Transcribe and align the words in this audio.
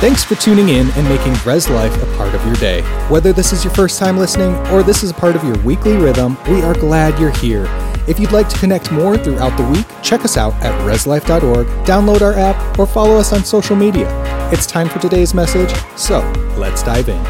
Thanks 0.00 0.22
for 0.22 0.36
tuning 0.36 0.68
in 0.68 0.88
and 0.92 1.08
making 1.08 1.34
Res 1.44 1.68
Life 1.68 1.92
a 2.00 2.06
part 2.16 2.32
of 2.32 2.46
your 2.46 2.54
day. 2.54 2.82
Whether 3.08 3.32
this 3.32 3.52
is 3.52 3.64
your 3.64 3.74
first 3.74 3.98
time 3.98 4.16
listening 4.16 4.54
or 4.68 4.84
this 4.84 5.02
is 5.02 5.10
a 5.10 5.14
part 5.14 5.34
of 5.34 5.42
your 5.42 5.58
weekly 5.64 5.96
rhythm, 5.96 6.38
we 6.48 6.62
are 6.62 6.72
glad 6.72 7.18
you're 7.18 7.32
here. 7.32 7.64
If 8.06 8.20
you'd 8.20 8.30
like 8.30 8.48
to 8.50 8.58
connect 8.60 8.92
more 8.92 9.18
throughout 9.18 9.56
the 9.56 9.64
week, 9.64 9.86
check 10.00 10.24
us 10.24 10.36
out 10.36 10.54
at 10.62 10.72
reslife.org, 10.86 11.66
download 11.84 12.20
our 12.20 12.34
app, 12.34 12.78
or 12.78 12.86
follow 12.86 13.16
us 13.16 13.32
on 13.32 13.42
social 13.42 13.74
media. 13.74 14.06
It's 14.52 14.66
time 14.66 14.88
for 14.88 15.00
today's 15.00 15.34
message, 15.34 15.74
so 15.96 16.20
let's 16.56 16.84
dive 16.84 17.08
in. 17.08 17.24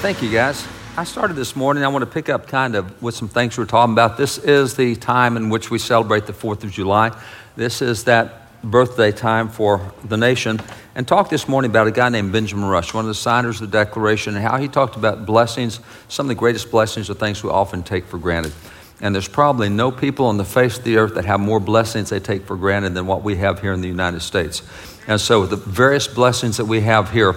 Thank 0.00 0.20
you, 0.20 0.32
guys. 0.32 0.66
I 0.96 1.04
started 1.04 1.34
this 1.34 1.54
morning. 1.54 1.84
I 1.84 1.88
want 1.88 2.02
to 2.02 2.10
pick 2.10 2.28
up 2.28 2.48
kind 2.48 2.74
of 2.74 3.00
with 3.00 3.14
some 3.14 3.28
things 3.28 3.56
we're 3.56 3.66
talking 3.66 3.92
about. 3.92 4.16
This 4.16 4.38
is 4.38 4.74
the 4.74 4.96
time 4.96 5.36
in 5.36 5.48
which 5.48 5.70
we 5.70 5.78
celebrate 5.78 6.26
the 6.26 6.32
4th 6.32 6.64
of 6.64 6.72
July. 6.72 7.16
This 7.54 7.80
is 7.80 8.02
that 8.04 8.43
birthday 8.64 9.12
time 9.12 9.48
for 9.48 9.92
the 10.04 10.16
nation 10.16 10.60
and 10.94 11.06
talked 11.06 11.30
this 11.30 11.48
morning 11.48 11.70
about 11.70 11.86
a 11.86 11.90
guy 11.90 12.08
named 12.08 12.32
Benjamin 12.32 12.68
Rush, 12.68 12.94
one 12.94 13.04
of 13.04 13.08
the 13.08 13.14
signers 13.14 13.60
of 13.60 13.70
the 13.70 13.78
Declaration, 13.78 14.36
and 14.36 14.44
how 14.44 14.56
he 14.56 14.68
talked 14.68 14.96
about 14.96 15.26
blessings. 15.26 15.80
Some 16.08 16.26
of 16.26 16.28
the 16.28 16.34
greatest 16.34 16.70
blessings 16.70 17.10
are 17.10 17.14
things 17.14 17.42
we 17.42 17.50
often 17.50 17.82
take 17.82 18.04
for 18.04 18.18
granted. 18.18 18.52
And 19.00 19.14
there's 19.14 19.28
probably 19.28 19.68
no 19.68 19.90
people 19.90 20.26
on 20.26 20.36
the 20.36 20.44
face 20.44 20.78
of 20.78 20.84
the 20.84 20.96
earth 20.96 21.14
that 21.14 21.24
have 21.24 21.40
more 21.40 21.60
blessings 21.60 22.10
they 22.10 22.20
take 22.20 22.46
for 22.46 22.56
granted 22.56 22.94
than 22.94 23.06
what 23.06 23.22
we 23.22 23.36
have 23.36 23.60
here 23.60 23.72
in 23.72 23.80
the 23.80 23.88
United 23.88 24.20
States. 24.20 24.62
And 25.06 25.20
so, 25.20 25.46
the 25.46 25.56
various 25.56 26.06
blessings 26.06 26.56
that 26.56 26.64
we 26.64 26.80
have 26.82 27.10
here, 27.10 27.34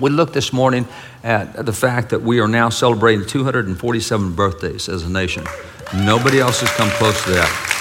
we 0.00 0.10
looked 0.10 0.32
this 0.32 0.52
morning 0.52 0.86
at 1.24 1.66
the 1.66 1.72
fact 1.72 2.10
that 2.10 2.22
we 2.22 2.40
are 2.40 2.48
now 2.48 2.68
celebrating 2.68 3.26
247 3.26 4.34
birthdays 4.34 4.88
as 4.88 5.02
a 5.02 5.10
nation. 5.10 5.44
Nobody 5.94 6.38
else 6.38 6.60
has 6.60 6.70
come 6.70 6.90
close 6.90 7.22
to 7.24 7.30
that. 7.32 7.77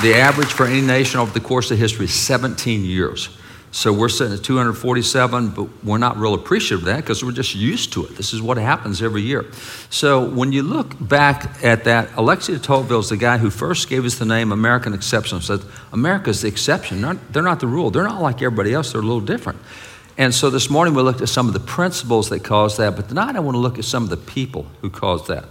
The 0.00 0.14
average 0.14 0.52
for 0.52 0.64
any 0.64 0.80
nation 0.80 1.18
over 1.18 1.32
the 1.32 1.40
course 1.40 1.72
of 1.72 1.78
history 1.78 2.04
is 2.04 2.14
17 2.14 2.84
years. 2.84 3.36
So 3.72 3.92
we're 3.92 4.08
sitting 4.08 4.32
at 4.32 4.44
247, 4.44 5.50
but 5.50 5.84
we're 5.84 5.98
not 5.98 6.16
real 6.16 6.34
appreciative 6.34 6.80
of 6.80 6.84
that 6.86 6.98
because 6.98 7.24
we're 7.24 7.32
just 7.32 7.56
used 7.56 7.92
to 7.94 8.06
it. 8.06 8.16
This 8.16 8.32
is 8.32 8.40
what 8.40 8.58
happens 8.58 9.02
every 9.02 9.22
year. 9.22 9.44
So 9.90 10.28
when 10.28 10.52
you 10.52 10.62
look 10.62 10.94
back 11.00 11.64
at 11.64 11.82
that, 11.84 12.10
Alexis 12.16 12.60
de 12.60 12.64
Tocqueville 12.64 13.00
is 13.00 13.08
the 13.08 13.16
guy 13.16 13.38
who 13.38 13.50
first 13.50 13.88
gave 13.88 14.04
us 14.04 14.14
the 14.14 14.24
name 14.24 14.52
American 14.52 14.94
Exception. 14.94 15.40
Said 15.40 15.60
America's 15.92 16.42
the 16.42 16.48
exception. 16.48 17.00
They're 17.00 17.14
not, 17.14 17.32
they're 17.32 17.42
not 17.42 17.58
the 17.58 17.66
rule. 17.66 17.90
They're 17.90 18.04
not 18.04 18.22
like 18.22 18.36
everybody 18.36 18.72
else. 18.72 18.92
They're 18.92 19.00
a 19.00 19.04
little 19.04 19.20
different. 19.20 19.58
And 20.16 20.32
so 20.32 20.48
this 20.48 20.70
morning 20.70 20.94
we 20.94 21.02
looked 21.02 21.22
at 21.22 21.28
some 21.28 21.48
of 21.48 21.54
the 21.54 21.60
principles 21.60 22.28
that 22.28 22.44
caused 22.44 22.78
that, 22.78 22.94
but 22.94 23.08
tonight 23.08 23.34
I 23.34 23.40
want 23.40 23.56
to 23.56 23.60
look 23.60 23.78
at 23.78 23.84
some 23.84 24.04
of 24.04 24.10
the 24.10 24.16
people 24.16 24.66
who 24.80 24.90
caused 24.90 25.26
that. 25.26 25.44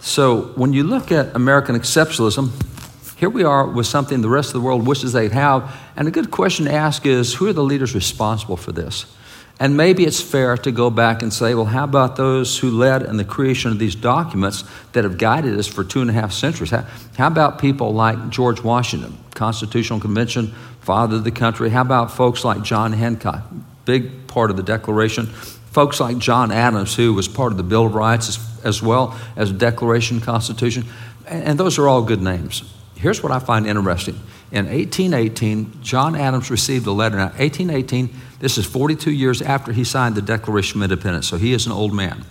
So 0.00 0.52
when 0.56 0.72
you 0.72 0.82
look 0.82 1.12
at 1.12 1.34
American 1.36 1.76
exceptionalism, 1.76 2.50
here 3.22 3.30
we 3.30 3.44
are 3.44 3.64
with 3.68 3.86
something 3.86 4.20
the 4.20 4.28
rest 4.28 4.48
of 4.48 4.54
the 4.54 4.60
world 4.60 4.84
wishes 4.84 5.12
they'd 5.12 5.30
have. 5.30 5.72
And 5.94 6.08
a 6.08 6.10
good 6.10 6.32
question 6.32 6.64
to 6.64 6.72
ask 6.72 7.06
is 7.06 7.34
who 7.34 7.46
are 7.46 7.52
the 7.52 7.62
leaders 7.62 7.94
responsible 7.94 8.56
for 8.56 8.72
this? 8.72 9.06
And 9.60 9.76
maybe 9.76 10.04
it's 10.04 10.20
fair 10.20 10.56
to 10.56 10.72
go 10.72 10.90
back 10.90 11.22
and 11.22 11.32
say, 11.32 11.54
well, 11.54 11.66
how 11.66 11.84
about 11.84 12.16
those 12.16 12.58
who 12.58 12.68
led 12.72 13.02
in 13.02 13.18
the 13.18 13.24
creation 13.24 13.70
of 13.70 13.78
these 13.78 13.94
documents 13.94 14.64
that 14.90 15.04
have 15.04 15.18
guided 15.18 15.56
us 15.56 15.68
for 15.68 15.84
two 15.84 16.00
and 16.00 16.10
a 16.10 16.12
half 16.12 16.32
centuries? 16.32 16.70
How, 16.70 16.84
how 17.16 17.28
about 17.28 17.60
people 17.60 17.94
like 17.94 18.28
George 18.28 18.60
Washington, 18.60 19.16
Constitutional 19.36 20.00
Convention, 20.00 20.48
father 20.80 21.14
of 21.14 21.22
the 21.22 21.30
country? 21.30 21.70
How 21.70 21.82
about 21.82 22.10
folks 22.10 22.44
like 22.44 22.64
John 22.64 22.92
Hancock, 22.92 23.44
big 23.84 24.26
part 24.26 24.50
of 24.50 24.56
the 24.56 24.64
Declaration? 24.64 25.26
Folks 25.26 26.00
like 26.00 26.18
John 26.18 26.50
Adams, 26.50 26.96
who 26.96 27.14
was 27.14 27.28
part 27.28 27.52
of 27.52 27.56
the 27.56 27.62
Bill 27.62 27.86
of 27.86 27.94
Rights 27.94 28.30
as, 28.30 28.64
as 28.64 28.82
well 28.82 29.16
as 29.36 29.52
Declaration 29.52 30.20
Constitution. 30.20 30.86
And, 31.28 31.44
and 31.44 31.60
those 31.60 31.78
are 31.78 31.86
all 31.86 32.02
good 32.02 32.20
names. 32.20 32.64
Here's 33.02 33.20
what 33.20 33.32
I 33.32 33.40
find 33.40 33.66
interesting. 33.66 34.14
In 34.52 34.66
1818, 34.66 35.82
John 35.82 36.14
Adams 36.14 36.52
received 36.52 36.86
a 36.86 36.92
letter. 36.92 37.16
Now, 37.16 37.30
1818, 37.30 38.08
this 38.38 38.58
is 38.58 38.64
42 38.64 39.10
years 39.10 39.42
after 39.42 39.72
he 39.72 39.82
signed 39.82 40.14
the 40.14 40.22
Declaration 40.22 40.80
of 40.80 40.84
Independence, 40.88 41.26
so 41.26 41.36
he 41.36 41.52
is 41.52 41.66
an 41.66 41.72
old 41.72 41.92
man. 41.92 42.24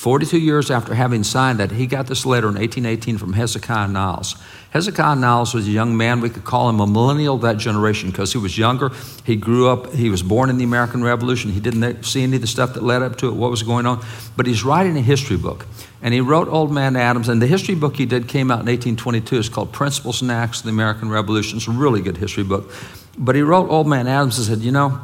42 0.00 0.38
years 0.38 0.70
after 0.70 0.94
having 0.94 1.22
signed 1.22 1.58
that, 1.60 1.72
he 1.72 1.86
got 1.86 2.06
this 2.06 2.24
letter 2.24 2.48
in 2.48 2.54
1818 2.54 3.18
from 3.18 3.34
Hezekiah 3.34 3.88
Niles. 3.88 4.34
Hezekiah 4.70 5.16
Niles 5.16 5.52
was 5.52 5.68
a 5.68 5.70
young 5.70 5.94
man. 5.94 6.22
We 6.22 6.30
could 6.30 6.44
call 6.44 6.70
him 6.70 6.80
a 6.80 6.86
millennial 6.86 7.34
of 7.34 7.42
that 7.42 7.58
generation 7.58 8.10
because 8.10 8.32
he 8.32 8.38
was 8.38 8.56
younger. 8.56 8.92
He 9.26 9.36
grew 9.36 9.68
up, 9.68 9.92
he 9.92 10.08
was 10.08 10.22
born 10.22 10.48
in 10.48 10.56
the 10.56 10.64
American 10.64 11.04
Revolution. 11.04 11.50
He 11.50 11.60
didn't 11.60 12.04
see 12.04 12.22
any 12.22 12.36
of 12.36 12.40
the 12.40 12.48
stuff 12.48 12.72
that 12.72 12.82
led 12.82 13.02
up 13.02 13.16
to 13.16 13.28
it, 13.28 13.34
what 13.34 13.50
was 13.50 13.62
going 13.62 13.84
on. 13.84 14.02
But 14.38 14.46
he's 14.46 14.64
writing 14.64 14.96
a 14.96 15.02
history 15.02 15.36
book. 15.36 15.66
And 16.00 16.14
he 16.14 16.22
wrote 16.22 16.48
Old 16.48 16.72
Man 16.72 16.96
Adams, 16.96 17.28
and 17.28 17.42
the 17.42 17.46
history 17.46 17.74
book 17.74 17.96
he 17.96 18.06
did 18.06 18.26
came 18.26 18.50
out 18.50 18.60
in 18.60 18.72
1822. 18.72 19.38
It's 19.38 19.50
called 19.50 19.70
Principles 19.70 20.22
and 20.22 20.30
Acts 20.30 20.60
of 20.60 20.64
the 20.64 20.70
American 20.70 21.10
Revolution. 21.10 21.58
It's 21.58 21.68
a 21.68 21.72
really 21.72 22.00
good 22.00 22.16
history 22.16 22.44
book. 22.44 22.72
But 23.20 23.34
he 23.34 23.42
wrote 23.42 23.68
Old 23.68 23.86
Man 23.86 24.08
Adams 24.08 24.38
and 24.38 24.46
said, 24.46 24.64
You 24.64 24.72
know, 24.72 24.98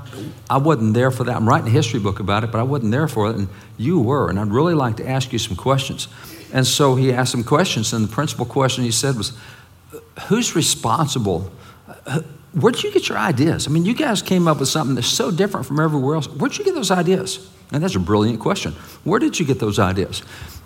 I 0.49 0.57
wasn't 0.57 0.95
there 0.95 1.11
for 1.11 1.25
that. 1.25 1.37
I'm 1.37 1.47
writing 1.47 1.69
a 1.69 1.71
history 1.71 2.01
book 2.01 2.19
about 2.19 2.45
it, 2.45 2.51
but 2.51 2.59
I 2.59 2.63
wasn't 2.63 2.91
there 2.91 3.07
for 3.07 3.29
it, 3.29 3.37
and 3.37 3.49
you 3.77 4.01
were. 4.01 4.31
And 4.31 4.41
I'd 4.41 4.49
really 4.49 4.75
like 4.75 4.97
to 4.97 5.09
ask 5.09 5.33
you 5.33 5.39
some 5.39 5.55
questions. 5.55 6.09
And 6.53 6.67
so 6.67 6.95
he 6.95 7.13
asked 7.13 7.31
some 7.31 7.45
questions, 7.45 7.93
and 7.93 8.09
the 8.09 8.13
principal 8.13 8.47
question 8.47 8.85
he 8.85 8.91
said 8.91 9.17
was, 9.17 9.37
Who's 10.29 10.57
responsible? 10.57 11.53
Where'd 12.55 12.83
you 12.83 12.91
get 12.91 13.07
your 13.11 13.19
ideas? 13.19 13.67
I 13.67 13.71
mean, 13.71 13.85
you 13.85 13.95
guys 13.95 14.23
came 14.23 14.49
up 14.49 14.61
with 14.61 14.71
something 14.71 14.95
that's 14.95 15.07
so 15.07 15.31
different 15.31 15.67
from 15.67 15.79
everywhere 15.79 16.15
else. 16.15 16.27
Where'd 16.27 16.57
you 16.57 16.65
get 16.65 16.75
those 16.75 16.91
ideas? 16.91 17.51
And 17.71 17.83
that's 17.83 17.97
a 17.97 18.01
brilliant 18.01 18.41
question. 18.41 18.73
Where 19.05 19.21
did 19.21 19.39
you 19.39 19.45
get 19.45 19.61
those 19.61 19.79
ideas? 19.79 20.23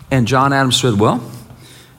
And 0.08 0.28
John 0.28 0.52
Adams 0.52 0.80
said, 0.80 1.00
Well, 1.00 1.20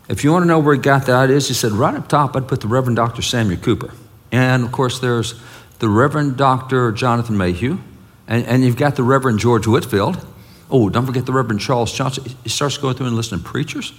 if 0.08 0.24
you 0.24 0.32
want 0.32 0.44
to 0.44 0.48
know 0.48 0.60
where 0.60 0.76
he 0.76 0.82
got 0.82 1.06
the 1.06 1.14
ideas, 1.14 1.48
he 1.48 1.54
said, 1.54 1.72
right 1.72 1.96
up 1.96 2.08
top, 2.08 2.36
I'd 2.36 2.48
put 2.48 2.62
the 2.62 2.68
Reverend 2.68 2.98
Dr. 2.98 3.22
Samuel 3.22 3.62
Cooper. 3.62 3.94
And 4.31 4.64
of 4.64 4.72
course, 4.72 5.00
there's 5.00 5.36
the 5.80 5.90
Reverend 5.90 6.38
Dr. 6.38 6.92
Jonathan 6.92 7.38
Mayhew, 7.38 7.80
and, 8.28 8.46
and 8.46 8.64
you've 8.64 8.78
got 8.78 8.96
the 8.96 9.03
Reverend 9.03 9.40
George 9.40 9.68
Whitefield. 9.68 10.25
Oh, 10.69 10.90
don't 10.90 11.06
forget 11.06 11.25
the 11.25 11.34
Reverend 11.34 11.59
Charles 11.59 11.92
Johnson. 11.92 12.25
He 12.44 12.50
starts 12.50 12.78
going 12.78 12.96
through 12.96 13.08
and 13.08 13.16
listening 13.16 13.44
to 13.44 13.50
preachers. 13.50 13.94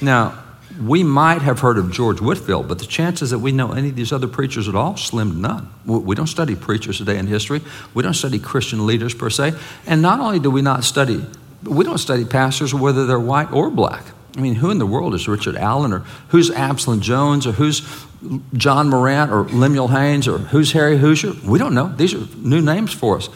Now, 0.00 0.42
we 0.82 1.02
might 1.02 1.42
have 1.42 1.60
heard 1.60 1.78
of 1.78 1.92
George 1.92 2.20
Whitefield, 2.20 2.68
but 2.68 2.78
the 2.78 2.86
chances 2.86 3.30
that 3.30 3.38
we 3.38 3.52
know 3.52 3.72
any 3.72 3.90
of 3.90 3.96
these 3.96 4.12
other 4.12 4.26
preachers 4.26 4.68
at 4.68 4.74
all, 4.74 4.96
slim 4.96 5.32
to 5.32 5.38
none. 5.38 5.72
We 5.86 6.14
don't 6.14 6.26
study 6.26 6.56
preachers 6.56 6.98
today 6.98 7.18
in 7.18 7.26
history. 7.26 7.60
We 7.94 8.02
don't 8.02 8.14
study 8.14 8.38
Christian 8.38 8.86
leaders 8.86 9.14
per 9.14 9.30
se. 9.30 9.52
And 9.86 10.00
not 10.02 10.20
only 10.20 10.38
do 10.38 10.50
we 10.50 10.62
not 10.62 10.84
study 10.84 11.24
we 11.64 11.84
don't 11.84 11.98
study 11.98 12.24
pastors 12.24 12.74
whether 12.74 13.06
they're 13.06 13.20
white 13.20 13.52
or 13.52 13.70
black. 13.70 14.04
I 14.36 14.40
mean, 14.40 14.54
who 14.54 14.70
in 14.70 14.78
the 14.78 14.86
world 14.86 15.14
is 15.14 15.28
Richard 15.28 15.56
Allen 15.56 15.92
or 15.92 16.00
who's 16.28 16.50
Absalom 16.50 17.00
Jones 17.00 17.46
or 17.46 17.52
who's 17.52 17.80
John 18.54 18.90
Marrant 18.90 19.30
or 19.32 19.44
Lemuel 19.44 19.88
Haynes 19.88 20.28
or 20.28 20.38
who's 20.38 20.72
Harry 20.72 20.98
Hoosier? 20.98 21.32
We 21.44 21.58
don't 21.58 21.74
know. 21.74 21.88
These 21.88 22.14
are 22.14 22.26
new 22.36 22.60
names 22.60 22.92
for 22.92 23.16
us. 23.16 23.28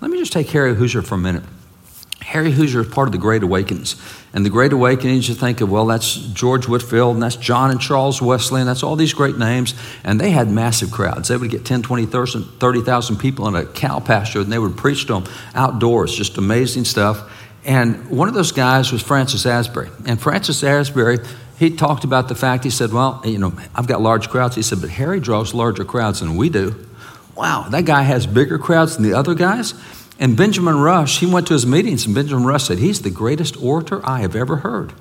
Let 0.00 0.10
me 0.10 0.18
just 0.18 0.32
take 0.32 0.48
Harry 0.50 0.74
Hoosier 0.74 1.02
for 1.02 1.14
a 1.14 1.18
minute. 1.18 1.42
Harry 2.20 2.50
Hoosier 2.50 2.80
is 2.80 2.88
part 2.88 3.06
of 3.06 3.12
the 3.12 3.18
Great 3.18 3.42
Awakenings. 3.44 3.94
And 4.34 4.44
the 4.44 4.50
Great 4.50 4.72
Awakenings, 4.72 5.28
you 5.28 5.34
think 5.34 5.60
of, 5.60 5.70
well, 5.70 5.86
that's 5.86 6.16
George 6.16 6.66
Whitefield, 6.66 7.14
and 7.14 7.22
that's 7.22 7.36
John 7.36 7.70
and 7.70 7.80
Charles 7.80 8.20
Wesley, 8.20 8.60
and 8.60 8.68
that's 8.68 8.82
all 8.82 8.96
these 8.96 9.14
great 9.14 9.38
names. 9.38 9.74
And 10.02 10.20
they 10.20 10.30
had 10.30 10.50
massive 10.50 10.90
crowds. 10.90 11.28
They 11.28 11.36
would 11.36 11.50
get 11.50 11.64
10, 11.64 11.82
20, 11.82 12.06
30,000 12.06 13.16
people 13.16 13.46
in 13.46 13.54
a 13.54 13.64
cow 13.64 14.00
pasture, 14.00 14.40
and 14.40 14.52
they 14.52 14.58
would 14.58 14.76
preach 14.76 15.06
to 15.06 15.14
them 15.14 15.24
outdoors. 15.54 16.14
Just 16.14 16.36
amazing 16.36 16.84
stuff. 16.84 17.30
And 17.64 18.10
one 18.10 18.28
of 18.28 18.34
those 18.34 18.52
guys 18.52 18.92
was 18.92 19.02
Francis 19.02 19.46
Asbury. 19.46 19.88
And 20.04 20.20
Francis 20.20 20.62
Asbury, 20.64 21.18
he 21.58 21.70
talked 21.70 22.04
about 22.04 22.28
the 22.28 22.34
fact, 22.34 22.64
he 22.64 22.70
said, 22.70 22.92
Well, 22.92 23.22
you 23.24 23.38
know, 23.38 23.52
I've 23.74 23.86
got 23.86 24.00
large 24.00 24.28
crowds. 24.28 24.56
He 24.56 24.62
said, 24.62 24.80
But 24.80 24.90
Harry 24.90 25.20
draws 25.20 25.54
larger 25.54 25.84
crowds 25.84 26.20
than 26.20 26.36
we 26.36 26.50
do. 26.50 26.74
Wow, 27.34 27.68
that 27.70 27.84
guy 27.84 28.02
has 28.02 28.26
bigger 28.26 28.58
crowds 28.58 28.96
than 28.96 29.04
the 29.04 29.14
other 29.14 29.34
guys. 29.34 29.74
And 30.18 30.36
Benjamin 30.36 30.78
Rush, 30.78 31.20
he 31.20 31.26
went 31.26 31.46
to 31.48 31.52
his 31.52 31.66
meetings, 31.66 32.06
and 32.06 32.14
Benjamin 32.14 32.44
Rush 32.44 32.64
said, 32.64 32.78
He's 32.78 33.02
the 33.02 33.10
greatest 33.10 33.62
orator 33.62 34.00
I 34.04 34.20
have 34.20 34.36
ever 34.36 34.56
heard. 34.56 34.92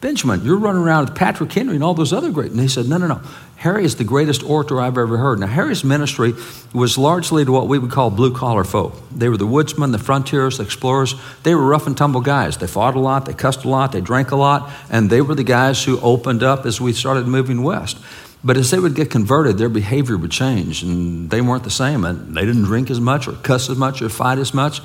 Benjamin, 0.00 0.44
you're 0.44 0.58
running 0.58 0.82
around 0.82 1.06
with 1.06 1.16
Patrick 1.16 1.52
Henry 1.52 1.74
and 1.74 1.82
all 1.82 1.94
those 1.94 2.12
other 2.12 2.30
great. 2.30 2.52
And 2.52 2.60
he 2.60 2.68
said, 2.68 2.86
No, 2.86 2.98
no, 2.98 3.08
no. 3.08 3.20
Harry 3.56 3.84
is 3.84 3.96
the 3.96 4.04
greatest 4.04 4.44
orator 4.44 4.80
I've 4.80 4.96
ever 4.96 5.18
heard. 5.18 5.40
Now, 5.40 5.48
Harry's 5.48 5.82
ministry 5.82 6.34
was 6.72 6.96
largely 6.96 7.44
to 7.44 7.50
what 7.50 7.66
we 7.66 7.80
would 7.80 7.90
call 7.90 8.08
blue 8.08 8.32
collar 8.32 8.62
folk. 8.62 8.94
They 9.10 9.28
were 9.28 9.36
the 9.36 9.48
woodsmen, 9.48 9.90
the 9.90 9.98
frontiers, 9.98 10.58
the 10.58 10.62
explorers. 10.62 11.16
They 11.42 11.56
were 11.56 11.66
rough 11.66 11.88
and 11.88 11.96
tumble 11.96 12.20
guys. 12.20 12.56
They 12.56 12.68
fought 12.68 12.94
a 12.94 13.00
lot, 13.00 13.26
they 13.26 13.34
cussed 13.34 13.64
a 13.64 13.68
lot, 13.68 13.90
they 13.90 14.00
drank 14.00 14.30
a 14.30 14.36
lot, 14.36 14.70
and 14.88 15.10
they 15.10 15.20
were 15.20 15.34
the 15.34 15.42
guys 15.42 15.82
who 15.82 15.98
opened 15.98 16.44
up 16.44 16.66
as 16.66 16.80
we 16.80 16.92
started 16.92 17.26
moving 17.26 17.64
west. 17.64 17.98
But 18.44 18.56
as 18.56 18.70
they 18.70 18.78
would 18.78 18.94
get 18.94 19.10
converted, 19.10 19.58
their 19.58 19.68
behavior 19.68 20.16
would 20.16 20.30
change, 20.30 20.84
and 20.84 21.28
they 21.28 21.40
weren't 21.40 21.64
the 21.64 21.70
same. 21.70 22.04
And 22.04 22.36
they 22.36 22.44
didn't 22.44 22.62
drink 22.62 22.90
as 22.90 23.00
much, 23.00 23.26
or 23.26 23.32
cuss 23.32 23.68
as 23.68 23.76
much, 23.76 24.00
or 24.00 24.08
fight 24.08 24.38
as 24.38 24.54
much. 24.54 24.80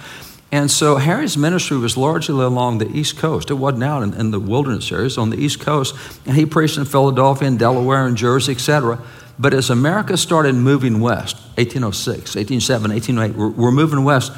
And 0.53 0.69
so 0.69 0.97
Harry's 0.97 1.35
ministry 1.35 1.79
was 1.79 1.97
largely 1.97 2.45
along 2.45 2.77
the 2.77 2.87
East 2.87 3.17
Coast. 3.17 3.49
It 3.49 3.55
wasn't 3.55 3.85
out 3.85 4.03
in, 4.03 4.13
in 4.13 4.29
the 4.29 4.39
wilderness 4.39 4.91
areas, 4.91 5.17
on 5.17 5.31
the 5.31 5.37
East 5.37 5.59
Coast. 5.59 5.95
And 6.27 6.37
he 6.37 6.45
preached 6.45 6.77
in 6.77 6.85
Philadelphia 6.85 7.47
and 7.47 7.57
Delaware 7.57 8.05
and 8.05 8.15
Jersey, 8.15 8.51
etc. 8.51 9.01
But 9.39 9.55
as 9.55 9.71
America 9.71 10.15
started 10.15 10.53
moving 10.53 10.99
west, 10.99 11.37
1806, 11.57 12.35
1807, 12.35 12.91
1808, 12.91 13.35
we're, 13.35 13.49
we're 13.49 13.71
moving 13.71 14.03
west 14.03 14.31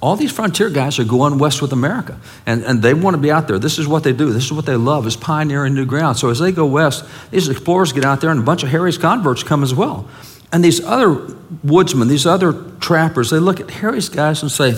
all 0.00 0.16
these 0.16 0.32
frontier 0.32 0.68
guys 0.68 0.98
are 0.98 1.04
going 1.04 1.38
west 1.38 1.62
with 1.62 1.72
America, 1.72 2.18
and, 2.44 2.64
and 2.64 2.82
they 2.82 2.92
want 2.92 3.14
to 3.14 3.22
be 3.22 3.30
out 3.30 3.46
there. 3.46 3.60
This 3.60 3.78
is 3.78 3.86
what 3.86 4.02
they 4.02 4.12
do. 4.12 4.32
This 4.32 4.46
is 4.46 4.52
what 4.52 4.66
they 4.66 4.74
love, 4.74 5.06
is 5.06 5.14
pioneering 5.14 5.74
new 5.74 5.86
ground. 5.86 6.16
So 6.16 6.28
as 6.28 6.40
they 6.40 6.50
go 6.50 6.66
west, 6.66 7.04
these 7.30 7.48
explorers 7.48 7.92
get 7.92 8.04
out 8.04 8.20
there, 8.20 8.30
and 8.30 8.40
a 8.40 8.42
bunch 8.42 8.64
of 8.64 8.70
Harry's 8.70 8.98
converts 8.98 9.44
come 9.44 9.62
as 9.62 9.72
well. 9.72 10.08
And 10.52 10.64
these 10.64 10.84
other 10.84 11.36
woodsmen, 11.62 12.08
these 12.08 12.26
other 12.26 12.52
trappers, 12.80 13.30
they 13.30 13.38
look 13.38 13.60
at 13.60 13.70
Harry's 13.70 14.08
guys 14.08 14.42
and 14.42 14.50
say, 14.50 14.72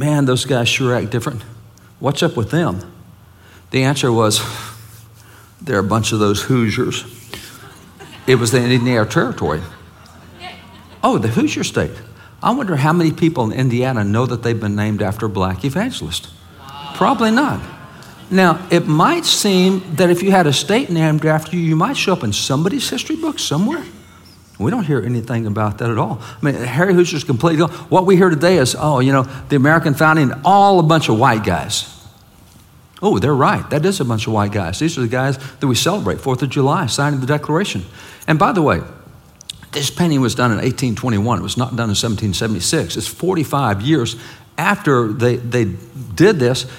Man, 0.00 0.24
those 0.24 0.46
guys 0.46 0.66
sure 0.66 0.94
act 0.94 1.10
different. 1.10 1.42
What's 1.98 2.22
up 2.22 2.34
with 2.34 2.50
them? 2.50 2.90
The 3.70 3.82
answer 3.82 4.10
was, 4.10 4.40
They're 5.60 5.80
a 5.80 5.82
bunch 5.82 6.12
of 6.12 6.18
those 6.18 6.40
Hoosiers. 6.44 7.04
It 8.26 8.36
was 8.36 8.50
the 8.50 8.64
Indiana 8.64 9.04
Territory. 9.04 9.60
Oh, 11.04 11.18
the 11.18 11.28
Hoosier 11.28 11.64
State. 11.64 11.90
I 12.42 12.52
wonder 12.52 12.76
how 12.76 12.94
many 12.94 13.12
people 13.12 13.44
in 13.44 13.52
Indiana 13.52 14.02
know 14.02 14.24
that 14.24 14.42
they've 14.42 14.58
been 14.58 14.74
named 14.74 15.02
after 15.02 15.28
black 15.28 15.66
evangelist. 15.66 16.30
Probably 16.94 17.30
not. 17.30 17.60
Now, 18.30 18.66
it 18.70 18.86
might 18.86 19.26
seem 19.26 19.96
that 19.96 20.08
if 20.08 20.22
you 20.22 20.30
had 20.30 20.46
a 20.46 20.52
state 20.54 20.88
named 20.88 21.26
after 21.26 21.54
you, 21.54 21.62
you 21.62 21.76
might 21.76 21.98
show 21.98 22.14
up 22.14 22.24
in 22.24 22.32
somebody's 22.32 22.88
history 22.88 23.16
book 23.16 23.38
somewhere. 23.38 23.84
We 24.60 24.70
don't 24.70 24.84
hear 24.84 25.00
anything 25.00 25.46
about 25.46 25.78
that 25.78 25.90
at 25.90 25.96
all. 25.96 26.20
I 26.20 26.44
mean, 26.44 26.54
Harry 26.54 26.92
Hoosier's 26.92 27.24
completely. 27.24 27.66
gone. 27.66 27.70
What 27.88 28.04
we 28.04 28.16
hear 28.16 28.28
today 28.28 28.58
is, 28.58 28.76
oh, 28.78 29.00
you 29.00 29.12
know, 29.12 29.22
the 29.48 29.56
American 29.56 29.94
founding, 29.94 30.32
all 30.44 30.78
a 30.78 30.82
bunch 30.82 31.08
of 31.08 31.18
white 31.18 31.44
guys. 31.44 31.96
Oh, 33.02 33.18
they're 33.18 33.34
right. 33.34 33.68
That 33.70 33.86
is 33.86 34.00
a 34.00 34.04
bunch 34.04 34.26
of 34.26 34.34
white 34.34 34.52
guys. 34.52 34.78
These 34.78 34.98
are 34.98 35.00
the 35.00 35.08
guys 35.08 35.38
that 35.38 35.66
we 35.66 35.74
celebrate, 35.74 36.18
4th 36.18 36.42
of 36.42 36.50
July, 36.50 36.86
signing 36.86 37.20
the 37.20 37.26
Declaration. 37.26 37.84
And 38.28 38.38
by 38.38 38.52
the 38.52 38.60
way, 38.60 38.82
this 39.72 39.88
painting 39.88 40.20
was 40.20 40.34
done 40.34 40.50
in 40.50 40.58
1821. 40.58 41.38
It 41.38 41.42
was 41.42 41.56
not 41.56 41.70
done 41.70 41.88
in 41.88 41.96
1776. 41.96 42.98
It's 42.98 43.06
45 43.06 43.80
years 43.80 44.16
after 44.58 45.10
they, 45.10 45.36
they 45.36 45.64
did 46.14 46.38
this. 46.38 46.70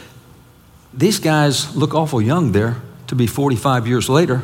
These 0.94 1.19
guys 1.19 1.75
look 1.75 1.95
awful 1.95 2.22
young 2.22 2.51
there 2.51 2.81
to 3.07 3.16
be 3.16 3.25
45 3.25 3.88
years 3.88 4.07
later. 4.07 4.44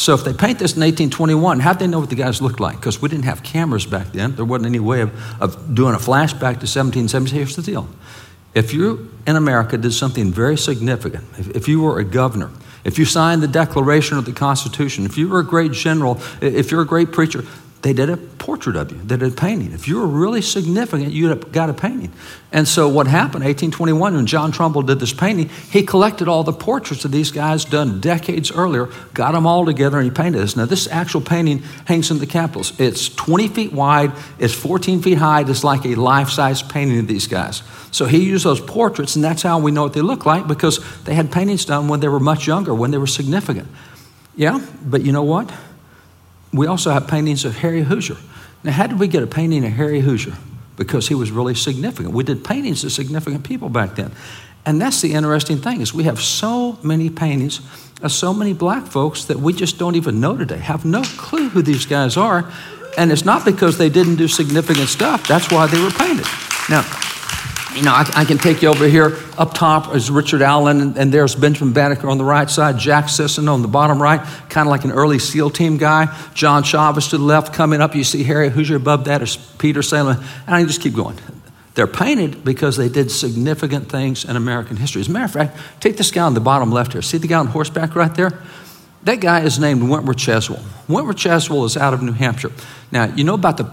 So 0.00 0.14
if 0.14 0.24
they 0.24 0.32
paint 0.32 0.58
this 0.58 0.72
in 0.76 0.80
1821, 0.80 1.60
how'd 1.60 1.78
they 1.78 1.86
know 1.86 1.98
what 1.98 2.08
the 2.08 2.16
guys 2.16 2.40
looked 2.40 2.58
like? 2.58 2.76
Because 2.76 3.02
we 3.02 3.10
didn't 3.10 3.26
have 3.26 3.42
cameras 3.42 3.84
back 3.84 4.12
then. 4.12 4.34
There 4.34 4.46
wasn't 4.46 4.68
any 4.68 4.80
way 4.80 5.02
of, 5.02 5.42
of 5.42 5.74
doing 5.74 5.94
a 5.94 5.98
flashback 5.98 6.56
to 6.56 6.66
1770. 6.66 7.36
Here's 7.36 7.54
the 7.54 7.60
deal. 7.60 7.86
If 8.54 8.72
you 8.72 9.12
in 9.26 9.36
America 9.36 9.76
did 9.76 9.92
something 9.92 10.32
very 10.32 10.56
significant, 10.56 11.24
if, 11.36 11.48
if 11.50 11.68
you 11.68 11.82
were 11.82 11.98
a 11.98 12.04
governor, 12.04 12.50
if 12.82 12.98
you 12.98 13.04
signed 13.04 13.42
the 13.42 13.48
Declaration 13.48 14.16
of 14.16 14.24
the 14.24 14.32
Constitution, 14.32 15.04
if 15.04 15.18
you 15.18 15.28
were 15.28 15.40
a 15.40 15.44
great 15.44 15.72
general, 15.72 16.18
if 16.40 16.70
you're 16.70 16.80
a 16.80 16.86
great 16.86 17.12
preacher, 17.12 17.44
they 17.82 17.94
did 17.94 18.10
a 18.10 18.16
portrait 18.18 18.76
of 18.76 18.92
you. 18.92 18.98
They 18.98 19.16
did 19.16 19.32
a 19.32 19.34
painting. 19.34 19.72
If 19.72 19.88
you 19.88 19.98
were 19.98 20.06
really 20.06 20.42
significant, 20.42 21.12
you 21.12 21.34
got 21.34 21.70
a 21.70 21.72
painting. 21.72 22.12
And 22.52 22.68
so 22.68 22.88
what 22.88 23.06
happened, 23.06 23.44
1821, 23.44 24.14
when 24.14 24.26
John 24.26 24.52
Trumbull 24.52 24.82
did 24.82 25.00
this 25.00 25.14
painting, 25.14 25.48
he 25.70 25.82
collected 25.82 26.28
all 26.28 26.44
the 26.44 26.52
portraits 26.52 27.06
of 27.06 27.10
these 27.10 27.30
guys 27.30 27.64
done 27.64 28.00
decades 28.00 28.52
earlier, 28.52 28.90
got 29.14 29.32
them 29.32 29.46
all 29.46 29.64
together, 29.64 29.98
and 29.98 30.04
he 30.04 30.10
painted 30.10 30.42
this. 30.42 30.56
Now, 30.56 30.66
this 30.66 30.88
actual 30.88 31.22
painting 31.22 31.58
hangs 31.86 32.10
in 32.10 32.18
the 32.18 32.26
Capitol. 32.26 32.62
It's 32.78 33.08
20 33.08 33.48
feet 33.48 33.72
wide, 33.72 34.12
it's 34.38 34.52
14 34.52 35.00
feet 35.00 35.18
high. 35.18 35.40
It's 35.48 35.64
like 35.64 35.86
a 35.86 35.94
life-size 35.94 36.62
painting 36.62 36.98
of 36.98 37.06
these 37.06 37.26
guys. 37.26 37.62
So 37.92 38.04
he 38.04 38.22
used 38.24 38.44
those 38.44 38.60
portraits, 38.60 39.16
and 39.16 39.24
that's 39.24 39.42
how 39.42 39.58
we 39.58 39.70
know 39.70 39.84
what 39.84 39.94
they 39.94 40.02
look 40.02 40.26
like 40.26 40.46
because 40.46 40.80
they 41.04 41.14
had 41.14 41.32
paintings 41.32 41.64
done 41.64 41.88
when 41.88 42.00
they 42.00 42.08
were 42.08 42.20
much 42.20 42.46
younger, 42.46 42.74
when 42.74 42.90
they 42.90 42.98
were 42.98 43.06
significant. 43.06 43.68
Yeah, 44.36 44.60
but 44.84 45.02
you 45.02 45.12
know 45.12 45.22
what? 45.24 45.50
We 46.52 46.66
also 46.66 46.90
have 46.90 47.06
paintings 47.06 47.44
of 47.44 47.56
Harry 47.58 47.82
Hoosier. 47.82 48.16
Now, 48.62 48.72
how 48.72 48.86
did 48.86 48.98
we 48.98 49.08
get 49.08 49.22
a 49.22 49.26
painting 49.26 49.64
of 49.64 49.72
Harry 49.72 50.00
Hoosier? 50.00 50.34
Because 50.76 51.08
he 51.08 51.14
was 51.14 51.30
really 51.30 51.54
significant. 51.54 52.14
We 52.14 52.24
did 52.24 52.44
paintings 52.44 52.84
of 52.84 52.92
significant 52.92 53.44
people 53.44 53.68
back 53.68 53.96
then. 53.96 54.12
And 54.66 54.80
that's 54.80 55.00
the 55.00 55.14
interesting 55.14 55.58
thing 55.58 55.80
is 55.80 55.94
we 55.94 56.04
have 56.04 56.20
so 56.20 56.78
many 56.82 57.08
paintings 57.08 57.60
of 58.02 58.12
so 58.12 58.32
many 58.32 58.52
black 58.52 58.86
folks 58.86 59.24
that 59.26 59.38
we 59.38 59.52
just 59.52 59.78
don't 59.78 59.94
even 59.94 60.20
know 60.20 60.36
today, 60.36 60.58
have 60.58 60.84
no 60.84 61.02
clue 61.02 61.48
who 61.48 61.62
these 61.62 61.86
guys 61.86 62.16
are. 62.16 62.50
And 62.98 63.12
it's 63.12 63.24
not 63.24 63.44
because 63.44 63.78
they 63.78 63.88
didn't 63.88 64.16
do 64.16 64.26
significant 64.28 64.88
stuff. 64.88 65.26
That's 65.26 65.50
why 65.50 65.66
they 65.66 65.82
were 65.82 65.90
painted. 65.90 66.26
Now, 66.68 66.82
you 67.74 67.82
know, 67.82 67.92
I, 67.92 68.10
I, 68.16 68.24
can 68.24 68.38
take 68.38 68.62
you 68.62 68.68
over 68.68 68.86
here. 68.86 69.16
Up 69.38 69.54
top 69.54 69.94
is 69.94 70.10
Richard 70.10 70.42
Allen, 70.42 70.80
and, 70.80 70.96
and, 70.96 71.12
there's 71.12 71.36
Benjamin 71.36 71.72
Banneker 71.72 72.08
on 72.08 72.18
the 72.18 72.24
right 72.24 72.50
side, 72.50 72.78
Jack 72.78 73.08
Sisson 73.08 73.48
on 73.48 73.62
the 73.62 73.68
bottom 73.68 74.02
right, 74.02 74.20
kind 74.48 74.66
of 74.66 74.70
like 74.70 74.84
an 74.84 74.90
early 74.90 75.18
SEAL 75.20 75.50
team 75.50 75.76
guy. 75.76 76.06
John 76.34 76.64
Chavis 76.64 77.10
to 77.10 77.18
the 77.18 77.24
left. 77.24 77.54
Coming 77.54 77.80
up, 77.80 77.94
you 77.94 78.02
see 78.02 78.24
Harry 78.24 78.50
Hoosier 78.50 78.76
above 78.76 79.04
that 79.04 79.22
is 79.22 79.36
Peter 79.36 79.82
Salem. 79.82 80.18
And 80.46 80.54
I 80.54 80.64
just 80.64 80.80
keep 80.80 80.94
going. 80.94 81.16
They're 81.74 81.86
painted 81.86 82.44
because 82.44 82.76
they 82.76 82.88
did 82.88 83.10
significant 83.10 83.88
things 83.88 84.24
in 84.24 84.36
American 84.36 84.76
history. 84.76 85.00
As 85.00 85.08
a 85.08 85.12
matter 85.12 85.26
of 85.26 85.32
fact, 85.32 85.56
take 85.80 85.96
this 85.96 86.10
guy 86.10 86.22
on 86.22 86.34
the 86.34 86.40
bottom 86.40 86.72
left 86.72 86.92
here. 86.92 87.02
See 87.02 87.18
the 87.18 87.28
guy 87.28 87.38
on 87.38 87.46
horseback 87.46 87.94
right 87.94 88.14
there? 88.14 88.42
That 89.04 89.20
guy 89.20 89.42
is 89.42 89.58
named 89.58 89.88
Wentworth 89.88 90.18
Cheswell. 90.18 90.62
Wentworth 90.88 91.16
Cheswell 91.16 91.64
is 91.64 91.76
out 91.76 91.94
of 91.94 92.02
New 92.02 92.12
Hampshire. 92.12 92.50
Now, 92.90 93.04
you 93.04 93.24
know 93.24 93.34
about 93.34 93.56
the 93.56 93.70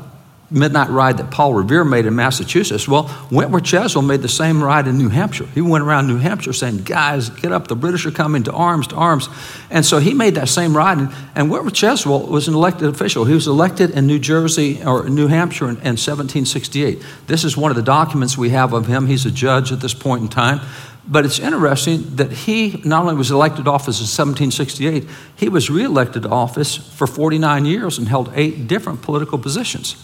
midnight 0.50 0.90
ride 0.90 1.18
that 1.18 1.30
Paul 1.30 1.54
Revere 1.54 1.84
made 1.84 2.06
in 2.06 2.16
Massachusetts. 2.16 2.88
Well, 2.88 3.14
Wentworth 3.30 3.64
Cheswell 3.64 4.06
made 4.06 4.22
the 4.22 4.30
same 4.30 4.64
ride 4.64 4.88
in 4.88 4.98
New 4.98 5.10
Hampshire. 5.10 5.46
He 5.48 5.62
went 5.62 5.84
around 5.84 6.08
New 6.08 6.18
Hampshire 6.18 6.54
saying, 6.54 6.84
Guys, 6.84 7.30
get 7.30 7.52
up, 7.52 7.68
the 7.68 7.76
British 7.76 8.06
are 8.06 8.12
coming 8.12 8.44
to 8.44 8.54
arms, 8.54 8.88
to 8.88 8.96
arms. 8.96 9.28
And 9.70 9.86
so 9.86 10.00
he 10.00 10.14
made 10.14 10.36
that 10.36 10.48
same 10.48 10.76
ride. 10.76 10.98
And, 10.98 11.14
and 11.36 11.52
Wentworth 11.52 11.74
Cheswell 11.74 12.28
was 12.28 12.48
an 12.48 12.54
elected 12.54 12.88
official. 12.88 13.26
He 13.26 13.34
was 13.34 13.48
elected 13.48 13.92
in 13.92 14.08
New 14.08 14.20
Jersey 14.20 14.82
or 14.84 15.10
New 15.10 15.28
Hampshire 15.28 15.66
in, 15.66 15.76
in 15.78 15.98
1768. 15.98 17.04
This 17.28 17.44
is 17.44 17.58
one 17.58 17.72
of 17.72 17.76
the 17.76 17.84
documents 17.84 18.38
we 18.38 18.50
have 18.52 18.74
of 18.74 18.88
him. 18.88 19.08
He's 19.08 19.26
a 19.26 19.32
judge 19.32 19.72
at 19.72 19.82
this 19.82 19.94
point 19.94 20.22
in 20.24 20.30
time. 20.30 20.62
But 21.10 21.26
it's 21.26 21.40
interesting 21.40 22.18
that 22.18 22.32
he 22.32 22.82
not 22.84 23.04
only 23.04 23.16
was 23.16 23.32
elected 23.32 23.66
office 23.66 24.00
in 24.00 24.04
1768, 24.04 25.06
he 25.38 25.48
was 25.48 25.70
reelected 25.70 26.24
to 26.24 26.30
office 26.30 26.76
for 26.76 27.08
49 27.08 27.66
years 27.66 27.98
and 27.98 28.10
held 28.10 28.30
eight 28.36 28.68
different 28.68 29.02
political 29.02 29.38
positions. 29.38 29.96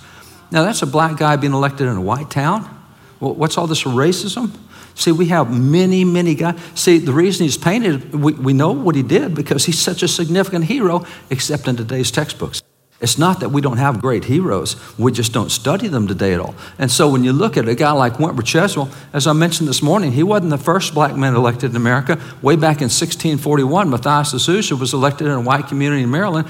Now, 0.54 0.64
that's 0.64 0.84
a 0.84 0.88
black 0.88 1.18
guy 1.18 1.36
being 1.36 1.52
elected 1.52 1.88
in 1.88 1.98
a 1.98 2.02
white 2.02 2.30
town. 2.30 2.70
Well, 3.20 3.34
what's 3.34 3.58
all 3.58 3.66
this 3.66 3.84
racism? 3.84 4.56
See, 4.94 5.12
we 5.12 5.26
have 5.30 5.50
many, 5.50 6.06
many 6.06 6.36
guys. 6.36 6.60
See, 6.76 7.00
the 7.00 7.12
reason 7.12 7.46
he's 7.46 7.58
painted, 7.58 8.14
we, 8.14 8.34
we 8.34 8.54
know 8.54 8.72
what 8.72 8.94
he 8.94 9.02
did 9.02 9.34
because 9.34 9.66
he's 9.66 9.80
such 9.80 10.04
a 10.04 10.08
significant 10.08 10.66
hero, 10.66 11.08
except 11.32 11.68
in 11.68 11.76
today's 11.76 12.12
textbooks. 12.12 12.62
It's 13.04 13.18
not 13.18 13.42
that 13.42 13.50
we 13.50 13.60
don't 13.60 13.78
have 13.78 14.00
great 14.00 14.24
heroes, 14.24 14.78
we 14.98 15.12
just 15.12 15.34
don't 15.34 15.52
study 15.52 15.90
them 15.90 16.08
today 16.08 16.34
at 16.34 16.40
all. 16.40 16.56
And 16.80 16.90
so 16.90 17.10
when 17.10 17.26
you 17.26 17.34
look 17.34 17.58
at 17.58 17.68
a 17.68 17.76
guy 17.76 17.92
like 17.92 18.18
Wentworth 18.18 18.46
Cheswell, 18.46 18.90
as 19.12 19.28
I 19.28 19.34
mentioned 19.34 19.68
this 19.68 19.82
morning, 19.82 20.14
he 20.14 20.24
wasn't 20.24 20.52
the 20.52 20.58
first 20.58 20.94
black 20.94 21.18
man 21.18 21.36
elected 21.36 21.72
in 21.72 21.76
America. 21.76 22.18
Way 22.42 22.56
back 22.56 22.78
in 22.78 22.86
1641, 22.86 23.90
Mathias 23.90 24.32
de 24.32 24.40
Sousa 24.40 24.78
was 24.78 24.94
elected 24.94 25.28
in 25.28 25.34
a 25.34 25.42
white 25.42 25.68
community 25.68 26.04
in 26.04 26.12
Maryland, 26.12 26.48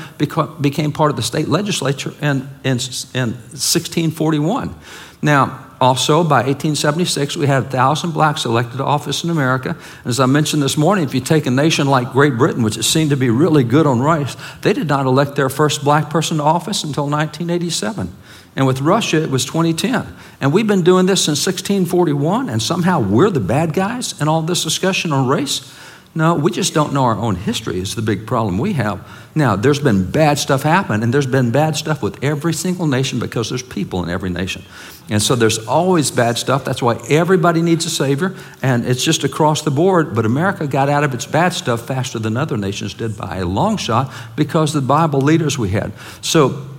became 0.62 0.92
part 0.92 1.10
of 1.10 1.16
the 1.16 1.24
state 1.24 1.48
legislature 1.48 2.14
in, 2.22 2.48
in, 2.64 2.78
in 3.16 3.34
1641. 3.50 4.76
Now, 5.24 5.72
also, 5.83 6.23
by 6.23 6.37
1876, 6.37 7.35
we 7.35 7.45
had 7.45 7.63
1,000 7.63 8.11
blacks 8.11 8.45
elected 8.45 8.78
to 8.78 8.85
office 8.85 9.25
in 9.25 9.30
America. 9.30 9.75
As 10.06 10.18
I 10.18 10.25
mentioned 10.28 10.63
this 10.63 10.78
morning, 10.78 11.04
if 11.04 11.13
you 11.13 11.19
take 11.19 11.45
a 11.45 11.52
nation 11.52 11.87
like 11.87 12.13
Great 12.13 12.37
Britain, 12.37 12.63
which 12.63 12.78
it 12.78 12.83
seemed 12.83 13.09
to 13.09 13.18
be 13.18 13.30
really 13.30 13.66
good 13.66 13.85
on 13.85 13.99
race, 13.99 14.37
they 14.61 14.71
did 14.71 14.87
not 14.87 15.06
elect 15.06 15.35
their 15.35 15.49
first 15.49 15.83
black 15.83 16.09
person 16.09 16.37
to 16.37 16.44
office 16.44 16.85
until 16.85 17.09
1987. 17.09 18.16
And 18.56 18.66
with 18.66 18.80
Russia, 18.80 19.21
it 19.21 19.30
was 19.30 19.44
2010. 19.44 20.07
And 20.40 20.54
we've 20.54 20.66
been 20.66 20.83
doing 20.83 21.06
this 21.06 21.25
since 21.25 21.45
1641, 21.45 22.47
and 22.47 22.61
somehow 22.61 23.02
we're 23.02 23.30
the 23.30 23.42
bad 23.42 23.73
guys 23.73 24.19
in 24.21 24.30
all 24.30 24.42
this 24.42 24.63
discussion 24.63 25.11
on 25.11 25.28
race. 25.28 25.78
No, 26.16 26.36
we 26.36 26.52
just 26.52 26.76
don't 26.76 26.94
know 26.94 27.06
our 27.06 27.16
own 27.16 27.36
history, 27.36 27.80
is 27.80 27.96
the 27.96 28.02
big 28.04 28.28
problem 28.28 28.60
we 28.60 28.74
have. 28.74 29.06
Now, 29.34 29.56
there's 29.56 29.80
been 29.80 30.12
bad 30.12 30.38
stuff 30.38 30.62
happen, 30.62 31.02
and 31.02 31.12
there's 31.12 31.26
been 31.26 31.50
bad 31.50 31.76
stuff 31.76 32.04
with 32.04 32.24
every 32.24 32.54
single 32.54 32.86
nation 32.86 33.18
because 33.18 33.50
there's 33.50 33.64
people 33.64 34.04
in 34.04 34.12
every 34.12 34.30
nation. 34.30 34.64
And 35.10 35.24
so 35.24 35.36
there's 35.36 35.66
always 35.66 36.12
bad 36.12 36.38
stuff. 36.38 36.64
That's 36.66 36.84
why 36.84 37.02
everybody 37.10 37.64
needs 37.64 37.88
a 37.88 37.90
Savior, 37.90 38.36
and 38.62 38.86
it's 38.86 39.04
just 39.04 39.24
across 39.24 39.64
the 39.64 39.72
board. 39.72 40.14
But 40.14 40.28
America 40.28 40.68
got 40.68 40.88
out 40.88 41.04
of 41.04 41.16
its 41.16 41.26
bad 41.26 41.52
stuff 41.52 41.88
faster 41.88 42.20
than 42.20 42.38
other 42.38 42.58
nations 42.58 42.94
did 42.94 43.18
by 43.18 43.38
a 43.38 43.46
long 43.46 43.78
shot 43.78 44.14
because 44.36 44.76
of 44.76 44.84
the 44.84 44.88
Bible 44.88 45.20
leaders 45.20 45.58
we 45.58 45.70
had. 45.70 45.94
So 46.22 46.72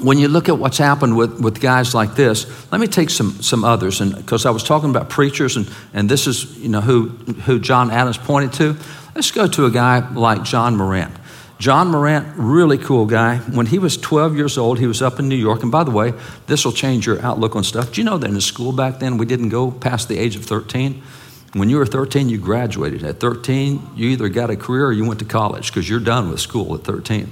when 0.00 0.18
you 0.18 0.28
look 0.28 0.48
at 0.48 0.58
what's 0.58 0.78
happened 0.78 1.16
with, 1.16 1.40
with 1.40 1.60
guys 1.60 1.94
like 1.94 2.14
this, 2.14 2.46
let 2.70 2.80
me 2.80 2.86
take 2.86 3.10
some, 3.10 3.42
some 3.42 3.64
others. 3.64 4.00
And 4.00 4.14
because 4.14 4.46
I 4.46 4.50
was 4.50 4.62
talking 4.62 4.90
about 4.90 5.08
preachers, 5.08 5.56
and, 5.56 5.68
and 5.92 6.08
this 6.08 6.26
is 6.26 6.56
you 6.58 6.68
know 6.68 6.80
who, 6.80 7.08
who 7.08 7.58
John 7.58 7.90
Adams 7.90 8.18
pointed 8.18 8.52
to. 8.54 8.76
Let's 9.14 9.30
go 9.32 9.48
to 9.48 9.66
a 9.66 9.70
guy 9.70 10.08
like 10.10 10.44
John 10.44 10.76
Marrant. 10.76 11.12
John 11.58 11.90
Marrant, 11.90 12.36
really 12.36 12.78
cool 12.78 13.04
guy. 13.06 13.38
When 13.38 13.66
he 13.66 13.80
was 13.80 13.96
12 13.96 14.36
years 14.36 14.56
old, 14.56 14.78
he 14.78 14.86
was 14.86 15.02
up 15.02 15.18
in 15.18 15.28
New 15.28 15.36
York. 15.36 15.64
And 15.64 15.72
by 15.72 15.82
the 15.82 15.90
way, 15.90 16.12
this 16.46 16.64
will 16.64 16.72
change 16.72 17.04
your 17.04 17.20
outlook 17.20 17.56
on 17.56 17.64
stuff. 17.64 17.92
Do 17.92 18.00
you 18.00 18.04
know 18.04 18.16
that 18.16 18.30
in 18.30 18.40
school 18.40 18.70
back 18.70 19.00
then, 19.00 19.18
we 19.18 19.26
didn't 19.26 19.48
go 19.48 19.72
past 19.72 20.08
the 20.08 20.18
age 20.18 20.36
of 20.36 20.44
13? 20.44 21.02
When 21.54 21.68
you 21.68 21.78
were 21.78 21.86
13, 21.86 22.28
you 22.28 22.38
graduated. 22.38 23.02
At 23.02 23.18
13, 23.18 23.90
you 23.96 24.10
either 24.10 24.28
got 24.28 24.50
a 24.50 24.56
career 24.56 24.86
or 24.86 24.92
you 24.92 25.04
went 25.04 25.18
to 25.18 25.24
college 25.24 25.72
because 25.72 25.88
you're 25.88 25.98
done 25.98 26.30
with 26.30 26.38
school 26.38 26.76
at 26.76 26.84
13. 26.84 27.28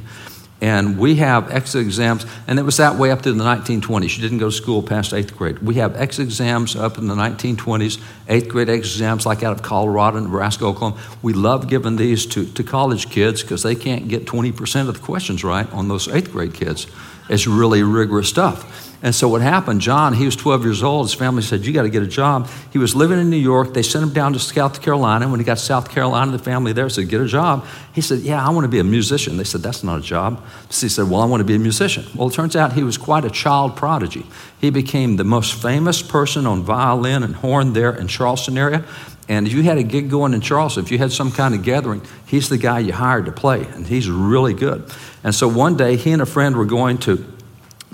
And 0.61 0.99
we 0.99 1.17
have 1.17 1.51
exit 1.51 1.83
exams, 1.83 2.25
and 2.47 2.59
it 2.59 2.63
was 2.63 2.79
that 2.79 2.97
way 2.97 3.11
up 3.11 3.21
to 3.23 3.33
the 3.33 3.45
1920s. 3.45 4.09
She 4.09 4.23
didn't 4.23 4.39
go 4.39 4.49
to 4.49 4.57
school 4.57 4.83
past 4.83 5.13
eighth 5.13 5.37
grade. 5.37 5.59
We 5.59 5.75
have 5.75 5.95
exit 5.97 6.25
exams 6.25 6.75
up 6.75 6.97
in 6.97 7.09
the 7.09 7.15
1920s, 7.15 8.01
eighth 8.29 8.49
grade 8.49 8.71
exams 8.71 9.27
like 9.27 9.43
out 9.43 9.53
of 9.53 9.63
Colorado, 9.63 10.19
Nebraska, 10.19 10.65
Oklahoma. 10.65 10.99
We 11.21 11.35
love 11.35 11.69
giving 11.69 11.97
these 11.97 12.25
to, 12.27 12.47
to 12.53 12.63
college 12.63 13.11
kids 13.11 13.43
because 13.43 13.63
they 13.63 13.75
can't 13.75 14.09
get 14.09 14.25
20% 14.25 14.89
of 14.89 14.95
the 14.95 15.01
questions 15.01 15.45
right 15.45 15.71
on 15.75 15.89
those 15.89 16.09
eighth 16.09 16.33
grade 16.33 16.55
kids. 16.55 16.87
It's 17.29 17.47
really 17.47 17.83
rigorous 17.83 18.29
stuff. 18.29 18.96
And 19.03 19.15
so 19.15 19.29
what 19.29 19.43
happened, 19.43 19.83
John, 19.83 20.15
he 20.15 20.25
was 20.25 20.37
12 20.37 20.65
years 20.65 20.83
old. 20.83 21.07
His 21.07 21.15
family 21.15 21.43
said, 21.43 21.67
You 21.67 21.73
got 21.73 21.83
to 21.83 21.91
get 21.91 22.03
a 22.03 22.07
job. 22.07 22.49
He 22.73 22.79
was 22.79 22.95
living 22.95 23.19
in 23.19 23.29
New 23.29 23.37
York. 23.37 23.75
They 23.75 23.83
sent 23.83 24.03
him 24.03 24.13
down 24.13 24.33
to 24.33 24.39
South 24.39 24.81
Carolina. 24.81 25.29
When 25.29 25.39
he 25.39 25.45
got 25.45 25.59
South 25.59 25.91
Carolina, 25.91 26.33
the 26.33 26.39
family 26.39 26.73
there 26.73 26.89
said, 26.89 27.09
Get 27.09 27.21
a 27.21 27.27
job. 27.27 27.67
He 27.93 28.01
said, 28.01 28.21
Yeah, 28.21 28.45
I 28.45 28.51
want 28.51 28.65
to 28.65 28.69
be 28.69 28.79
a 28.79 28.85
musician. 28.85 29.37
They 29.37 29.45
said, 29.45 29.63
That's 29.63 29.85
not 29.85 29.99
a 29.99 30.03
job. 30.03 30.43
So 30.71 30.87
he 30.87 30.89
said, 30.89 31.11
Well, 31.11 31.21
I 31.21 31.27
want 31.27 31.41
to 31.41 31.45
be 31.45 31.55
a 31.55 31.59
musician. 31.59 32.07
Well, 32.15 32.29
it 32.29 32.35
turns 32.35 32.57
out 32.57 32.73
he 32.73 32.83
was 32.83 32.97
quite 32.97 33.25
a 33.25 33.31
child 33.31 33.77
prodigy. 33.77 34.25
He 34.61 34.71
became 34.71 35.17
the 35.17 35.25
most 35.25 35.55
famous 35.55 36.01
person 36.01 36.47
on 36.47 36.63
violin 36.63 37.23
and 37.23 37.37
horn 37.37 37.75
there 37.75 37.95
in 37.95 38.09
Charleston 38.09 38.57
area. 38.57 38.85
And 39.29 39.47
if 39.47 39.53
you 39.53 39.63
had 39.63 39.77
a 39.77 39.83
gig 39.83 40.09
going 40.09 40.35
in 40.35 40.41
Charleston, 40.41 40.85
if 40.85 40.93
you 40.93 40.99
had 40.99 41.13
some 41.13 41.33
kind 41.33 41.55
of 41.55 41.63
gathering, 41.63 42.01
he's 42.27 42.49
the 42.49 42.59
guy 42.59 42.79
you 42.79 42.93
hired 42.93 43.27
to 43.27 43.33
play, 43.33 43.67
and 43.67 43.87
he's 43.87 44.09
really 44.09 44.55
good. 44.55 44.89
And 45.25 45.35
so 45.35 45.49
one 45.49 45.77
day, 45.77 45.97
he 45.97 46.13
and 46.13 46.23
a 46.23 46.27
friend 46.27 46.57
were 46.57 46.65
going 46.65 46.99
to 46.99 47.36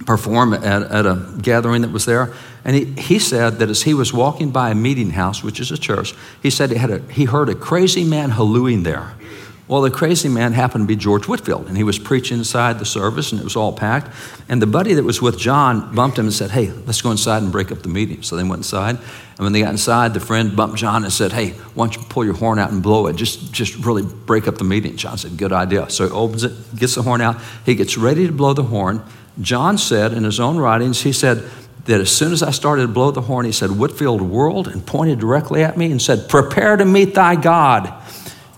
perform 0.06 0.54
at, 0.54 0.64
at 0.64 1.06
a 1.06 1.34
gathering 1.40 1.82
that 1.82 1.90
was 1.90 2.04
there. 2.04 2.32
And 2.64 2.76
he, 2.76 2.84
he 2.84 3.18
said 3.18 3.58
that 3.58 3.68
as 3.68 3.82
he 3.82 3.94
was 3.94 4.12
walking 4.12 4.50
by 4.50 4.70
a 4.70 4.74
meeting 4.74 5.10
house, 5.10 5.42
which 5.42 5.60
is 5.60 5.70
a 5.70 5.78
church, 5.78 6.14
he 6.42 6.50
said 6.50 6.70
he, 6.70 6.76
had 6.76 6.90
a, 6.90 6.98
he 7.12 7.24
heard 7.24 7.48
a 7.48 7.54
crazy 7.54 8.04
man 8.04 8.30
hallooing 8.30 8.82
there. 8.82 9.14
Well, 9.68 9.80
the 9.80 9.90
crazy 9.90 10.28
man 10.28 10.52
happened 10.52 10.84
to 10.84 10.86
be 10.86 10.96
George 10.96 11.26
Whitefield, 11.26 11.66
and 11.66 11.76
he 11.76 11.82
was 11.82 11.98
preaching 11.98 12.36
inside 12.36 12.78
the 12.78 12.84
service, 12.84 13.32
and 13.32 13.40
it 13.40 13.44
was 13.44 13.56
all 13.56 13.72
packed. 13.72 14.10
And 14.48 14.60
the 14.60 14.66
buddy 14.66 14.92
that 14.92 15.04
was 15.04 15.22
with 15.22 15.38
John 15.38 15.94
bumped 15.94 16.18
him 16.18 16.26
and 16.26 16.34
said, 16.34 16.50
Hey, 16.50 16.70
let's 16.84 17.00
go 17.00 17.10
inside 17.10 17.42
and 17.42 17.50
break 17.50 17.72
up 17.72 17.80
the 17.80 17.88
meeting. 17.88 18.22
So 18.22 18.36
they 18.36 18.42
went 18.42 18.58
inside. 18.58 18.96
And 18.96 19.38
when 19.38 19.52
they 19.52 19.60
got 19.60 19.70
inside, 19.70 20.12
the 20.12 20.20
friend 20.20 20.54
bumped 20.54 20.76
John 20.76 21.04
and 21.04 21.12
said, 21.12 21.32
Hey, 21.32 21.50
why 21.74 21.86
don't 21.86 21.96
you 21.96 22.02
pull 22.10 22.24
your 22.24 22.34
horn 22.34 22.58
out 22.58 22.70
and 22.70 22.82
blow 22.82 23.06
it? 23.06 23.16
Just, 23.16 23.50
just 23.52 23.76
really 23.76 24.02
break 24.02 24.46
up 24.46 24.58
the 24.58 24.64
meeting. 24.64 24.96
John 24.96 25.16
said, 25.16 25.38
Good 25.38 25.52
idea. 25.52 25.88
So 25.88 26.06
he 26.06 26.12
opens 26.12 26.44
it, 26.44 26.52
gets 26.76 26.96
the 26.96 27.02
horn 27.02 27.20
out. 27.20 27.36
He 27.64 27.74
gets 27.74 27.96
ready 27.96 28.26
to 28.26 28.32
blow 28.32 28.52
the 28.52 28.64
horn. 28.64 29.02
John 29.40 29.78
said 29.78 30.12
in 30.12 30.24
his 30.24 30.38
own 30.38 30.58
writings, 30.58 31.02
he 31.02 31.12
said 31.12 31.42
that 31.86 32.00
as 32.00 32.10
soon 32.10 32.32
as 32.32 32.42
I 32.42 32.50
started 32.50 32.82
to 32.82 32.88
blow 32.88 33.10
the 33.10 33.22
horn, 33.22 33.46
he 33.46 33.52
said, 33.52 33.70
Whitefield 33.70 34.20
whirled 34.20 34.68
and 34.68 34.86
pointed 34.86 35.18
directly 35.18 35.64
at 35.64 35.76
me 35.76 35.90
and 35.90 36.00
said, 36.00 36.28
Prepare 36.28 36.76
to 36.76 36.84
meet 36.84 37.14
thy 37.14 37.34
God. 37.36 37.92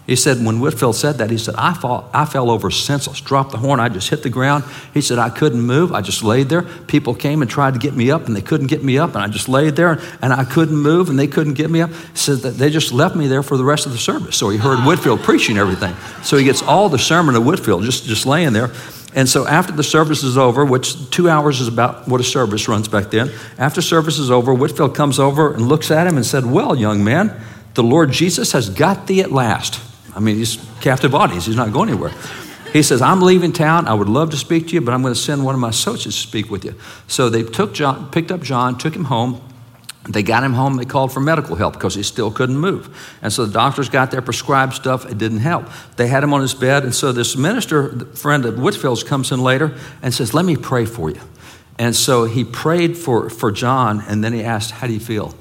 He 0.07 0.17
said, 0.17 0.45
when 0.45 0.61
Whitefield 0.61 0.97
said 0.97 1.17
that, 1.17 1.31
he 1.31 1.39
said, 1.39 1.55
I, 1.57 1.73
fall, 1.73 2.11
I 2.13 2.27
fell 2.27 2.51
over 2.51 2.71
senseless, 2.71 3.23
dropped 3.23 3.53
the 3.53 3.57
horn, 3.57 3.81
I 3.81 3.89
just 3.89 4.11
hit 4.11 4.23
the 4.23 4.29
ground. 4.29 4.65
He 4.93 5.01
said, 5.01 5.19
I 5.19 5.31
couldn't 5.31 5.63
move, 5.63 5.93
I 5.93 6.03
just 6.03 6.23
laid 6.23 6.51
there. 6.51 6.61
People 6.61 7.15
came 7.15 7.41
and 7.41 7.51
tried 7.51 7.73
to 7.73 7.81
get 7.81 7.95
me 7.95 8.11
up, 8.11 8.27
and 8.27 8.37
they 8.37 8.43
couldn't 8.43 8.67
get 8.67 8.85
me 8.85 8.99
up, 8.99 9.15
and 9.15 9.25
I 9.25 9.29
just 9.29 9.49
laid 9.49 9.77
there, 9.77 10.03
and 10.21 10.35
I 10.35 10.45
couldn't 10.45 10.77
move, 10.77 11.09
and 11.09 11.19
they 11.19 11.27
couldn't 11.27 11.55
get 11.55 11.71
me 11.71 11.81
up. 11.81 11.91
He 11.91 12.17
said 12.17 12.39
that 12.39 12.59
they 12.59 12.69
just 12.69 12.93
left 12.93 13.17
me 13.17 13.29
there 13.29 13.43
for 13.43 13.57
the 13.57 13.65
rest 13.65 13.87
of 13.87 13.93
the 13.93 13.99
service. 13.99 14.37
So 14.37 14.51
he 14.51 14.59
heard 14.59 14.81
Whitefield 14.81 15.23
preaching 15.23 15.57
everything. 15.57 15.95
So 16.23 16.37
he 16.37 16.45
gets 16.45 16.61
all 16.61 16.91
the 16.91 16.99
sermon 16.99 17.35
of 17.35 17.47
Whitefield 17.47 17.85
just, 17.85 18.05
just 18.05 18.27
laying 18.27 18.53
there. 18.53 18.73
And 19.15 19.29
so 19.29 19.47
after 19.47 19.73
the 19.73 19.85
service 19.85 20.25
is 20.25 20.37
over, 20.37 20.65
which 20.65 21.11
two 21.11 21.29
hours 21.29 21.61
is 21.61 21.69
about 21.69 22.09
what 22.09 22.21
a 22.21 22.25
service 22.25 22.69
runs 22.69 22.89
back 22.89 23.11
then, 23.11 23.31
after 23.59 23.81
service 23.81 24.19
is 24.19 24.31
over, 24.31 24.53
Whitefield 24.53 24.95
comes 24.95 25.21
over 25.21 25.55
and 25.55 25.69
looks 25.69 25.91
at 25.91 26.07
him 26.07 26.17
and 26.17 26.27
said, 26.27 26.45
Well, 26.45 26.75
young 26.77 27.05
man, 27.05 27.41
the 27.75 27.83
Lord 27.83 28.11
Jesus 28.11 28.53
has 28.53 28.69
got 28.71 29.07
thee 29.07 29.21
at 29.21 29.31
last. 29.31 29.81
I 30.17 30.21
mean, 30.21 30.37
he's 30.37 30.57
captive 30.81 31.15
audience, 31.15 31.47
he's 31.47 31.57
not 31.57 31.73
going 31.73 31.89
anywhere. 31.91 32.13
He 32.73 32.83
says, 32.83 33.01
I'm 33.01 33.23
leaving 33.23 33.53
town. 33.53 33.87
I 33.87 33.95
would 33.95 34.09
love 34.09 34.31
to 34.31 34.37
speak 34.37 34.67
to 34.69 34.75
you, 34.75 34.81
but 34.81 34.93
I'm 34.93 35.03
going 35.03 35.15
to 35.15 35.21
send 35.21 35.45
one 35.45 35.55
of 35.55 35.61
my 35.61 35.69
associates 35.69 36.21
to 36.21 36.29
speak 36.29 36.51
with 36.51 36.65
you. 36.65 36.75
So 37.07 37.29
they 37.29 37.45
took 37.45 37.73
John, 37.73 38.11
picked 38.11 38.33
up 38.33 38.43
John, 38.43 38.77
took 38.77 38.97
him 38.97 39.05
home. 39.05 39.41
They 40.09 40.23
got 40.23 40.45
him 40.45 40.53
home. 40.53 40.77
They 40.77 40.85
called 40.85 41.13
for 41.13 41.21
medical 41.21 41.57
help 41.57 41.75
because 41.75 41.95
he 41.95 42.03
still 42.03 42.31
couldn't 42.31 42.59
move. 42.59 42.95
And 43.23 43.33
so 43.33 43.47
the 43.47 43.53
doctors 43.53 43.89
got 43.89 44.11
their 44.11 44.21
prescribed 44.21 44.75
stuff. 44.75 45.07
It 45.07 45.17
didn't 45.17 45.39
help. 45.39 45.67
They 45.97 46.09
had 46.09 46.23
him 46.23 46.35
on 46.35 46.43
his 46.43 46.53
bed. 46.53 46.85
And 46.85 46.95
so 46.95 47.11
this 47.11 47.37
minister, 47.37 48.05
friend 48.15 48.45
of 48.45 48.59
Whitefield's, 48.59 49.03
comes 49.03 49.33
in 49.33 49.41
later 49.43 49.75
and 50.03 50.13
says, 50.13 50.35
Let 50.35 50.45
me 50.45 50.57
pray 50.57 50.85
for 50.85 51.11
you. 51.11 51.21
And 51.79 51.97
so 51.97 52.25
he 52.25 52.45
prayed 52.45 52.99
for, 52.99 53.31
for 53.31 53.51
John. 53.51 54.03
And 54.07 54.23
then 54.23 54.35
he 54.35 54.45
asked, 54.45 54.73
How 54.73 54.87
do 54.87 54.93
you 54.93 55.01
feel? 55.01 55.35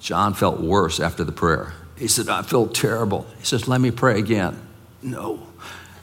John 0.00 0.34
felt 0.34 0.60
worse 0.60 0.98
after 0.98 1.22
the 1.22 1.32
prayer. 1.32 1.74
He 1.96 2.08
said, 2.08 2.28
I 2.28 2.42
feel 2.42 2.66
terrible. 2.66 3.26
He 3.38 3.44
says, 3.44 3.68
Let 3.68 3.80
me 3.80 3.92
pray 3.92 4.18
again. 4.18 4.60
No. 5.02 5.46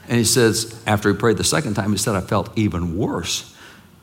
And 0.08 0.16
he 0.16 0.24
says, 0.24 0.82
after 0.86 1.12
he 1.12 1.18
prayed 1.18 1.36
the 1.36 1.44
second 1.44 1.74
time, 1.74 1.92
he 1.92 1.98
said, 1.98 2.14
I 2.14 2.22
felt 2.22 2.56
even 2.56 2.96
worse. 2.96 3.54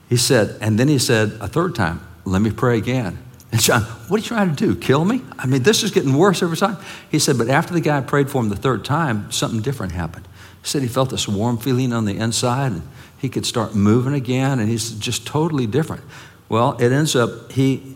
He 0.07 0.17
said, 0.17 0.57
and 0.61 0.77
then 0.79 0.87
he 0.87 0.99
said 0.99 1.31
a 1.41 1.47
third 1.47 1.73
time, 1.73 2.05
Let 2.25 2.43
me 2.43 2.51
pray 2.51 2.77
again. 2.77 3.17
And 3.55 3.63
John, 3.63 3.83
what 4.09 4.17
are 4.17 4.21
you 4.21 4.27
trying 4.27 4.53
to 4.53 4.55
do? 4.67 4.75
Kill 4.75 5.05
me? 5.05 5.21
I 5.39 5.45
mean, 5.45 5.63
this 5.63 5.81
is 5.81 5.89
getting 5.89 6.13
worse 6.13 6.43
every 6.43 6.57
time. 6.57 6.75
He 7.09 7.19
said, 7.19 7.37
but 7.37 7.47
after 7.47 7.73
the 7.73 7.79
guy 7.79 8.01
prayed 8.01 8.29
for 8.29 8.43
him 8.43 8.49
the 8.49 8.57
third 8.57 8.83
time, 8.83 9.31
something 9.31 9.61
different 9.61 9.93
happened. 9.93 10.27
He 10.61 10.67
said 10.67 10.81
he 10.81 10.89
felt 10.89 11.09
this 11.09 11.25
warm 11.25 11.57
feeling 11.57 11.93
on 11.93 12.03
the 12.03 12.17
inside 12.17 12.73
and 12.73 12.81
he 13.17 13.29
could 13.29 13.45
start 13.45 13.73
moving 13.73 14.13
again 14.13 14.59
and 14.59 14.67
he's 14.67 14.91
just 14.91 15.25
totally 15.25 15.67
different. 15.67 16.03
Well, 16.49 16.75
it 16.81 16.91
ends 16.91 17.15
up 17.15 17.53
he 17.53 17.95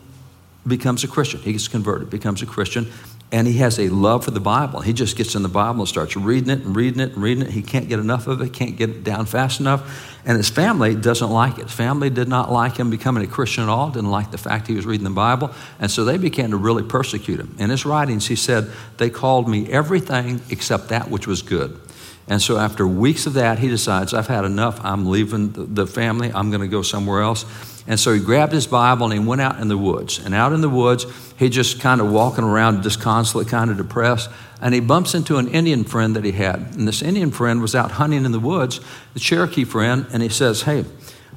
becomes 0.65 1.03
a 1.03 1.09
Christian. 1.09 1.41
He 1.41 1.51
gets 1.51 1.67
converted, 1.67 2.09
becomes 2.09 2.41
a 2.41 2.45
Christian, 2.45 2.89
and 3.31 3.45
he 3.45 3.53
has 3.57 3.79
a 3.79 3.89
love 3.89 4.25
for 4.25 4.31
the 4.31 4.39
Bible. 4.39 4.81
He 4.81 4.91
just 4.91 5.15
gets 5.15 5.35
in 5.35 5.43
the 5.43 5.49
Bible 5.49 5.81
and 5.81 5.87
starts 5.87 6.15
reading 6.15 6.49
it 6.49 6.65
and 6.65 6.75
reading 6.75 6.99
it 6.99 7.13
and 7.13 7.21
reading 7.21 7.45
it. 7.45 7.51
He 7.51 7.61
can't 7.61 7.87
get 7.87 7.99
enough 7.99 8.25
of 8.27 8.41
it, 8.41 8.53
can't 8.53 8.75
get 8.75 8.89
it 8.89 9.03
down 9.03 9.27
fast 9.27 9.59
enough. 9.59 10.19
And 10.25 10.35
his 10.35 10.49
family 10.49 10.95
doesn't 10.95 11.29
like 11.29 11.59
it. 11.59 11.69
Family 11.69 12.09
did 12.09 12.27
not 12.27 12.51
like 12.51 12.77
him 12.77 12.89
becoming 12.89 13.23
a 13.23 13.27
Christian 13.27 13.63
at 13.63 13.69
all, 13.69 13.91
didn't 13.91 14.09
like 14.09 14.31
the 14.31 14.39
fact 14.39 14.67
he 14.67 14.73
was 14.73 14.85
reading 14.85 15.03
the 15.03 15.11
Bible. 15.11 15.51
And 15.79 15.91
so 15.91 16.05
they 16.05 16.17
began 16.17 16.49
to 16.51 16.57
really 16.57 16.83
persecute 16.83 17.39
him. 17.39 17.55
In 17.59 17.69
his 17.69 17.85
writings, 17.85 18.27
he 18.27 18.35
said, 18.35 18.71
They 18.97 19.11
called 19.11 19.47
me 19.47 19.71
everything 19.71 20.41
except 20.49 20.89
that 20.89 21.09
which 21.09 21.27
was 21.27 21.43
good. 21.43 21.79
And 22.27 22.39
so 22.39 22.57
after 22.57 22.87
weeks 22.87 23.25
of 23.25 23.33
that, 23.33 23.57
he 23.57 23.67
decides, 23.67 24.13
I've 24.13 24.27
had 24.27 24.45
enough. 24.45 24.79
I'm 24.83 25.07
leaving 25.07 25.73
the 25.73 25.87
family. 25.87 26.31
I'm 26.31 26.51
going 26.51 26.61
to 26.61 26.67
go 26.67 26.83
somewhere 26.83 27.21
else. 27.21 27.43
And 27.89 27.99
so 27.99 28.13
he 28.13 28.19
grabbed 28.19 28.53
his 28.53 28.67
Bible 28.67 29.05
and 29.05 29.13
he 29.13 29.19
went 29.19 29.41
out 29.41 29.59
in 29.59 29.67
the 29.67 29.77
woods. 29.77 30.19
And 30.23 30.35
out 30.35 30.53
in 30.53 30.61
the 30.61 30.69
woods, 30.69 31.07
he 31.39 31.49
just 31.49 31.81
kind 31.81 31.99
of 31.99 32.11
walking 32.11 32.43
around 32.43 32.83
disconsolate, 32.83 33.47
kind 33.47 33.71
of 33.71 33.77
depressed. 33.77 34.29
And 34.61 34.75
he 34.75 34.79
bumps 34.79 35.15
into 35.15 35.37
an 35.37 35.47
Indian 35.47 35.83
friend 35.83 36.15
that 36.15 36.23
he 36.23 36.31
had. 36.31 36.59
And 36.75 36.87
this 36.87 37.01
Indian 37.01 37.31
friend 37.31 37.61
was 37.61 37.73
out 37.73 37.91
hunting 37.93 38.25
in 38.25 38.31
the 38.31 38.39
woods, 38.39 38.79
the 39.15 39.19
Cherokee 39.19 39.63
friend, 39.63 40.05
and 40.13 40.21
he 40.21 40.29
says, 40.29 40.61
Hey, 40.61 40.85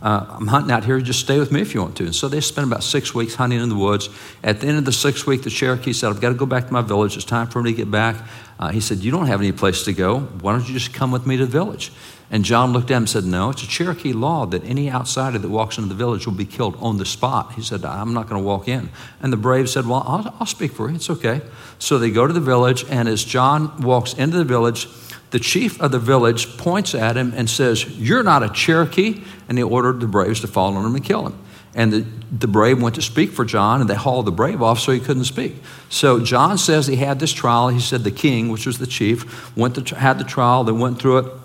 uh, 0.03 0.27
I'm 0.29 0.49
hunting 0.49 0.71
out 0.73 0.85
here. 0.85 1.01
Just 1.01 1.21
stay 1.21 1.39
with 1.39 1.53
me 1.53 1.63
if 1.63 1.73
you 1.73 1.81
want 1.81 1.97
to. 1.97 2.05
And 2.05 2.15
so 2.15 2.29
they 2.29 2.41
spent 2.41 2.67
about 2.67 2.83
six 2.83 3.15
weeks 3.15 3.37
hunting 3.37 3.61
in 3.61 3.71
the 3.71 3.77
woods. 3.77 4.11
At 4.45 4.61
the 4.61 4.67
end 4.67 4.77
of 4.77 4.85
the 4.85 4.93
sixth 4.93 5.27
week, 5.27 5.45
the 5.45 5.51
Cherokee 5.51 5.95
said, 5.95 6.11
I've 6.11 6.21
got 6.21 6.31
to 6.31 6.35
go 6.35 6.45
back 6.45 6.67
to 6.67 6.73
my 6.73 6.83
village. 6.83 7.17
It's 7.17 7.25
time 7.25 7.47
for 7.47 7.63
me 7.63 7.71
to 7.71 7.77
get 7.77 7.91
back. 7.91 8.17
Uh, 8.59 8.69
he 8.69 8.81
said, 8.81 8.99
You 8.99 9.11
don't 9.11 9.27
have 9.27 9.41
any 9.41 9.53
place 9.53 9.85
to 9.85 9.95
go. 9.95 10.21
Why 10.21 10.53
don't 10.53 10.69
you 10.69 10.75
just 10.75 10.93
come 10.93 11.13
with 11.13 11.27
me 11.27 11.39
to 11.39 11.47
the 11.47 11.53
village? 11.53 11.93
And 12.33 12.47
John 12.47 12.73
looked 12.73 12.91
at 12.91 12.97
him 12.97 13.03
and 13.03 13.11
said, 13.11 13.25
No, 13.25 13.51
it's 13.51 13.63
a 13.63 13.67
Cherokee 13.67 14.15
law 14.15 14.47
that 14.47 14.65
any 14.65 14.91
outsider 14.91 15.39
that 15.39 15.49
walks 15.51 15.77
into 15.77 15.91
the 15.91 15.95
village 15.95 16.27
will 16.27 16.33
be 16.33 16.47
killed 16.47 16.77
on 16.81 16.97
the 16.97 17.05
spot. 17.05 17.53
He 17.53 17.63
said, 17.63 17.85
I'm 17.85 18.15
not 18.15 18.27
going 18.27 18.41
to 18.41 18.47
walk 18.47 18.69
in. 18.69 18.89
And 19.21 19.31
the 19.31 19.37
brave 19.37 19.69
said, 19.69 19.87
Well, 19.87 20.03
I'll, 20.07 20.35
I'll 20.41 20.47
speak 20.47 20.73
for 20.73 20.89
you. 20.89 20.95
It's 20.95 21.11
okay. 21.11 21.43
So 21.79 21.99
they 21.99 22.11
go 22.11 22.27
to 22.27 22.33
the 22.33 22.41
village, 22.41 22.87
and 22.89 23.07
as 23.07 23.23
John 23.23 23.83
walks 23.83 24.15
into 24.15 24.39
the 24.39 24.45
village, 24.45 24.89
the 25.31 25.39
chief 25.39 25.79
of 25.83 25.93
the 25.93 25.99
village 25.99 26.57
points 26.57 26.95
at 26.95 27.19
him 27.19 27.35
and 27.37 27.51
says, 27.51 27.87
You're 27.99 28.23
not 28.23 28.43
a 28.43 28.49
Cherokee. 28.49 29.23
And 29.47 29.59
he 29.59 29.63
ordered 29.63 30.01
the 30.01 30.07
braves 30.07 30.41
to 30.41 30.47
fall 30.47 30.75
on 30.75 30.87
him 30.87 30.95
and 30.95 31.05
kill 31.05 31.27
him. 31.27 31.39
And 31.75 31.93
the, 31.93 32.07
the 32.31 32.49
brave 32.49 32.81
went 32.81 32.95
to 32.95 33.03
speak 33.03 33.33
for 33.33 33.45
John, 33.45 33.83
and 33.83 33.91
they 33.91 33.95
hauled 33.95 34.27
the 34.27 34.33
brave 34.33 34.63
off 34.63 34.79
so 34.79 34.93
he 34.93 35.01
couldn't 35.01 35.25
speak. 35.25 35.57
So 35.91 36.19
John 36.21 36.57
says 36.57 36.87
he 36.87 36.97
had 36.97 37.21
this 37.21 37.33
trial. 37.33 37.69
He 37.69 37.81
said 37.81 38.05
the 38.05 38.11
king, 38.11 38.49
which 38.49 38.65
was 38.65 38.79
the 38.79 38.87
chief, 38.87 39.55
went 39.55 39.87
to, 39.87 39.95
had 39.95 40.19
the 40.19 40.25
trial. 40.25 40.65
They 40.65 40.73
went 40.73 40.99
through 40.99 41.19
it 41.19 41.42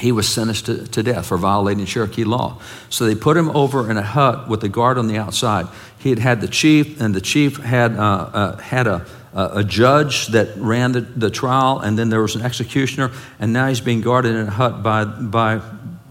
he 0.00 0.12
was 0.12 0.28
sentenced 0.28 0.66
to, 0.66 0.86
to, 0.88 1.02
death 1.02 1.26
for 1.26 1.36
violating 1.36 1.84
Cherokee 1.84 2.24
law. 2.24 2.60
So 2.88 3.04
they 3.04 3.14
put 3.14 3.36
him 3.36 3.50
over 3.50 3.90
in 3.90 3.96
a 3.96 4.02
hut 4.02 4.48
with 4.48 4.64
a 4.64 4.68
guard 4.68 4.98
on 4.98 5.06
the 5.06 5.18
outside. 5.18 5.66
He 5.98 6.10
had 6.10 6.18
had 6.18 6.40
the 6.40 6.48
chief, 6.48 7.00
and 7.00 7.14
the 7.14 7.20
chief 7.20 7.58
had, 7.58 7.96
uh, 7.96 8.30
uh, 8.32 8.56
had 8.56 8.86
a, 8.86 9.06
a 9.34 9.62
judge 9.62 10.28
that 10.28 10.56
ran 10.56 10.92
the, 10.92 11.02
the 11.02 11.30
trial, 11.30 11.78
and 11.78 11.98
then 11.98 12.08
there 12.08 12.22
was 12.22 12.34
an 12.34 12.42
executioner, 12.42 13.10
and 13.38 13.52
now 13.52 13.68
he's 13.68 13.80
being 13.80 14.00
guarded 14.00 14.34
in 14.34 14.48
a 14.48 14.50
hut 14.50 14.82
by, 14.82 15.04
by 15.04 15.60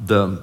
the, 0.05 0.41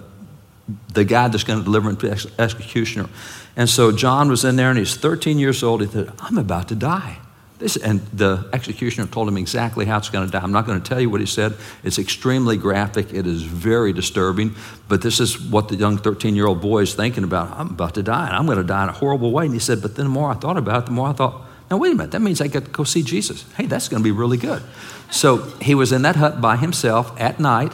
the 0.92 1.04
guy 1.04 1.28
that's 1.28 1.44
going 1.44 1.58
to 1.58 1.64
deliver 1.64 1.88
him 1.88 1.96
to 1.96 2.08
the 2.08 2.30
executioner. 2.38 3.08
And 3.56 3.68
so 3.68 3.92
John 3.92 4.28
was 4.28 4.44
in 4.44 4.56
there, 4.56 4.70
and 4.70 4.78
he's 4.78 4.96
13 4.96 5.38
years 5.38 5.62
old. 5.62 5.80
He 5.80 5.86
said, 5.86 6.12
I'm 6.18 6.36
about 6.36 6.68
to 6.68 6.74
die. 6.74 7.18
This, 7.58 7.76
and 7.76 8.00
the 8.12 8.48
executioner 8.52 9.06
told 9.06 9.28
him 9.28 9.38
exactly 9.38 9.86
how 9.86 9.96
it's 9.96 10.10
going 10.10 10.26
to 10.26 10.30
die. 10.30 10.42
I'm 10.42 10.52
not 10.52 10.66
going 10.66 10.80
to 10.80 10.86
tell 10.86 11.00
you 11.00 11.08
what 11.08 11.20
he 11.20 11.26
said. 11.26 11.54
It's 11.82 11.98
extremely 11.98 12.58
graphic. 12.58 13.14
It 13.14 13.26
is 13.26 13.42
very 13.42 13.94
disturbing. 13.94 14.54
But 14.88 15.00
this 15.00 15.20
is 15.20 15.40
what 15.40 15.68
the 15.68 15.76
young 15.76 15.96
13 15.96 16.36
year 16.36 16.46
old 16.46 16.60
boy 16.60 16.82
is 16.82 16.94
thinking 16.94 17.24
about. 17.24 17.50
I'm 17.58 17.68
about 17.68 17.94
to 17.94 18.02
die, 18.02 18.26
and 18.26 18.36
I'm 18.36 18.44
going 18.44 18.58
to 18.58 18.64
die 18.64 18.82
in 18.82 18.88
a 18.90 18.92
horrible 18.92 19.32
way. 19.32 19.46
And 19.46 19.54
he 19.54 19.60
said, 19.60 19.80
But 19.80 19.96
then 19.96 20.04
the 20.04 20.10
more 20.10 20.30
I 20.30 20.34
thought 20.34 20.58
about 20.58 20.82
it, 20.82 20.86
the 20.86 20.92
more 20.92 21.08
I 21.08 21.12
thought, 21.12 21.46
now, 21.70 21.78
wait 21.78 21.92
a 21.92 21.94
minute, 21.96 22.12
that 22.12 22.20
means 22.20 22.40
I 22.40 22.46
got 22.46 22.64
to 22.64 22.70
go 22.70 22.84
see 22.84 23.02
Jesus. 23.02 23.44
Hey, 23.54 23.66
that's 23.66 23.88
going 23.88 24.00
to 24.00 24.04
be 24.04 24.12
really 24.12 24.36
good. 24.36 24.62
So 25.10 25.38
he 25.60 25.74
was 25.74 25.92
in 25.92 26.02
that 26.02 26.14
hut 26.14 26.40
by 26.40 26.56
himself 26.56 27.18
at 27.20 27.40
night, 27.40 27.72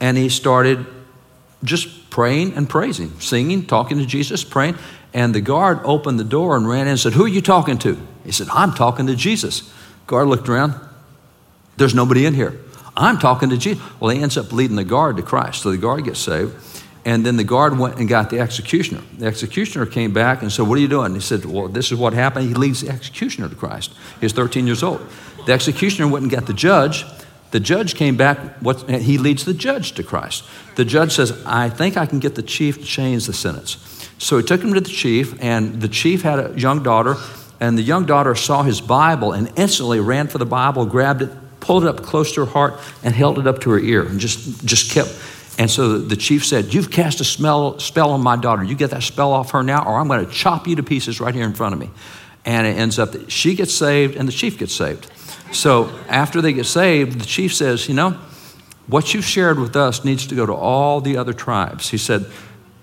and 0.00 0.16
he 0.16 0.28
started 0.30 0.86
just 1.62 2.10
praying 2.10 2.54
and 2.54 2.68
praising, 2.68 3.10
singing, 3.20 3.66
talking 3.66 3.98
to 3.98 4.06
Jesus, 4.06 4.44
praying. 4.44 4.76
And 5.12 5.34
the 5.34 5.40
guard 5.40 5.80
opened 5.84 6.18
the 6.18 6.24
door 6.24 6.56
and 6.56 6.66
ran 6.66 6.82
in 6.82 6.88
and 6.88 7.00
said, 7.00 7.12
Who 7.12 7.24
are 7.24 7.28
you 7.28 7.42
talking 7.42 7.78
to? 7.78 8.00
He 8.24 8.32
said, 8.32 8.48
I'm 8.50 8.72
talking 8.72 9.06
to 9.06 9.16
Jesus. 9.16 9.72
Guard 10.06 10.28
looked 10.28 10.48
around. 10.48 10.74
There's 11.76 11.94
nobody 11.94 12.26
in 12.26 12.34
here. 12.34 12.58
I'm 12.96 13.18
talking 13.18 13.50
to 13.50 13.56
Jesus. 13.56 13.82
Well, 14.00 14.10
he 14.10 14.22
ends 14.22 14.36
up 14.36 14.52
leading 14.52 14.76
the 14.76 14.84
guard 14.84 15.16
to 15.16 15.22
Christ. 15.22 15.62
So 15.62 15.70
the 15.70 15.76
guard 15.76 16.04
gets 16.04 16.20
saved. 16.20 16.54
And 17.04 17.26
then 17.26 17.36
the 17.36 17.44
guard 17.44 17.78
went 17.78 17.98
and 17.98 18.08
got 18.08 18.30
the 18.30 18.40
executioner. 18.40 19.02
The 19.18 19.26
executioner 19.26 19.84
came 19.84 20.12
back 20.12 20.40
and 20.40 20.50
said, 20.50 20.66
What 20.66 20.78
are 20.78 20.80
you 20.80 20.88
doing? 20.88 21.14
he 21.14 21.20
said, 21.20 21.44
Well, 21.44 21.68
this 21.68 21.92
is 21.92 21.98
what 21.98 22.14
happened. 22.14 22.48
He 22.48 22.54
leads 22.54 22.80
the 22.80 22.88
executioner 22.90 23.48
to 23.48 23.54
Christ. 23.54 23.92
He 24.20 24.24
was 24.24 24.32
13 24.32 24.66
years 24.66 24.82
old. 24.82 25.06
The 25.46 25.52
executioner 25.52 26.08
went 26.08 26.22
and 26.22 26.32
got 26.32 26.46
the 26.46 26.54
judge. 26.54 27.04
The 27.50 27.60
judge 27.60 27.94
came 27.94 28.16
back, 28.16 28.38
what, 28.60 28.90
he 28.90 29.16
leads 29.16 29.44
the 29.44 29.54
judge 29.54 29.92
to 29.92 30.02
Christ. 30.02 30.42
The 30.74 30.84
judge 30.84 31.12
says, 31.12 31.40
I 31.46 31.68
think 31.68 31.96
I 31.96 32.04
can 32.04 32.18
get 32.18 32.34
the 32.34 32.42
chief 32.42 32.78
to 32.78 32.84
change 32.84 33.26
the 33.26 33.32
sentence. 33.32 33.76
So 34.18 34.38
he 34.38 34.42
took 34.42 34.60
him 34.60 34.74
to 34.74 34.80
the 34.80 34.90
chief, 34.90 35.40
and 35.40 35.80
the 35.80 35.86
chief 35.86 36.22
had 36.22 36.40
a 36.40 36.58
young 36.58 36.82
daughter, 36.82 37.14
and 37.64 37.78
the 37.78 37.82
young 37.82 38.06
daughter 38.06 38.34
saw 38.34 38.62
his 38.62 38.80
Bible 38.80 39.32
and 39.32 39.52
instantly 39.56 40.00
ran 40.00 40.28
for 40.28 40.38
the 40.38 40.46
Bible, 40.46 40.86
grabbed 40.86 41.22
it, 41.22 41.30
pulled 41.60 41.84
it 41.84 41.88
up 41.88 42.02
close 42.02 42.34
to 42.34 42.44
her 42.44 42.50
heart, 42.50 42.80
and 43.02 43.14
held 43.14 43.38
it 43.38 43.46
up 43.46 43.60
to 43.62 43.70
her 43.70 43.78
ear, 43.78 44.02
and 44.06 44.20
just, 44.20 44.64
just 44.64 44.90
kept 44.90 45.10
and 45.58 45.70
so 45.70 45.98
the 45.98 46.16
chief 46.16 46.44
said, 46.44 46.74
You've 46.74 46.90
cast 46.90 47.20
a 47.20 47.24
smell, 47.24 47.78
spell 47.78 48.10
on 48.10 48.20
my 48.20 48.36
daughter. 48.36 48.64
You 48.64 48.74
get 48.74 48.90
that 48.90 49.02
spell 49.02 49.32
off 49.32 49.52
her 49.52 49.62
now, 49.62 49.84
or 49.84 49.98
I'm 49.98 50.08
going 50.08 50.24
to 50.24 50.30
chop 50.30 50.66
you 50.66 50.76
to 50.76 50.82
pieces 50.82 51.20
right 51.20 51.34
here 51.34 51.44
in 51.44 51.54
front 51.54 51.74
of 51.74 51.80
me. 51.80 51.90
And 52.44 52.66
it 52.66 52.76
ends 52.76 52.98
up 52.98 53.12
that 53.12 53.30
she 53.30 53.54
gets 53.54 53.72
saved 53.72 54.16
and 54.16 54.28
the 54.28 54.32
chief 54.32 54.58
gets 54.58 54.74
saved. 54.74 55.10
So 55.52 55.90
after 56.08 56.42
they 56.42 56.52
get 56.52 56.66
saved, 56.66 57.20
the 57.20 57.24
chief 57.24 57.54
says, 57.54 57.88
You 57.88 57.94
know, 57.94 58.10
what 58.86 59.14
you've 59.14 59.24
shared 59.24 59.58
with 59.58 59.76
us 59.76 60.04
needs 60.04 60.26
to 60.26 60.34
go 60.34 60.44
to 60.44 60.52
all 60.52 61.00
the 61.00 61.16
other 61.16 61.32
tribes. 61.32 61.88
He 61.88 61.98
said, 61.98 62.26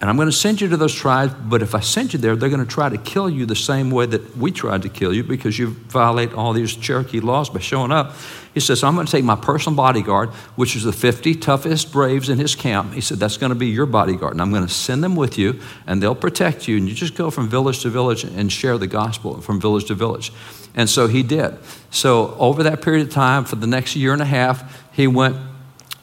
and 0.01 0.10
I'm 0.10 0.15
going 0.15 0.27
to 0.27 0.36
send 0.36 0.60
you 0.60 0.67
to 0.70 0.77
those 0.77 0.96
tribes, 0.96 1.31
but 1.43 1.62
if 1.62 1.75
I 1.75 1.79
send 1.79 2.12
you 2.12 2.17
there, 2.17 2.36
they're 2.36 2.50
going 2.50 2.65
to 2.65 2.70
try 2.70 2.89
to 2.89 2.98
kill 2.98 3.29
you 3.29 3.46
the 3.46 3.55
same 3.55 3.91
way 3.91 4.08
that 4.08 4.36
we 4.36 4.51
tried 4.51 4.81
to 4.81 4.89
kill 4.89 5.13
you 5.13 5.24
because 5.24 5.60
you 5.60 5.67
violate 5.67 6.34
all 6.34 6.53
these 6.53 6.75
Cherokee 6.75 7.20
laws 7.20 7.51
by 7.51 7.60
showing 7.60 7.91
up. 7.91 8.15
He 8.55 8.60
says, 8.60 8.84
I'm 8.84 8.96
going 8.96 9.05
to 9.05 9.12
take 9.12 9.24
my 9.24 9.36
personal 9.36 9.77
bodyguard, 9.77 10.29
which 10.55 10.75
is 10.75 10.84
the 10.84 10.91
50 10.91 11.36
toughest 11.36 11.91
braves 11.91 12.29
in 12.29 12.39
his 12.39 12.55
camp. 12.55 12.93
He 12.93 13.01
said, 13.01 13.20
that's 13.20 13.38
going 13.38 13.51
to 13.51 13.55
be 13.55 13.67
your 13.67 13.86
bodyguard. 13.86 14.34
And 14.34 14.41
I'm 14.41 14.50
going 14.50 14.65
to 14.65 14.74
send 14.74 15.03
them 15.03 15.15
with 15.15 15.38
you, 15.38 15.60
and 15.86 16.01
they'll 16.01 16.15
protect 16.15 16.67
you. 16.67 16.77
And 16.77 16.89
you 16.89 16.96
just 16.96 17.13
go 17.13 17.29
from 17.29 17.48
village 17.48 17.84
to 17.84 17.89
village 17.89 18.24
and 18.24 18.51
share 18.51 18.79
the 18.79 18.88
gospel 18.88 19.39
from 19.39 19.62
village 19.62 19.86
to 19.86 19.93
village. 19.93 20.34
And 20.74 20.89
so 20.89 21.08
he 21.08 21.22
did. 21.22 21.60
So 21.91 22.34
over 22.39 22.63
that 22.63 22.81
period 22.81 23.05
of 23.05 23.13
time, 23.13 23.46
for 23.46 23.55
the 23.55 23.67
next 23.67 23.96
year 23.96 24.13
and 24.13 24.22
a 24.22 24.25
half, 24.25 24.84
he 24.93 25.05
went 25.05 25.38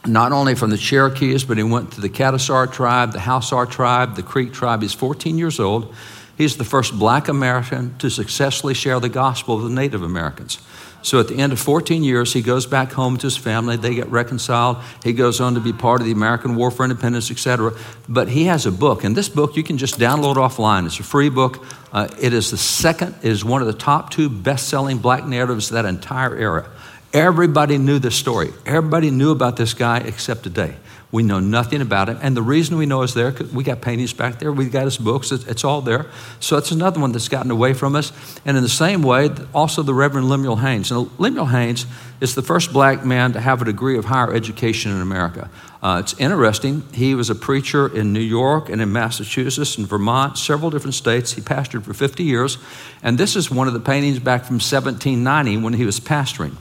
not 0.09 0.33
only 0.33 0.55
from 0.55 0.71
the 0.71 0.77
Cherokees, 0.77 1.45
but 1.45 1.57
he 1.57 1.63
went 1.63 1.93
to 1.93 2.01
the 2.01 2.09
Cadasar 2.09 2.73
tribe, 2.73 3.13
the 3.13 3.19
Hausar 3.19 3.71
tribe, 3.71 4.17
the 4.17 4.23
Creek 4.23 4.53
tribe. 4.53 4.83
He's 4.83 4.95
14 4.95 5.39
years 5.39 5.61
old. 5.61 5.95
He's 6.37 6.57
the 6.57 6.65
first 6.65 6.99
black 6.99 7.29
American 7.29 7.97
to 7.99 8.11
successfully 8.11 8.75
share 8.75 9.01
the 9.01 9.09
gospel 9.09 9.57
with 9.57 9.67
the 9.67 9.75
Native 9.75 10.03
Americans. 10.03 10.61
So 11.03 11.21
at 11.21 11.29
the 11.29 11.37
end 11.37 11.53
of 11.53 11.61
14 11.61 12.03
years, 12.03 12.33
he 12.33 12.43
goes 12.43 12.67
back 12.67 12.93
home 12.93 13.17
to 13.19 13.27
his 13.27 13.37
family. 13.37 13.77
They 13.77 13.95
get 13.95 14.09
reconciled. 14.09 14.79
He 15.05 15.13
goes 15.13 15.41
on 15.41 15.55
to 15.55 15.61
be 15.61 15.73
part 15.73 16.01
of 16.01 16.07
the 16.07 16.13
American 16.13 16.57
War 16.57 16.71
for 16.71 16.85
Independence, 16.85 17.31
etc. 17.31 17.73
But 18.09 18.29
he 18.29 18.45
has 18.45 18.67
a 18.67 18.73
book, 18.73 19.05
and 19.05 19.17
this 19.17 19.29
book 19.29 19.57
you 19.57 19.63
can 19.63 19.79
just 19.79 19.99
download 19.99 20.35
offline. 20.35 20.87
It's 20.87 20.99
a 20.99 21.05
free 21.05 21.29
book. 21.29 21.65
Uh, 21.93 22.09
it 22.21 22.33
is 22.33 22.51
the 22.51 22.57
second, 22.57 23.15
it 23.23 23.31
is 23.31 23.45
one 23.45 23.61
of 23.61 23.67
the 23.67 23.73
top 23.73 24.11
two 24.11 24.29
best-selling 24.29 24.99
black 24.99 25.25
narratives 25.25 25.71
of 25.71 25.75
that 25.75 25.85
entire 25.85 26.37
era. 26.37 26.69
Everybody 27.13 27.79
knew 27.79 27.99
this 27.99 28.17
story. 28.17 28.53
Everybody 28.67 29.11
knew 29.11 29.31
about 29.31 29.57
this 29.57 29.73
guy 29.73 29.99
except 29.99 30.43
today. 30.43 30.77
We 31.11 31.23
know 31.23 31.41
nothing 31.41 31.81
about 31.81 32.11
him. 32.11 32.19
And 32.21 32.37
the 32.37 32.43
reason 32.43 32.77
we 32.77 32.85
know 32.85 33.01
is 33.01 33.15
there, 33.15 33.35
we 33.55 33.65
got 33.65 33.81
paintings 33.81 34.13
back 34.13 34.39
there, 34.39 34.53
we 34.53 34.69
got 34.69 34.85
his 34.85 34.99
books, 34.99 35.33
it's 35.33 35.65
all 35.65 35.81
there. 35.81 36.05
So 36.39 36.59
it's 36.59 36.71
another 36.71 37.01
one 37.01 37.13
that's 37.13 37.31
gotten 37.31 37.51
away 37.51 37.73
from 37.73 37.97
us. 37.97 38.13
And 38.45 38.59
in 38.59 38.63
the 38.63 38.69
same 38.69 39.03
way, 39.03 39.31
also 39.55 39.83
the 39.83 39.95
Reverend 39.95 40.29
Lemuel 40.29 40.57
Haynes. 40.57 40.91
Now, 40.91 41.09
Lemuel 41.17 41.47
Haynes 41.47 41.87
is 42.21 42.35
the 42.35 42.43
first 42.43 42.75
black 42.75 43.07
man 43.07 43.33
to 43.33 43.41
have 43.41 43.63
a 43.63 43.65
degree 43.65 43.97
of 43.97 44.05
higher 44.05 44.35
education 44.35 44.93
in 44.93 45.01
America. 45.01 45.49
Uh, 45.83 46.03
it's 46.05 46.19
interesting. 46.21 46.83
He 46.93 47.15
was 47.15 47.31
a 47.31 47.35
preacher 47.35 47.89
in 47.89 48.13
New 48.13 48.21
York 48.21 48.69
and 48.69 48.83
in 48.83 48.93
Massachusetts 48.93 49.79
and 49.79 49.89
Vermont, 49.89 50.37
several 50.37 50.69
different 50.69 50.95
states. 50.95 51.33
He 51.33 51.41
pastored 51.41 51.85
for 51.85 51.95
50 51.95 52.23
years. 52.23 52.59
And 53.03 53.17
this 53.17 53.35
is 53.35 53.51
one 53.51 53.67
of 53.67 53.73
the 53.73 53.81
paintings 53.81 54.19
back 54.19 54.45
from 54.45 54.57
1790 54.57 55.57
when 55.59 55.73
he 55.73 55.87
was 55.87 56.01
pastoring. 56.01 56.57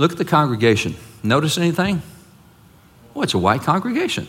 Look 0.00 0.12
at 0.12 0.16
the 0.16 0.24
congregation. 0.24 0.94
Notice 1.22 1.58
anything? 1.58 2.00
Oh, 3.14 3.20
it's 3.20 3.34
a 3.34 3.38
white 3.38 3.60
congregation. 3.60 4.26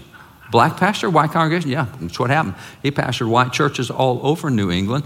Black 0.51 0.75
pastor, 0.75 1.09
white 1.09 1.31
congregation? 1.31 1.71
Yeah, 1.71 1.87
that's 2.01 2.19
what 2.19 2.29
happened. 2.29 2.55
He 2.83 2.91
pastored 2.91 3.29
white 3.29 3.53
churches 3.53 3.89
all 3.89 4.19
over 4.21 4.49
New 4.49 4.69
England. 4.69 5.05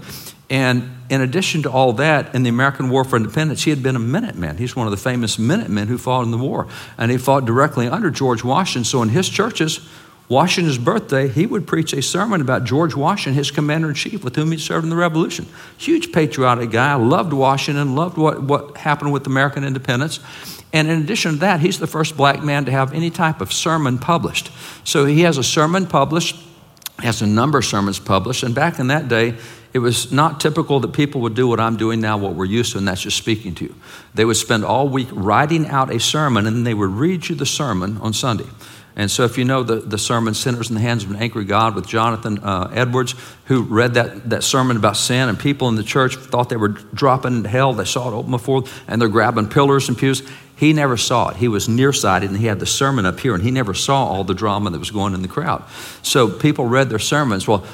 And 0.50 0.90
in 1.08 1.20
addition 1.20 1.62
to 1.62 1.70
all 1.70 1.92
that, 1.92 2.34
in 2.34 2.42
the 2.42 2.48
American 2.48 2.90
War 2.90 3.04
for 3.04 3.14
Independence, 3.14 3.62
he 3.62 3.70
had 3.70 3.80
been 3.80 3.94
a 3.94 4.00
Minuteman. 4.00 4.58
He's 4.58 4.74
one 4.74 4.88
of 4.88 4.90
the 4.90 4.96
famous 4.96 5.38
Minutemen 5.38 5.86
who 5.86 5.98
fought 5.98 6.24
in 6.24 6.32
the 6.32 6.36
war. 6.36 6.66
And 6.98 7.12
he 7.12 7.16
fought 7.16 7.44
directly 7.44 7.86
under 7.86 8.10
George 8.10 8.42
Washington. 8.42 8.82
So 8.82 9.02
in 9.02 9.10
his 9.10 9.28
churches, 9.28 9.88
Washington's 10.28 10.78
birthday, 10.78 11.28
he 11.28 11.46
would 11.46 11.68
preach 11.68 11.92
a 11.92 12.02
sermon 12.02 12.40
about 12.40 12.64
George 12.64 12.96
Washington, 12.96 13.34
his 13.34 13.52
commander 13.52 13.90
in 13.90 13.94
chief, 13.94 14.24
with 14.24 14.34
whom 14.34 14.50
he 14.50 14.58
served 14.58 14.82
in 14.82 14.90
the 14.90 14.96
Revolution. 14.96 15.46
Huge 15.78 16.10
patriotic 16.10 16.72
guy, 16.72 16.94
loved 16.96 17.32
Washington, 17.32 17.94
loved 17.94 18.18
what, 18.18 18.42
what 18.42 18.76
happened 18.78 19.12
with 19.12 19.24
American 19.28 19.62
independence. 19.62 20.18
And 20.76 20.90
in 20.90 21.00
addition 21.00 21.32
to 21.32 21.38
that, 21.38 21.60
he's 21.60 21.78
the 21.78 21.86
first 21.86 22.18
black 22.18 22.44
man 22.44 22.66
to 22.66 22.70
have 22.70 22.92
any 22.92 23.08
type 23.08 23.40
of 23.40 23.50
sermon 23.50 23.96
published. 23.96 24.50
So 24.84 25.06
he 25.06 25.22
has 25.22 25.38
a 25.38 25.42
sermon 25.42 25.86
published, 25.86 26.36
has 26.98 27.22
a 27.22 27.26
number 27.26 27.56
of 27.56 27.64
sermons 27.64 27.98
published. 27.98 28.42
And 28.42 28.54
back 28.54 28.78
in 28.78 28.88
that 28.88 29.08
day, 29.08 29.36
it 29.72 29.78
was 29.78 30.12
not 30.12 30.38
typical 30.38 30.78
that 30.80 30.92
people 30.92 31.22
would 31.22 31.34
do 31.34 31.48
what 31.48 31.60
I'm 31.60 31.78
doing 31.78 32.02
now, 32.02 32.18
what 32.18 32.34
we're 32.34 32.44
used 32.44 32.72
to, 32.72 32.78
and 32.78 32.86
that's 32.86 33.00
just 33.00 33.16
speaking 33.16 33.54
to 33.54 33.64
you. 33.64 33.74
They 34.12 34.26
would 34.26 34.36
spend 34.36 34.66
all 34.66 34.86
week 34.86 35.08
writing 35.12 35.66
out 35.66 35.90
a 35.90 35.98
sermon, 35.98 36.46
and 36.46 36.56
then 36.56 36.64
they 36.64 36.74
would 36.74 36.90
read 36.90 37.26
you 37.26 37.34
the 37.34 37.46
sermon 37.46 37.96
on 38.02 38.12
Sunday. 38.12 38.46
And 38.98 39.10
so, 39.10 39.24
if 39.24 39.36
you 39.36 39.44
know 39.44 39.62
the, 39.62 39.76
the 39.76 39.98
sermon, 39.98 40.32
Sinners 40.32 40.70
in 40.70 40.74
the 40.74 40.80
Hands 40.80 41.04
of 41.04 41.10
an 41.10 41.16
Angry 41.16 41.44
God, 41.44 41.74
with 41.74 41.86
Jonathan 41.86 42.38
uh, 42.38 42.70
Edwards, 42.72 43.14
who 43.44 43.62
read 43.62 43.94
that, 43.94 44.30
that 44.30 44.42
sermon 44.42 44.78
about 44.78 44.96
sin, 44.96 45.28
and 45.28 45.38
people 45.38 45.68
in 45.68 45.74
the 45.74 45.82
church 45.82 46.16
thought 46.16 46.48
they 46.48 46.56
were 46.56 46.68
dropping 46.68 47.36
into 47.36 47.48
hell. 47.50 47.74
They 47.74 47.84
saw 47.84 48.08
it 48.08 48.14
open 48.14 48.30
before, 48.30 48.64
and 48.88 49.00
they're 49.00 49.10
grabbing 49.10 49.48
pillars 49.50 49.88
and 49.88 49.98
pews. 49.98 50.22
He 50.56 50.72
never 50.72 50.96
saw 50.96 51.28
it. 51.28 51.36
He 51.36 51.48
was 51.48 51.68
nearsighted, 51.68 52.30
and 52.30 52.38
he 52.38 52.46
had 52.46 52.60
the 52.60 52.66
sermon 52.66 53.04
up 53.04 53.20
here, 53.20 53.34
and 53.34 53.44
he 53.44 53.50
never 53.50 53.74
saw 53.74 54.06
all 54.06 54.24
the 54.24 54.34
drama 54.34 54.70
that 54.70 54.78
was 54.78 54.90
going 54.90 55.12
in 55.12 55.20
the 55.20 55.28
crowd. 55.28 55.62
So, 56.02 56.28
people 56.28 56.64
read 56.64 56.88
their 56.88 56.98
sermons. 56.98 57.46
Well, 57.46 57.64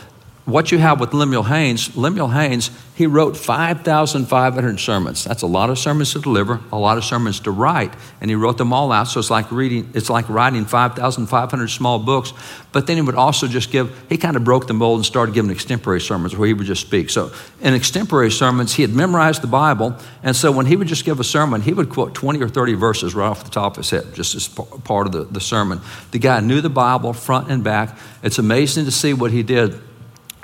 what 0.44 0.72
you 0.72 0.78
have 0.78 0.98
with 0.98 1.14
Lemuel 1.14 1.44
Haynes, 1.44 1.96
Lemuel 1.96 2.28
Haynes, 2.28 2.70
he 2.96 3.06
wrote 3.06 3.36
5,500 3.36 4.80
sermons. 4.80 5.22
That's 5.22 5.42
a 5.42 5.46
lot 5.46 5.70
of 5.70 5.78
sermons 5.78 6.12
to 6.12 6.20
deliver, 6.20 6.60
a 6.72 6.78
lot 6.78 6.98
of 6.98 7.04
sermons 7.04 7.38
to 7.40 7.52
write, 7.52 7.94
and 8.20 8.28
he 8.28 8.34
wrote 8.34 8.58
them 8.58 8.72
all 8.72 8.90
out. 8.90 9.04
So 9.04 9.20
it's 9.20 9.30
like 9.30 9.52
reading, 9.52 9.90
it's 9.94 10.10
like 10.10 10.28
writing 10.28 10.64
5,500 10.64 11.68
small 11.68 12.00
books. 12.00 12.32
But 12.72 12.88
then 12.88 12.96
he 12.96 13.02
would 13.02 13.14
also 13.14 13.46
just 13.46 13.70
give, 13.70 14.04
he 14.08 14.18
kind 14.18 14.36
of 14.36 14.42
broke 14.42 14.66
the 14.66 14.74
mold 14.74 14.98
and 14.98 15.06
started 15.06 15.32
giving 15.32 15.50
extemporary 15.50 16.00
sermons 16.00 16.36
where 16.36 16.48
he 16.48 16.54
would 16.54 16.66
just 16.66 16.80
speak. 16.80 17.10
So 17.10 17.32
in 17.60 17.72
extemporary 17.74 18.32
sermons, 18.32 18.74
he 18.74 18.82
had 18.82 18.92
memorized 18.92 19.42
the 19.42 19.48
Bible, 19.48 19.96
and 20.24 20.34
so 20.34 20.50
when 20.50 20.66
he 20.66 20.74
would 20.74 20.88
just 20.88 21.04
give 21.04 21.20
a 21.20 21.24
sermon, 21.24 21.62
he 21.62 21.72
would 21.72 21.88
quote 21.88 22.14
20 22.14 22.42
or 22.42 22.48
30 22.48 22.74
verses 22.74 23.14
right 23.14 23.28
off 23.28 23.44
the 23.44 23.50
top 23.50 23.74
of 23.74 23.84
his 23.84 23.90
head, 23.90 24.12
just 24.12 24.34
as 24.34 24.48
part 24.48 25.06
of 25.06 25.12
the, 25.12 25.22
the 25.24 25.40
sermon. 25.40 25.80
The 26.10 26.18
guy 26.18 26.40
knew 26.40 26.60
the 26.60 26.68
Bible 26.68 27.12
front 27.12 27.48
and 27.48 27.62
back. 27.62 27.96
It's 28.24 28.38
amazing 28.38 28.86
to 28.86 28.90
see 28.90 29.14
what 29.14 29.30
he 29.30 29.44
did 29.44 29.80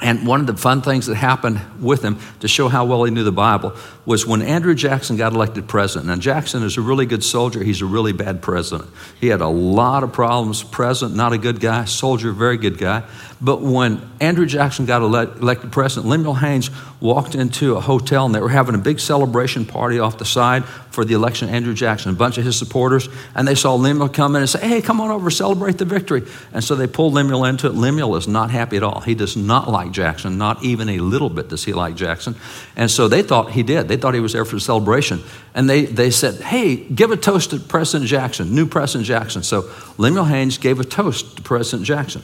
and 0.00 0.26
one 0.26 0.40
of 0.40 0.46
the 0.46 0.56
fun 0.56 0.80
things 0.80 1.06
that 1.06 1.16
happened 1.16 1.60
with 1.80 2.02
him 2.02 2.18
to 2.40 2.46
show 2.46 2.68
how 2.68 2.84
well 2.84 3.02
he 3.02 3.10
knew 3.10 3.24
the 3.24 3.32
Bible 3.32 3.74
was 4.06 4.24
when 4.24 4.42
Andrew 4.42 4.74
Jackson 4.74 5.16
got 5.16 5.32
elected 5.32 5.66
president. 5.66 6.06
Now, 6.06 6.16
Jackson 6.16 6.62
is 6.62 6.76
a 6.76 6.80
really 6.80 7.04
good 7.04 7.24
soldier, 7.24 7.64
he's 7.64 7.82
a 7.82 7.86
really 7.86 8.12
bad 8.12 8.40
president. 8.40 8.88
He 9.20 9.26
had 9.26 9.40
a 9.40 9.48
lot 9.48 10.04
of 10.04 10.12
problems. 10.12 10.62
President, 10.62 11.16
not 11.16 11.32
a 11.32 11.38
good 11.38 11.58
guy, 11.58 11.84
soldier, 11.84 12.30
very 12.32 12.58
good 12.58 12.78
guy. 12.78 13.02
But 13.40 13.60
when 13.60 14.02
Andrew 14.20 14.46
Jackson 14.46 14.84
got 14.84 15.00
elected 15.00 15.70
president, 15.70 16.08
Lemuel 16.08 16.34
Haynes 16.34 16.70
walked 17.00 17.36
into 17.36 17.76
a 17.76 17.80
hotel 17.80 18.26
and 18.26 18.34
they 18.34 18.40
were 18.40 18.48
having 18.48 18.74
a 18.74 18.78
big 18.78 18.98
celebration 18.98 19.64
party 19.64 20.00
off 20.00 20.18
the 20.18 20.24
side 20.24 20.64
for 20.64 21.04
the 21.04 21.14
election 21.14 21.48
of 21.48 21.54
Andrew 21.54 21.72
Jackson, 21.72 22.10
a 22.10 22.16
bunch 22.16 22.38
of 22.38 22.44
his 22.44 22.58
supporters. 22.58 23.08
And 23.36 23.46
they 23.46 23.54
saw 23.54 23.76
Lemuel 23.76 24.08
come 24.08 24.34
in 24.34 24.42
and 24.42 24.50
say, 24.50 24.66
Hey, 24.66 24.82
come 24.82 25.00
on 25.00 25.10
over, 25.10 25.30
celebrate 25.30 25.78
the 25.78 25.84
victory. 25.84 26.24
And 26.52 26.64
so 26.64 26.74
they 26.74 26.88
pulled 26.88 27.14
Lemuel 27.14 27.44
into 27.44 27.68
it. 27.68 27.74
Lemuel 27.74 28.16
is 28.16 28.26
not 28.26 28.50
happy 28.50 28.76
at 28.76 28.82
all. 28.82 29.02
He 29.02 29.14
does 29.14 29.36
not 29.36 29.70
like 29.70 29.92
Jackson, 29.92 30.36
not 30.36 30.64
even 30.64 30.88
a 30.88 30.98
little 30.98 31.30
bit 31.30 31.48
does 31.48 31.62
he 31.62 31.72
like 31.72 31.94
Jackson. 31.94 32.34
And 32.74 32.90
so 32.90 33.06
they 33.06 33.22
thought 33.22 33.52
he 33.52 33.62
did. 33.62 33.86
They 33.86 33.96
thought 33.96 34.14
he 34.14 34.20
was 34.20 34.32
there 34.32 34.44
for 34.44 34.56
the 34.56 34.60
celebration. 34.60 35.22
And 35.54 35.70
they, 35.70 35.84
they 35.84 36.10
said, 36.10 36.40
Hey, 36.40 36.74
give 36.74 37.12
a 37.12 37.16
toast 37.16 37.50
to 37.50 37.60
President 37.60 38.10
Jackson, 38.10 38.52
new 38.52 38.66
President 38.66 39.06
Jackson. 39.06 39.44
So 39.44 39.70
Lemuel 39.96 40.24
Haynes 40.24 40.58
gave 40.58 40.80
a 40.80 40.84
toast 40.84 41.36
to 41.36 41.42
President 41.42 41.86
Jackson. 41.86 42.22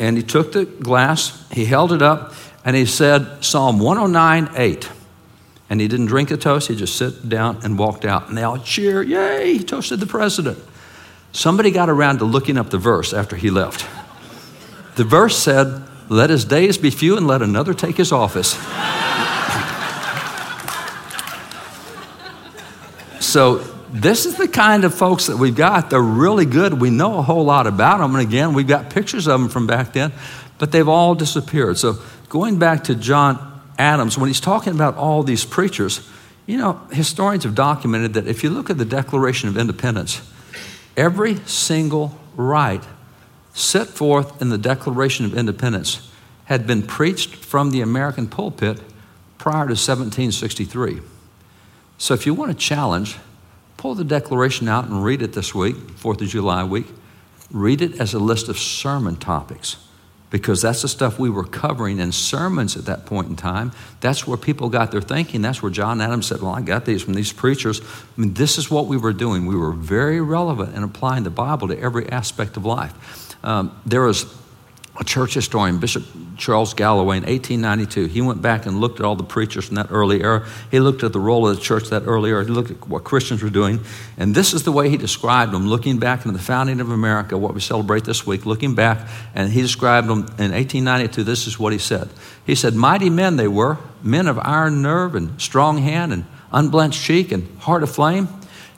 And 0.00 0.16
he 0.16 0.22
took 0.22 0.52
the 0.52 0.64
glass, 0.64 1.46
he 1.52 1.66
held 1.66 1.92
it 1.92 2.00
up, 2.00 2.32
and 2.64 2.74
he 2.74 2.86
said 2.86 3.44
Psalm 3.44 3.78
109 3.78 4.50
8. 4.56 4.90
And 5.68 5.80
he 5.80 5.86
didn't 5.86 6.06
drink 6.06 6.30
the 6.30 6.36
toast, 6.36 6.66
he 6.68 6.74
just 6.74 6.96
sat 6.96 7.28
down 7.28 7.60
and 7.62 7.78
walked 7.78 8.04
out. 8.04 8.28
And 8.28 8.36
they 8.36 8.42
all 8.42 8.58
cheer, 8.58 9.02
yay, 9.02 9.58
he 9.58 9.62
toasted 9.62 10.00
the 10.00 10.06
president. 10.06 10.58
Somebody 11.32 11.70
got 11.70 11.88
around 11.88 12.18
to 12.18 12.24
looking 12.24 12.58
up 12.58 12.70
the 12.70 12.78
verse 12.78 13.12
after 13.12 13.36
he 13.36 13.50
left. 13.50 13.86
The 14.96 15.04
verse 15.04 15.36
said, 15.36 15.84
Let 16.08 16.30
his 16.30 16.44
days 16.44 16.76
be 16.76 16.90
few 16.90 17.16
and 17.16 17.26
let 17.26 17.40
another 17.42 17.72
take 17.74 17.96
his 17.96 18.10
office. 18.10 18.54
so 23.24 23.79
this 23.92 24.26
is 24.26 24.36
the 24.36 24.48
kind 24.48 24.84
of 24.84 24.94
folks 24.94 25.26
that 25.26 25.36
we've 25.36 25.54
got. 25.54 25.90
They're 25.90 26.00
really 26.00 26.46
good. 26.46 26.80
We 26.80 26.90
know 26.90 27.18
a 27.18 27.22
whole 27.22 27.44
lot 27.44 27.66
about 27.66 27.98
them. 27.98 28.14
And 28.14 28.26
again, 28.26 28.54
we've 28.54 28.68
got 28.68 28.90
pictures 28.90 29.26
of 29.26 29.40
them 29.40 29.48
from 29.48 29.66
back 29.66 29.92
then. 29.92 30.12
but 30.58 30.72
they've 30.72 30.88
all 30.88 31.14
disappeared. 31.14 31.78
So, 31.78 31.98
going 32.28 32.58
back 32.58 32.84
to 32.84 32.94
John 32.94 33.62
Adams, 33.78 34.18
when 34.18 34.28
he's 34.28 34.40
talking 34.40 34.74
about 34.74 34.96
all 34.96 35.22
these 35.22 35.44
preachers, 35.44 36.06
you 36.46 36.58
know, 36.58 36.80
historians 36.92 37.44
have 37.44 37.54
documented 37.54 38.14
that 38.14 38.26
if 38.26 38.44
you 38.44 38.50
look 38.50 38.70
at 38.70 38.76
the 38.76 38.84
Declaration 38.84 39.48
of 39.48 39.56
Independence, 39.56 40.20
every 40.96 41.36
single 41.46 42.18
right 42.36 42.82
set 43.54 43.88
forth 43.88 44.40
in 44.42 44.50
the 44.50 44.58
Declaration 44.58 45.24
of 45.24 45.34
Independence 45.34 46.10
had 46.44 46.66
been 46.66 46.82
preached 46.82 47.34
from 47.36 47.70
the 47.70 47.80
American 47.80 48.26
pulpit 48.26 48.80
prior 49.38 49.66
to 49.66 49.72
1763. 49.72 51.00
So 51.96 52.14
if 52.14 52.26
you 52.26 52.34
want 52.34 52.50
to 52.50 52.56
challenge, 52.56 53.16
pull 53.80 53.94
the 53.94 54.04
Declaration 54.04 54.68
out 54.68 54.84
and 54.84 55.02
read 55.02 55.22
it 55.22 55.32
this 55.32 55.54
week, 55.54 55.74
4th 55.74 56.20
of 56.20 56.28
July 56.28 56.62
week. 56.64 56.84
Read 57.50 57.80
it 57.80 57.98
as 57.98 58.12
a 58.12 58.18
list 58.18 58.50
of 58.50 58.58
sermon 58.58 59.16
topics 59.16 59.78
because 60.28 60.60
that's 60.60 60.82
the 60.82 60.88
stuff 60.88 61.18
we 61.18 61.30
were 61.30 61.44
covering 61.44 61.98
in 61.98 62.12
sermons 62.12 62.76
at 62.76 62.84
that 62.84 63.06
point 63.06 63.28
in 63.28 63.36
time. 63.36 63.72
That's 64.02 64.26
where 64.26 64.36
people 64.36 64.68
got 64.68 64.92
their 64.92 65.00
thinking. 65.00 65.40
That's 65.40 65.62
where 65.62 65.72
John 65.72 66.02
Adams 66.02 66.26
said, 66.26 66.42
Well, 66.42 66.52
I 66.52 66.60
got 66.60 66.84
these 66.84 67.02
from 67.02 67.14
these 67.14 67.32
preachers. 67.32 67.80
I 67.80 68.20
mean, 68.20 68.34
this 68.34 68.58
is 68.58 68.70
what 68.70 68.84
we 68.84 68.98
were 68.98 69.14
doing. 69.14 69.46
We 69.46 69.56
were 69.56 69.72
very 69.72 70.20
relevant 70.20 70.76
in 70.76 70.82
applying 70.82 71.24
the 71.24 71.30
Bible 71.30 71.68
to 71.68 71.80
every 71.80 72.06
aspect 72.10 72.58
of 72.58 72.66
life. 72.66 73.34
Um, 73.42 73.74
there 73.86 74.02
was 74.02 74.24
a 75.00 75.04
church 75.04 75.32
historian, 75.32 75.78
Bishop 75.78 76.04
Charles 76.36 76.74
Galloway, 76.74 77.16
in 77.16 77.22
1892. 77.22 78.04
He 78.06 78.20
went 78.20 78.42
back 78.42 78.66
and 78.66 78.80
looked 78.80 79.00
at 79.00 79.06
all 79.06 79.16
the 79.16 79.24
preachers 79.24 79.64
from 79.64 79.76
that 79.76 79.86
early 79.90 80.22
era. 80.22 80.46
He 80.70 80.78
looked 80.78 81.02
at 81.02 81.14
the 81.14 81.18
role 81.18 81.48
of 81.48 81.56
the 81.56 81.62
church 81.62 81.88
that 81.88 82.02
early 82.04 82.30
era. 82.30 82.44
He 82.44 82.50
looked 82.50 82.70
at 82.70 82.86
what 82.86 83.02
Christians 83.02 83.42
were 83.42 83.48
doing. 83.48 83.80
And 84.18 84.34
this 84.34 84.52
is 84.52 84.62
the 84.64 84.72
way 84.72 84.90
he 84.90 84.98
described 84.98 85.52
them, 85.52 85.66
looking 85.66 85.98
back 85.98 86.26
into 86.26 86.36
the 86.36 86.44
founding 86.44 86.80
of 86.80 86.90
America, 86.90 87.38
what 87.38 87.54
we 87.54 87.60
celebrate 87.60 88.04
this 88.04 88.26
week, 88.26 88.44
looking 88.44 88.74
back. 88.74 89.08
And 89.34 89.50
he 89.50 89.62
described 89.62 90.06
them 90.06 90.18
in 90.38 90.52
1892. 90.52 91.24
This 91.24 91.46
is 91.46 91.58
what 91.58 91.72
he 91.72 91.78
said 91.78 92.10
He 92.44 92.54
said, 92.54 92.74
Mighty 92.74 93.08
men 93.08 93.36
they 93.36 93.48
were, 93.48 93.78
men 94.02 94.28
of 94.28 94.38
iron 94.38 94.82
nerve 94.82 95.14
and 95.14 95.40
strong 95.40 95.78
hand 95.78 96.12
and 96.12 96.26
unblenched 96.52 97.02
cheek 97.02 97.32
and 97.32 97.58
heart 97.60 97.82
of 97.82 97.90
flame. 97.90 98.28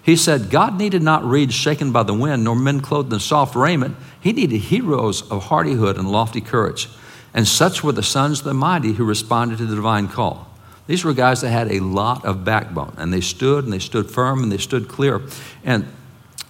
He 0.02 0.16
said, 0.16 0.50
God 0.50 0.78
needed 0.78 1.02
not 1.02 1.24
reeds 1.24 1.54
shaken 1.54 1.92
by 1.92 2.02
the 2.02 2.14
wind, 2.14 2.42
nor 2.42 2.56
men 2.56 2.80
clothed 2.80 3.12
in 3.12 3.20
soft 3.20 3.54
raiment. 3.54 3.96
He 4.20 4.32
needed 4.32 4.58
heroes 4.58 5.22
of 5.30 5.44
hardihood 5.44 5.96
and 5.96 6.10
lofty 6.10 6.40
courage. 6.40 6.88
And 7.32 7.46
such 7.46 7.84
were 7.84 7.92
the 7.92 8.02
sons 8.02 8.40
of 8.40 8.44
the 8.44 8.54
mighty 8.54 8.92
who 8.92 9.04
responded 9.04 9.58
to 9.58 9.66
the 9.66 9.76
divine 9.76 10.08
call. 10.08 10.50
These 10.88 11.04
were 11.04 11.14
guys 11.14 11.40
that 11.42 11.50
had 11.50 11.70
a 11.70 11.80
lot 11.80 12.24
of 12.24 12.44
backbone, 12.44 12.94
and 12.98 13.12
they 13.12 13.20
stood 13.20 13.64
and 13.64 13.72
they 13.72 13.78
stood 13.78 14.10
firm 14.10 14.42
and 14.42 14.50
they 14.50 14.58
stood 14.58 14.88
clear. 14.88 15.22
And 15.64 15.86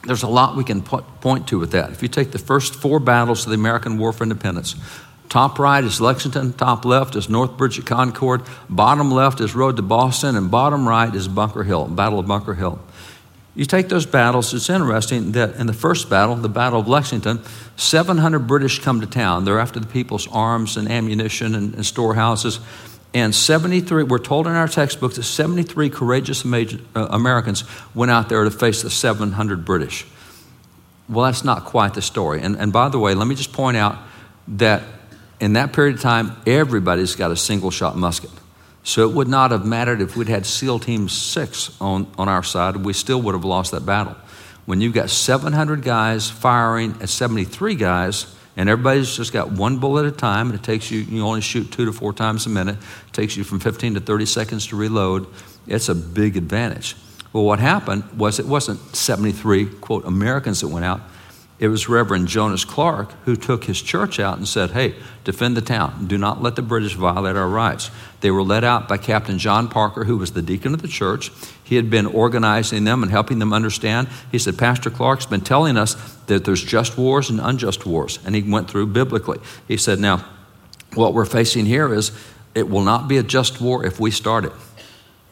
there's 0.04 0.22
a 0.22 0.28
lot 0.28 0.56
we 0.56 0.64
can 0.64 0.82
point 0.82 1.46
to 1.48 1.58
with 1.58 1.72
that. 1.72 1.90
If 1.90 2.02
you 2.02 2.08
take 2.08 2.32
the 2.32 2.38
first 2.38 2.74
four 2.74 2.98
battles 2.98 3.44
of 3.44 3.50
the 3.50 3.54
American 3.54 3.98
War 3.98 4.12
for 4.12 4.24
Independence, 4.24 4.74
top 5.28 5.58
right 5.58 5.84
is 5.84 6.00
Lexington, 6.00 6.54
top 6.54 6.84
left 6.84 7.14
is 7.14 7.28
North 7.28 7.56
Bridge 7.56 7.78
at 7.78 7.84
Concord, 7.84 8.42
bottom 8.68 9.12
left 9.12 9.40
is 9.40 9.54
Road 9.54 9.76
to 9.76 9.82
Boston, 9.82 10.34
and 10.36 10.50
bottom 10.50 10.88
right 10.88 11.14
is 11.14 11.28
Bunker 11.28 11.62
Hill, 11.62 11.86
Battle 11.86 12.18
of 12.18 12.26
Bunker 12.26 12.54
Hill. 12.54 12.80
You 13.54 13.66
take 13.66 13.90
those 13.90 14.06
battles, 14.06 14.54
it's 14.54 14.70
interesting 14.70 15.32
that 15.32 15.56
in 15.56 15.66
the 15.66 15.74
first 15.74 16.08
battle, 16.08 16.34
the 16.36 16.48
Battle 16.48 16.80
of 16.80 16.88
Lexington, 16.88 17.40
700 17.76 18.38
British 18.40 18.78
come 18.78 19.02
to 19.02 19.06
town. 19.06 19.44
They're 19.44 19.58
after 19.58 19.78
the 19.78 19.86
people's 19.86 20.26
arms 20.28 20.78
and 20.78 20.90
ammunition 20.90 21.54
and, 21.54 21.74
and 21.74 21.84
storehouses. 21.84 22.60
And 23.12 23.34
73, 23.34 24.04
we're 24.04 24.18
told 24.18 24.46
in 24.46 24.54
our 24.54 24.68
textbooks 24.68 25.16
that 25.16 25.24
73 25.24 25.90
courageous 25.90 26.46
uh, 26.46 26.78
Americans 27.10 27.64
went 27.94 28.10
out 28.10 28.30
there 28.30 28.42
to 28.44 28.50
face 28.50 28.80
the 28.80 28.88
700 28.88 29.66
British. 29.66 30.06
Well, 31.10 31.26
that's 31.26 31.44
not 31.44 31.66
quite 31.66 31.92
the 31.92 32.00
story. 32.00 32.40
And, 32.40 32.56
and 32.56 32.72
by 32.72 32.88
the 32.88 32.98
way, 32.98 33.14
let 33.14 33.26
me 33.26 33.34
just 33.34 33.52
point 33.52 33.76
out 33.76 33.98
that 34.48 34.82
in 35.40 35.54
that 35.54 35.74
period 35.74 35.96
of 35.96 36.00
time, 36.00 36.36
everybody's 36.46 37.16
got 37.16 37.30
a 37.30 37.36
single 37.36 37.70
shot 37.70 37.96
musket. 37.96 38.30
So 38.85 39.09
it 39.09 39.14
would 39.14 39.29
not 39.29 39.53
have 39.53 39.64
mattered 39.64 40.01
if 40.01 40.16
we'd 40.16 40.29
had 40.29 40.45
SEAL 40.45 40.81
Team 40.81 41.09
6 41.09 41.81
on, 41.81 42.07
on 42.18 42.29
our 42.29 42.42
side, 42.42 42.77
we 42.77 42.92
still 42.92 43.23
would 43.23 43.35
have 43.35 43.45
lost 43.45 43.71
that 43.73 43.87
battle. 43.87 44.16
When 44.66 44.81
you've 44.81 44.95
got 44.95 45.11
700 45.11 45.83
guys 45.83 46.31
firing 46.31 46.97
at 47.01 47.09
73 47.09 47.75
guys, 47.75 48.35
and 48.57 48.68
everybody's 48.68 49.16
just 49.16 49.33
got 49.33 49.51
one 49.51 49.79
bullet 49.79 50.07
at 50.07 50.14
a 50.14 50.16
time, 50.16 50.51
and 50.51 50.59
it 50.59 50.62
takes 50.62 50.90
you, 50.90 51.01
you 51.01 51.25
only 51.25 51.40
shoot 51.40 51.71
two 51.73 51.85
to 51.85 51.92
four 51.92 52.12
times 52.12 52.47
a 52.47 52.51
minute, 52.51 52.77
it 52.77 53.12
takes 53.12 53.37
you 53.37 53.45
from 53.45 53.61
15 53.61 53.95
to 53.95 54.01
30 54.01 54.27
seconds 54.27 54.66
to 54.68 54.77
reload, 54.77 55.27
it's 55.66 55.88
a 55.88 55.95
big 55.95 56.37
advantage. 56.37 56.97
Well, 57.33 57.45
what 57.45 57.61
happened 57.61 58.05
was 58.18 58.38
it 58.38 58.47
wasn't 58.47 58.81
73, 58.95 59.66
quote, 59.66 60.05
Americans 60.05 60.61
that 60.61 60.68
went 60.68 60.85
out, 60.85 61.01
it 61.62 61.68
was 61.68 61.88
Reverend 61.88 62.27
Jonas 62.27 62.64
Clark 62.64 63.12
who 63.25 63.37
took 63.37 63.64
his 63.64 63.81
church 63.81 64.18
out 64.18 64.37
and 64.37 64.48
said, 64.48 64.72
Hey, 64.72 64.96
defend 65.22 65.57
the 65.57 65.61
town. 65.61 66.09
Do 66.09 66.18
not 66.18 66.42
let 66.42 66.57
the 66.57 66.61
British 66.62 66.94
violate 66.94 67.37
our 67.37 67.48
rights. 67.48 67.88
They 68.20 68.33
were 68.33 68.42
led 68.42 68.64
out 68.64 68.88
by 68.88 68.96
Captain 68.96 69.38
John 69.38 69.68
Parker, 69.68 70.03
who 70.03 70.16
was 70.16 70.33
the 70.33 70.42
deacon 70.42 70.75
of 70.75 70.83
the 70.83 70.88
church. 70.88 71.31
He 71.62 71.77
had 71.77 71.88
been 71.88 72.07
organizing 72.07 72.83
them 72.83 73.05
and 73.05 73.12
helping 73.12 73.38
them 73.38 73.53
understand. 73.53 74.09
He 74.33 74.40
said, 74.40 74.59
Pastor 74.59 74.90
Clark's 74.90 75.27
been 75.27 75.40
telling 75.40 75.77
us 75.77 75.94
that 76.27 76.44
there's 76.44 76.64
just 76.64 76.98
wars 76.98 77.31
and 77.31 77.38
unjust 77.40 77.87
wars. 77.87 78.18
And 78.27 78.35
he 78.35 78.42
went 78.42 78.68
through 78.68 78.88
biblically. 78.88 79.38
He 79.68 79.77
said, 79.77 80.01
Now, 80.01 80.25
what 80.94 81.14
we're 81.14 81.25
facing 81.27 81.66
here 81.66 81.94
is 81.94 82.11
it 82.57 82.68
will 82.68 82.83
not 82.83 83.07
be 83.07 83.18
a 83.18 83.22
just 83.22 83.61
war 83.61 83.87
if 83.87 84.01
we 84.01 84.11
start 84.11 84.44
it 84.44 84.53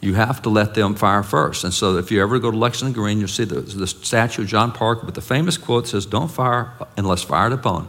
you 0.01 0.15
have 0.15 0.41
to 0.43 0.49
let 0.49 0.75
them 0.75 0.95
fire 0.95 1.23
first. 1.23 1.65
And 1.65 1.75
so 1.75 1.99
if 1.99 2.11
you 2.11 2.23
ever 2.23 2.39
go 2.39 2.51
to 2.51 2.57
Lexington 2.57 2.95
Green, 2.95 3.19
you'll 3.19 3.29
see 3.29 3.45
the, 3.45 3.61
the 3.61 3.87
statue 3.87 4.43
of 4.43 4.49
John 4.49 4.73
Parker 4.73 5.05
with 5.05 5.15
the 5.15 5.21
famous 5.21 5.59
quote 5.59 5.89
says, 5.89 6.07
Don't 6.07 6.31
fire 6.31 6.73
unless 6.97 7.23
fired 7.23 7.53
upon. 7.53 7.89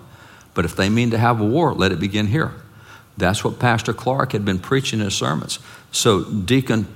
But 0.54 0.66
if 0.66 0.76
they 0.76 0.90
mean 0.90 1.12
to 1.12 1.18
have 1.18 1.40
a 1.40 1.46
war, 1.46 1.74
let 1.74 1.92
it 1.92 2.00
begin 2.00 2.28
here. 2.28 2.54
That's 3.18 3.44
what 3.44 3.60
Pastor 3.60 3.94
Clark 3.94 4.34
had 4.34 4.44
been 4.44 4.60
preaching 4.60 5.00
in 5.00 5.06
his 5.06 5.16
sermons. 5.16 5.60
So 5.92 6.24
Deacon 6.24 6.88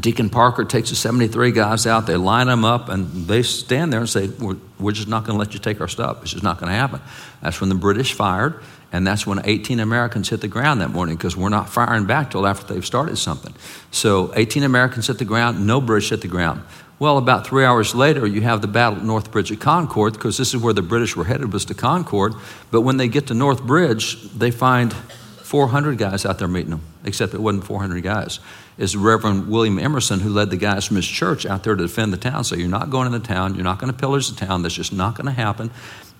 Deacon 0.00 0.28
Parker 0.28 0.66
takes 0.66 0.90
the 0.90 0.96
73 0.96 1.50
guys 1.50 1.86
out, 1.86 2.06
they 2.06 2.16
line 2.16 2.46
them 2.46 2.62
up, 2.62 2.90
and 2.90 3.26
they 3.26 3.42
stand 3.42 3.90
there 3.90 4.00
and 4.00 4.08
say, 4.08 4.28
We're, 4.28 4.56
we're 4.78 4.92
just 4.92 5.08
not 5.08 5.24
going 5.24 5.34
to 5.34 5.38
let 5.38 5.54
you 5.54 5.60
take 5.60 5.80
our 5.80 5.88
stuff. 5.88 6.22
It's 6.22 6.32
just 6.32 6.44
not 6.44 6.60
going 6.60 6.70
to 6.70 6.76
happen. 6.76 7.00
That's 7.40 7.60
when 7.60 7.70
the 7.70 7.74
British 7.74 8.12
fired, 8.12 8.62
and 8.92 9.06
that's 9.06 9.26
when 9.26 9.40
18 9.44 9.80
Americans 9.80 10.28
hit 10.28 10.40
the 10.40 10.48
ground 10.48 10.80
that 10.80 10.90
morning 10.90 11.16
because 11.16 11.36
we're 11.36 11.48
not 11.48 11.68
firing 11.68 12.06
back 12.06 12.30
till 12.30 12.46
after 12.46 12.72
they've 12.72 12.86
started 12.86 13.16
something. 13.16 13.54
So 13.90 14.32
18 14.34 14.62
Americans 14.62 15.08
hit 15.08 15.18
the 15.18 15.24
ground, 15.24 15.66
no 15.66 15.80
British 15.80 16.10
hit 16.10 16.22
the 16.22 16.28
ground. 16.28 16.62
Well, 16.98 17.16
about 17.16 17.46
three 17.46 17.64
hours 17.64 17.94
later, 17.94 18.26
you 18.26 18.40
have 18.40 18.60
the 18.60 18.66
battle 18.66 18.98
at 18.98 19.04
North 19.04 19.30
Bridge 19.30 19.52
at 19.52 19.60
Concord 19.60 20.14
because 20.14 20.36
this 20.36 20.52
is 20.52 20.60
where 20.60 20.74
the 20.74 20.82
British 20.82 21.14
were 21.14 21.24
headed 21.24 21.52
was 21.52 21.64
to 21.66 21.74
Concord. 21.74 22.34
But 22.70 22.80
when 22.80 22.96
they 22.96 23.06
get 23.06 23.28
to 23.28 23.34
North 23.34 23.62
Bridge, 23.62 24.20
they 24.32 24.50
find 24.50 24.92
400 24.92 25.96
guys 25.96 26.26
out 26.26 26.38
there 26.38 26.48
meeting 26.48 26.70
them, 26.70 26.82
except 27.04 27.34
it 27.34 27.40
wasn't 27.40 27.64
400 27.64 28.02
guys. 28.02 28.40
It's 28.78 28.96
Reverend 28.96 29.48
William 29.48 29.78
Emerson 29.78 30.20
who 30.20 30.30
led 30.30 30.50
the 30.50 30.56
guys 30.56 30.86
from 30.86 30.96
his 30.96 31.06
church 31.06 31.46
out 31.46 31.62
there 31.62 31.76
to 31.76 31.82
defend 31.82 32.12
the 32.12 32.16
town. 32.16 32.42
So 32.44 32.56
you're 32.56 32.68
not 32.68 32.90
going 32.90 33.06
in 33.06 33.12
the 33.12 33.20
town, 33.20 33.54
you're 33.54 33.64
not 33.64 33.78
going 33.78 33.92
to 33.92 33.98
pillage 33.98 34.28
the 34.28 34.46
town, 34.46 34.62
that's 34.62 34.74
just 34.74 34.92
not 34.92 35.14
going 35.14 35.26
to 35.26 35.32
happen. 35.32 35.70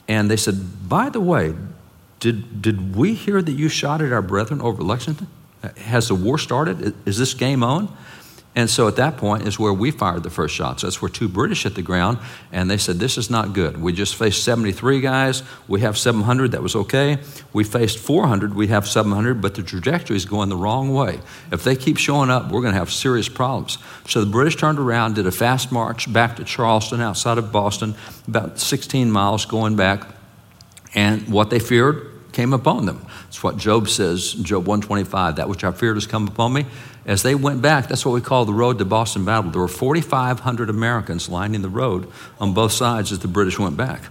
And 0.07 0.31
they 0.31 0.37
said, 0.37 0.89
by 0.89 1.11
the 1.11 1.21
way, 1.21 1.55
did, 2.21 2.63
did 2.63 2.97
we 2.97 3.15
hear 3.15 3.41
that 3.41 3.53
you 3.53 3.69
shot 3.69 4.01
at 4.03 4.13
our 4.13 4.23
brethren 4.23 4.61
over 4.61 4.83
Lexington? 4.83 5.29
Has 5.77 6.09
the 6.09 6.15
war 6.15 6.39
started? 6.39 6.95
Is 7.07 7.19
this 7.19 7.35
game 7.35 7.63
on? 7.63 7.95
And 8.59 8.69
so 8.69 8.89
at 8.89 8.97
that 8.97 9.19
point 9.19 9.47
is 9.47 9.57
where 9.57 9.73
we 9.73 9.93
fired 9.93 10.25
the 10.25 10.31
first 10.31 10.53
shots. 10.53 10.83
That's 10.83 11.01
where 11.01 11.09
two 11.09 11.29
British 11.29 11.63
hit 11.63 11.77
the 11.77 11.83
ground, 11.83 12.19
and 12.51 12.69
they 12.69 12.77
said, 12.77 12.99
This 12.99 13.17
is 13.17 13.31
not 13.31 13.53
good. 13.53 13.81
We 13.81 13.93
just 13.93 14.17
faced 14.17 14.43
73 14.43 15.01
guys. 15.01 15.45
We 15.69 15.81
have 15.83 15.97
700. 15.97 16.51
That 16.51 16.63
was 16.63 16.75
okay. 16.75 17.19
We 17.53 17.63
faced 17.63 18.01
400. 18.01 18.55
We 18.55 18.67
have 18.67 18.89
700, 18.89 19.41
but 19.41 19.55
the 19.55 19.63
trajectory 19.63 20.17
is 20.17 20.25
going 20.25 20.49
the 20.49 20.57
wrong 20.57 20.93
way. 20.93 21.21
If 21.53 21.63
they 21.63 21.77
keep 21.77 21.99
showing 21.99 22.31
up, 22.31 22.51
we're 22.51 22.63
going 22.63 22.73
to 22.73 22.81
have 22.81 22.91
serious 22.91 23.29
problems. 23.29 23.79
So 24.09 24.25
the 24.25 24.31
British 24.31 24.57
turned 24.57 24.81
around, 24.81 25.15
did 25.15 25.29
a 25.29 25.31
fast 25.31 25.71
march 25.71 26.13
back 26.13 26.35
to 26.37 26.45
Charlestown 26.45 27.01
outside 27.01 27.39
of 27.39 27.53
Boston, 27.53 27.95
about 28.27 28.59
16 28.59 29.09
miles 29.09 29.45
going 29.45 29.77
back. 29.77 30.18
And 30.95 31.29
what 31.29 31.51
they 31.51 31.59
feared 31.59 32.33
came 32.33 32.53
upon 32.53 32.87
them. 32.87 33.05
It's 33.29 33.43
what 33.43 33.57
Job 33.57 33.89
says, 33.89 34.33
Job 34.35 34.67
125, 34.67 35.37
that 35.37 35.49
which 35.49 35.65
I 35.65 35.73
feared 35.73 35.97
has 35.97 36.07
come 36.07 36.29
upon 36.29 36.53
me. 36.53 36.67
As 37.05 37.23
they 37.23 37.35
went 37.35 37.63
back, 37.63 37.89
that's 37.89 38.05
what 38.05 38.13
we 38.13 38.21
call 38.21 38.45
the 38.45 38.53
road 38.53 38.79
to 38.79 38.85
Boston 38.85 39.25
Battle. 39.25 39.51
There 39.51 39.61
were 39.61 39.69
4,500 39.69 40.71
Americans 40.71 41.29
lining 41.29 41.63
the 41.63 41.69
road 41.69 42.11
on 42.39 42.55
both 42.55 42.73
sides 42.73 43.13
as 43.13 43.21
the 43.21 43.29
British 43.29 43.59
went 43.59 43.77
back. 43.77 44.03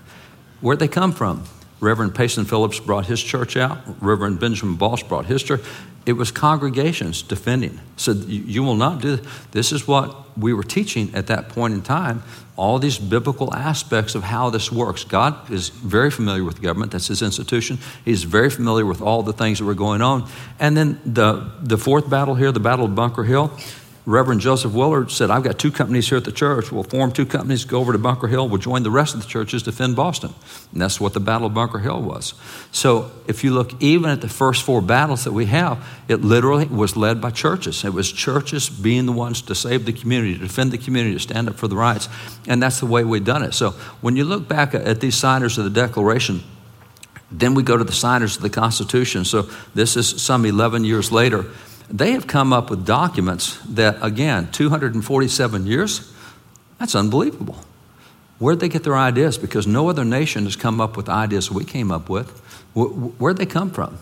Where'd 0.62 0.80
they 0.80 0.88
come 0.88 1.12
from? 1.12 1.44
Reverend 1.80 2.16
Payson 2.16 2.46
Phillips 2.46 2.80
brought 2.80 3.06
his 3.06 3.22
church 3.22 3.56
out. 3.56 3.80
Reverend 4.02 4.40
Benjamin 4.40 4.76
Boss 4.76 5.04
brought 5.04 5.26
his 5.26 5.44
church. 5.44 5.62
It 6.06 6.14
was 6.14 6.32
congregations 6.32 7.22
defending. 7.22 7.80
So 7.98 8.14
you 8.14 8.64
will 8.64 8.76
not 8.76 9.02
do 9.02 9.18
this. 9.18 9.28
This 9.52 9.72
is 9.72 9.88
what 9.88 10.38
we 10.38 10.54
were 10.54 10.64
teaching 10.64 11.14
at 11.14 11.28
that 11.28 11.50
point 11.50 11.74
in 11.74 11.82
time. 11.82 12.24
All 12.56 12.80
these 12.80 12.98
biblical 12.98 13.54
aspects 13.54 14.16
of 14.16 14.24
how 14.24 14.50
this 14.50 14.72
works. 14.72 15.04
God 15.04 15.52
is 15.52 15.70
very 15.70 16.10
familiar 16.10 16.44
with 16.44 16.62
government. 16.62 16.94
That's 16.94 17.08
his 17.08 17.22
institution. 17.22 17.78
He's 18.06 18.24
very 18.24 18.50
familiar 18.50 18.86
with 18.86 19.02
all 19.02 19.22
the 19.22 19.34
things 19.34 19.60
that 19.60 19.66
were 19.66 19.76
going 19.76 20.02
on. 20.02 20.30
And 20.60 20.78
then 20.78 21.00
the, 21.06 21.52
the 21.62 21.78
fourth 21.78 22.10
battle 22.10 22.36
here, 22.36 22.52
the 22.52 22.60
Battle 22.60 22.86
of 22.86 22.96
Bunker 22.96 23.26
Hill, 23.26 23.52
Reverend 24.08 24.40
Joseph 24.40 24.72
Willard 24.72 25.12
said, 25.12 25.30
I've 25.30 25.44
got 25.44 25.60
two 25.60 25.70
companies 25.70 26.08
here 26.08 26.18
at 26.18 26.24
the 26.24 26.32
church. 26.32 26.72
We'll 26.72 26.84
form 26.84 27.12
two 27.12 27.26
companies, 27.26 27.66
go 27.66 27.82
over 27.82 27.92
to 27.92 27.98
Bunker 27.98 28.28
Hill, 28.28 28.48
we'll 28.48 28.58
join 28.58 28.84
the 28.84 28.90
rest 28.90 29.14
of 29.14 29.22
the 29.22 29.28
churches 29.28 29.64
to 29.64 29.72
defend 29.72 29.98
Boston. 29.98 30.34
And 30.72 30.82
that's 30.82 31.02
what 31.02 31.12
the 31.12 31.20
Battle 31.20 31.48
of 31.48 31.54
Bunker 31.54 31.80
Hill 31.80 32.02
was. 32.02 32.34
So 32.72 33.12
if 33.28 33.44
you 33.44 33.52
look 33.52 33.84
even 33.84 34.10
at 34.10 34.22
the 34.22 34.30
first 34.30 34.64
four 34.64 34.82
battles 34.82 35.26
that 35.26 35.34
we 35.34 35.48
have, 35.48 35.86
it 36.08 36.22
literally 36.22 36.68
was 36.68 36.96
led 36.96 37.20
by 37.20 37.32
churches. 37.32 37.84
It 37.84 37.92
was 37.92 38.10
churches 38.10 38.70
being 38.70 39.08
the 39.08 39.12
ones 39.12 39.42
to 39.42 39.54
save 39.54 39.86
the 39.86 39.92
community, 39.92 40.36
to 40.36 40.40
defend 40.40 40.72
the 40.72 40.78
community, 40.78 41.16
to 41.16 41.20
stand 41.20 41.50
up 41.50 41.56
for 41.56 41.68
the 41.68 41.76
rights. 41.76 42.08
And 42.48 42.64
that's 42.64 42.80
the 42.80 42.86
way 42.86 43.04
we've 43.04 43.26
done 43.26 43.44
it. 43.44 43.54
So 43.56 43.72
when 44.00 44.16
you 44.16 44.24
look 44.24 44.48
back 44.48 44.74
at 44.74 45.02
these 45.02 45.18
signers 45.18 45.58
of 45.58 45.66
the 45.66 45.70
Declaration, 45.70 46.44
then 47.30 47.56
we 47.56 47.64
go 47.64 47.76
to 47.76 47.84
the 47.84 47.92
signers 47.92 48.38
of 48.38 48.42
the 48.42 48.50
Constitution. 48.50 49.26
So 49.26 49.50
this 49.76 49.98
is 49.98 50.22
some 50.22 50.46
11 50.46 50.86
years 50.86 51.12
later. 51.12 51.46
They 51.90 52.12
have 52.12 52.28
come 52.28 52.52
up 52.52 52.70
with 52.70 52.86
documents 52.86 53.60
that, 53.70 53.98
again, 54.02 54.52
247 54.52 55.66
years, 55.66 56.14
that's 56.80 56.96
unbelievable. 56.96 57.58
Where'd 58.40 58.60
they 58.60 58.70
get 58.70 58.84
their 58.84 58.98
ideas? 58.98 59.38
Because 59.38 59.66
no 59.66 59.90
other 59.90 60.06
nation 60.06 60.44
has 60.44 60.56
come 60.56 60.80
up 60.80 60.98
with 60.98 61.10
ideas 61.10 61.50
we 61.50 61.64
came 61.64 61.92
up 61.92 62.10
with. 62.10 62.30
Where'd 62.76 63.38
they 63.38 63.46
come 63.46 63.72
from? 63.72 63.98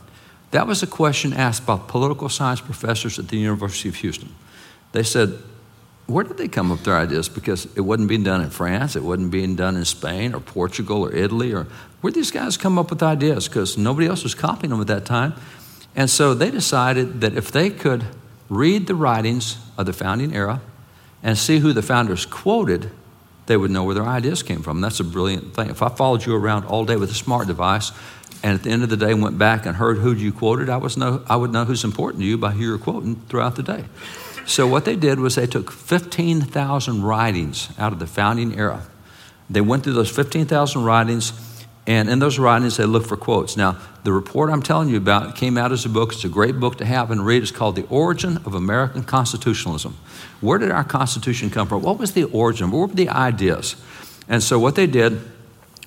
That 0.52 0.68
was 0.68 0.84
a 0.84 0.88
question 0.88 1.32
asked 1.34 1.66
by 1.66 1.78
political 1.78 2.28
science 2.30 2.62
professors 2.62 3.20
at 3.20 3.28
the 3.28 3.38
University 3.38 3.90
of 3.90 3.96
Houston. 3.96 4.34
They 4.92 5.04
said, 5.04 5.38
where 6.08 6.24
did 6.24 6.38
they 6.38 6.48
come 6.48 6.72
up 6.72 6.78
with 6.78 6.86
their 6.86 6.98
ideas? 6.98 7.30
Because 7.30 7.66
it 7.76 7.82
wasn't 7.82 8.10
being 8.10 8.24
done 8.24 8.42
in 8.42 8.50
France, 8.50 8.96
it 8.96 9.04
wasn't 9.04 9.32
being 9.32 9.56
done 9.56 9.76
in 9.76 9.86
Spain 9.86 10.34
or 10.36 10.40
Portugal 10.40 11.04
or 11.06 11.14
Italy 11.14 11.54
or 11.54 11.68
where 12.02 12.12
these 12.12 12.30
guys 12.30 12.58
come 12.58 12.78
up 12.78 12.92
with 12.92 13.02
ideas? 13.02 13.48
Because 13.48 13.78
nobody 13.78 14.08
else 14.08 14.24
was 14.24 14.36
copying 14.36 14.70
them 14.70 14.82
at 14.82 14.88
that 14.88 15.06
time. 15.06 15.34
And 15.96 16.10
so 16.10 16.34
they 16.34 16.52
decided 16.52 17.22
that 17.22 17.36
if 17.36 17.52
they 17.52 17.70
could 17.70 18.04
read 18.50 18.88
the 18.88 18.96
writings 18.96 19.58
of 19.78 19.86
the 19.86 19.94
founding 19.94 20.36
era 20.36 20.62
and 21.24 21.38
see 21.38 21.60
who 21.60 21.74
the 21.74 21.82
founders 21.82 22.26
quoted, 22.26 22.92
they 23.46 23.58
would 23.58 23.72
know 23.72 23.84
where 23.84 23.96
their 23.96 24.06
ideas 24.06 24.44
came 24.44 24.62
from. 24.62 24.82
That's 24.82 25.00
a 25.00 25.04
brilliant 25.04 25.56
thing. 25.56 25.70
If 25.70 25.82
I 25.82 25.90
followed 25.90 26.26
you 26.26 26.36
around 26.36 26.66
all 26.66 26.86
day 26.86 26.96
with 26.96 27.12
a 27.12 27.16
smart 27.16 27.48
device 27.48 27.92
and 28.44 28.56
at 28.56 28.64
the 28.64 28.70
end 28.70 28.84
of 28.84 28.90
the 28.90 28.98
day 28.98 29.14
went 29.14 29.38
back 29.38 29.66
and 29.66 29.78
heard 29.78 29.98
who 29.98 30.14
you 30.14 30.32
quoted, 30.32 30.70
I, 30.70 30.78
was 30.78 30.98
know, 30.98 31.24
I 31.28 31.36
would 31.36 31.52
know 31.52 31.66
who's 31.66 31.84
important 31.84 32.22
to 32.22 32.28
you 32.28 32.38
by 32.38 32.52
who 32.52 32.64
you're 32.64 32.78
quoting 32.78 33.16
throughout 33.30 33.56
the 33.56 33.64
day. 33.64 33.86
So 34.46 34.68
what 34.68 34.86
they 34.86 34.96
did 34.96 35.20
was 35.20 35.36
they 35.36 35.48
took 35.48 35.72
15,000 35.72 37.04
writings 37.04 37.70
out 37.80 37.94
of 37.94 38.00
the 38.00 38.08
founding 38.08 38.58
era. 38.58 38.86
They 39.50 39.62
went 39.62 39.84
through 39.84 39.94
those 39.94 40.12
15,000 40.12 40.84
writings 40.84 41.32
and 41.88 42.10
in 42.10 42.18
those 42.18 42.40
writings, 42.40 42.78
they 42.78 42.86
look 42.86 43.06
for 43.06 43.16
quotes. 43.16 43.56
Now, 43.56 43.78
the 44.04 44.12
report 44.12 44.50
I'm 44.50 44.64
telling 44.64 44.90
you 44.90 44.98
about 44.98 45.36
came 45.36 45.58
out 45.58 45.72
as 45.72 45.86
a 45.86 45.90
book. 45.90 46.14
It's 46.14 46.24
a 46.24 46.30
great 46.30 46.60
book 46.60 46.78
to 46.80 46.86
have 46.86 47.12
and 47.12 47.24
read. 47.24 47.44
It's 47.44 47.52
called 47.52 47.76
The 47.76 47.86
Origin 47.88 48.38
of 48.38 48.56
American 48.56 49.04
Constitutionalism. 49.04 49.96
Where 50.42 50.58
did 50.58 50.72
our 50.72 50.84
Constitution 50.84 51.52
come 51.52 51.68
from? 51.68 51.84
What 51.84 52.00
was 52.00 52.14
the 52.14 52.24
origin? 52.26 52.72
What 52.72 52.90
were 52.90 52.96
the 52.96 53.10
ideas? 53.10 53.76
And 54.28 54.42
so, 54.42 54.58
what 54.58 54.76
they 54.76 54.88
did 54.88 55.22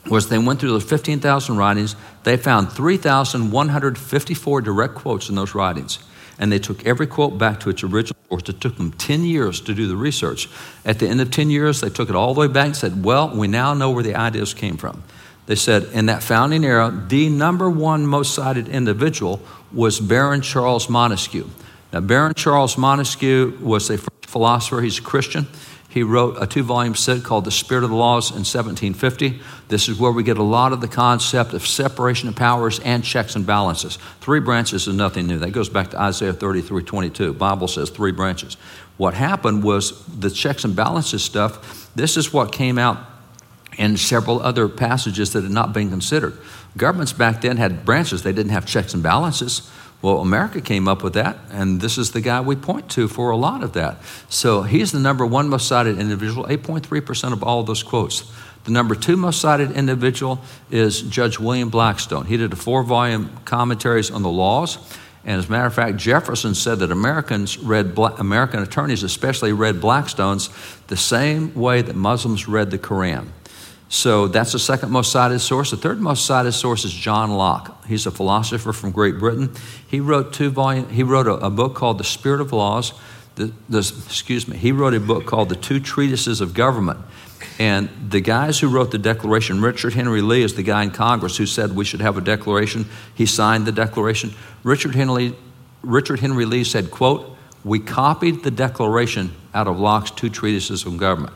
was 0.06 0.28
they 0.28 0.38
went 0.38 0.61
through 0.61 0.70
those 0.70 0.84
15,000 0.84 1.56
writings. 1.56 1.96
They 2.22 2.37
found 2.37 2.70
3,154 2.72 4.61
direct 4.61 4.94
quotes 4.94 5.28
in 5.28 5.34
those 5.34 5.54
writings. 5.54 5.98
And 6.38 6.52
they 6.52 6.61
took 6.61 6.87
every 6.87 7.08
quote 7.08 7.37
back 7.37 7.58
to 7.61 7.70
its 7.70 7.82
original 7.82 8.16
source. 8.28 8.48
It 8.48 8.61
took 8.61 8.76
them 8.76 8.92
10 8.92 9.24
years 9.24 9.61
to 9.62 9.74
do 9.74 9.88
the 9.88 9.96
research. 9.96 10.48
At 10.84 11.00
the 11.00 11.08
end 11.08 11.20
of 11.20 11.32
10 11.32 11.50
years, 11.50 11.80
they 11.80 11.90
took 11.90 12.08
it 12.08 12.14
all 12.14 12.32
the 12.34 12.40
way 12.40 12.46
back 12.46 12.66
and 12.66 12.76
said, 12.76 13.04
Well, 13.04 13.37
we 13.37 13.48
now 13.48 13.74
know 13.74 13.90
where 13.90 14.04
the 14.04 14.14
ideas 14.14 14.54
came 14.54 14.76
from. 14.76 15.02
They 15.48 15.54
said 15.54 15.84
in 15.94 16.06
that 16.06 16.22
founding 16.22 16.62
era, 16.62 16.92
the 17.08 17.30
number 17.30 17.70
one 17.70 18.06
most 18.06 18.34
cited 18.34 18.68
individual 18.68 19.40
was 19.72 19.98
Baron 19.98 20.42
Charles 20.42 20.90
Montesquieu. 20.90 21.48
Now, 21.90 22.00
Baron 22.00 22.34
Charles 22.34 22.76
Montesquieu 22.76 23.56
was 23.62 23.88
a 23.88 23.96
philosopher, 24.26 24.82
he's 24.82 24.98
a 24.98 25.02
Christian. 25.02 25.46
He 25.88 26.02
wrote 26.02 26.37
a 26.38 26.46
two 26.46 26.62
volume 26.62 26.94
set 26.94 27.24
called 27.24 27.46
The 27.46 27.50
Spirit 27.50 27.82
of 27.82 27.88
the 27.88 27.96
Laws 27.96 28.28
in 28.28 28.44
1750. 28.44 29.40
This 29.68 29.88
is 29.88 29.98
where 29.98 30.12
we 30.12 30.22
get 30.22 30.37
a 30.37 30.42
lot 30.42 30.74
of 30.74 30.82
the 30.82 30.87
concept 30.87 31.54
of 31.54 31.66
separation 31.66 32.28
of 32.28 32.37
powers 32.37 32.78
and 32.80 33.02
checks 33.02 33.34
and 33.34 33.46
balances. 33.46 33.96
Three 34.20 34.40
branches 34.40 34.87
is 34.87 34.94
nothing 34.94 35.26
new. 35.26 35.38
That 35.38 35.52
goes 35.52 35.70
back 35.70 35.92
to 35.92 35.98
Isaiah 35.98 36.34
33 36.34 36.82
22. 36.82 37.32
Bible 37.32 37.68
says 37.68 37.88
three 37.88 38.12
branches. 38.12 38.58
What 38.98 39.14
happened 39.14 39.64
was 39.64 40.04
the 40.04 40.30
checks 40.30 40.64
and 40.64 40.76
balances 40.76 41.24
stuff, 41.24 41.90
this 41.94 42.18
is 42.18 42.34
what 42.34 42.52
came 42.52 42.78
out 42.78 42.98
and 43.79 43.99
several 43.99 44.43
other 44.43 44.69
passages 44.69 45.33
that 45.33 45.43
had 45.43 45.53
not 45.53 45.73
been 45.73 45.88
considered. 45.88 46.37
Governments 46.77 47.12
back 47.12 47.41
then 47.41 47.57
had 47.57 47.85
branches, 47.85 48.23
they 48.23 48.33
didn't 48.33 48.53
have 48.53 48.67
checks 48.67 48.93
and 48.93 49.03
balances. 49.03 49.71
Well, 50.01 50.21
America 50.21 50.61
came 50.61 50.87
up 50.87 51.03
with 51.03 51.14
that, 51.14 51.38
and 51.51 51.81
this 51.81 51.99
is 51.99 52.12
the 52.12 52.21
guy 52.21 52.41
we 52.41 52.55
point 52.55 52.88
to 52.91 53.09
for 53.09 53.31
a 53.31 53.37
lot 53.37 53.64
of 53.64 53.73
that. 53.73 53.99
So 54.29 54.62
he's 54.62 54.93
the 54.93 55.01
number 55.01 55.27
one 55.27 55.49
most 55.49 55.67
cited 55.67 55.99
individual, 55.99 56.45
8.3% 56.45 57.33
of 57.33 57.43
all 57.43 57.61
of 57.61 57.67
those 57.67 57.83
quotes. 57.83 58.31
The 58.64 58.71
number 58.71 58.95
two 58.95 59.17
most 59.17 59.41
cited 59.41 59.73
individual 59.73 60.41
is 60.71 61.03
Judge 61.03 61.41
William 61.41 61.69
Blackstone. 61.69 62.27
He 62.27 62.37
did 62.37 62.53
a 62.53 62.57
four 62.57 62.83
volume 62.83 63.31
commentaries 63.45 64.11
on 64.11 64.23
the 64.23 64.29
laws. 64.29 64.79
And 65.25 65.38
as 65.38 65.49
a 65.49 65.51
matter 65.51 65.67
of 65.67 65.75
fact, 65.75 65.97
Jefferson 65.97 66.55
said 66.55 66.79
that 66.79 66.93
Americans 66.93 67.59
read, 67.59 67.99
American 68.19 68.62
attorneys 68.62 69.03
especially 69.03 69.53
read 69.53 69.81
Blackstone's 69.81 70.49
the 70.87 70.97
same 70.97 71.55
way 71.55 71.83
that 71.83 71.97
Muslims 71.97 72.47
read 72.47 72.71
the 72.71 72.79
Quran. 72.79 73.29
So 73.88 74.29
that's 74.29 74.53
the 74.53 74.59
second 74.59 74.90
most 74.90 75.11
cited 75.11 75.40
source. 75.40 75.70
The 75.70 75.77
third 75.79 76.01
most 76.01 76.27
cited 76.27 76.53
source 76.53 76.85
is 76.85 76.92
John 76.92 77.31
Locke. 77.33 77.87
He's 77.87 78.07
a 78.07 78.11
philosopher 78.11 78.72
from 78.72 78.90
Great 78.90 79.18
Britain. 79.18 79.55
He 79.87 80.01
wrote 80.01 80.33
two 80.33 80.51
volume, 80.51 80.88
He 80.90 81.03
wrote 81.03 81.27
a, 81.27 81.35
a 81.35 81.51
book 81.51 81.74
called 81.74 81.98
The 81.98 82.05
Spirit 82.05 82.40
of 82.40 82.53
Laws. 82.53 82.92
The, 83.37 83.53
the, 83.68 83.79
excuse 83.79 84.46
me. 84.46 84.57
He 84.57 84.72
wrote 84.72 84.94
a 84.94 85.01
book 85.01 85.24
called 85.24 85.48
The 85.48 85.57
Two 85.57 85.81
Treatises 85.81 86.40
of 86.40 86.53
Government. 86.55 86.98
And 87.59 87.88
the 88.11 88.20
guys 88.20 88.59
who 88.59 88.68
wrote 88.68 88.90
the 88.90 88.98
Declaration, 88.98 89.62
Richard 89.62 89.94
Henry 89.94 90.20
Lee 90.20 90.42
is 90.42 90.55
the 90.55 90.62
guy 90.62 90.83
in 90.83 90.90
Congress 90.90 91.37
who 91.37 91.46
said 91.46 91.74
we 91.74 91.85
should 91.85 92.01
have 92.01 92.18
a 92.18 92.20
declaration. 92.20 92.87
He 93.14 93.27
signed 93.27 93.64
the 93.64 93.72
Declaration. 93.72 94.33
Richard 94.64 94.94
Henry, 94.94 95.35
Richard 95.83 96.20
Henry 96.20 96.44
Lee 96.44 96.64
said, 96.64 96.90
"quote 96.90 97.37
We 97.64 97.79
copied 97.79 98.42
the 98.42 98.51
Declaration 98.51 99.33
out 99.55 99.66
of 99.66 99.79
Locke's 99.79 100.11
Two 100.11 100.29
Treatises 100.29 100.85
of 100.85 100.96
Government." 100.98 101.33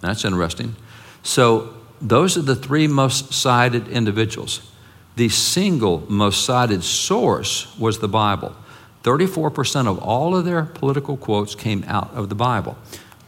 That's 0.00 0.24
interesting. 0.24 0.76
So 1.22 1.74
those 2.00 2.36
are 2.36 2.42
the 2.42 2.56
three 2.56 2.86
most 2.86 3.32
cited 3.32 3.88
individuals. 3.88 4.70
The 5.16 5.28
single 5.28 6.04
most 6.08 6.44
cited 6.44 6.82
source 6.82 7.76
was 7.78 7.98
the 7.98 8.08
Bible. 8.08 8.54
34% 9.02 9.86
of 9.86 9.98
all 9.98 10.36
of 10.36 10.44
their 10.44 10.62
political 10.64 11.16
quotes 11.16 11.54
came 11.54 11.84
out 11.86 12.12
of 12.14 12.28
the 12.28 12.34
Bible. 12.34 12.76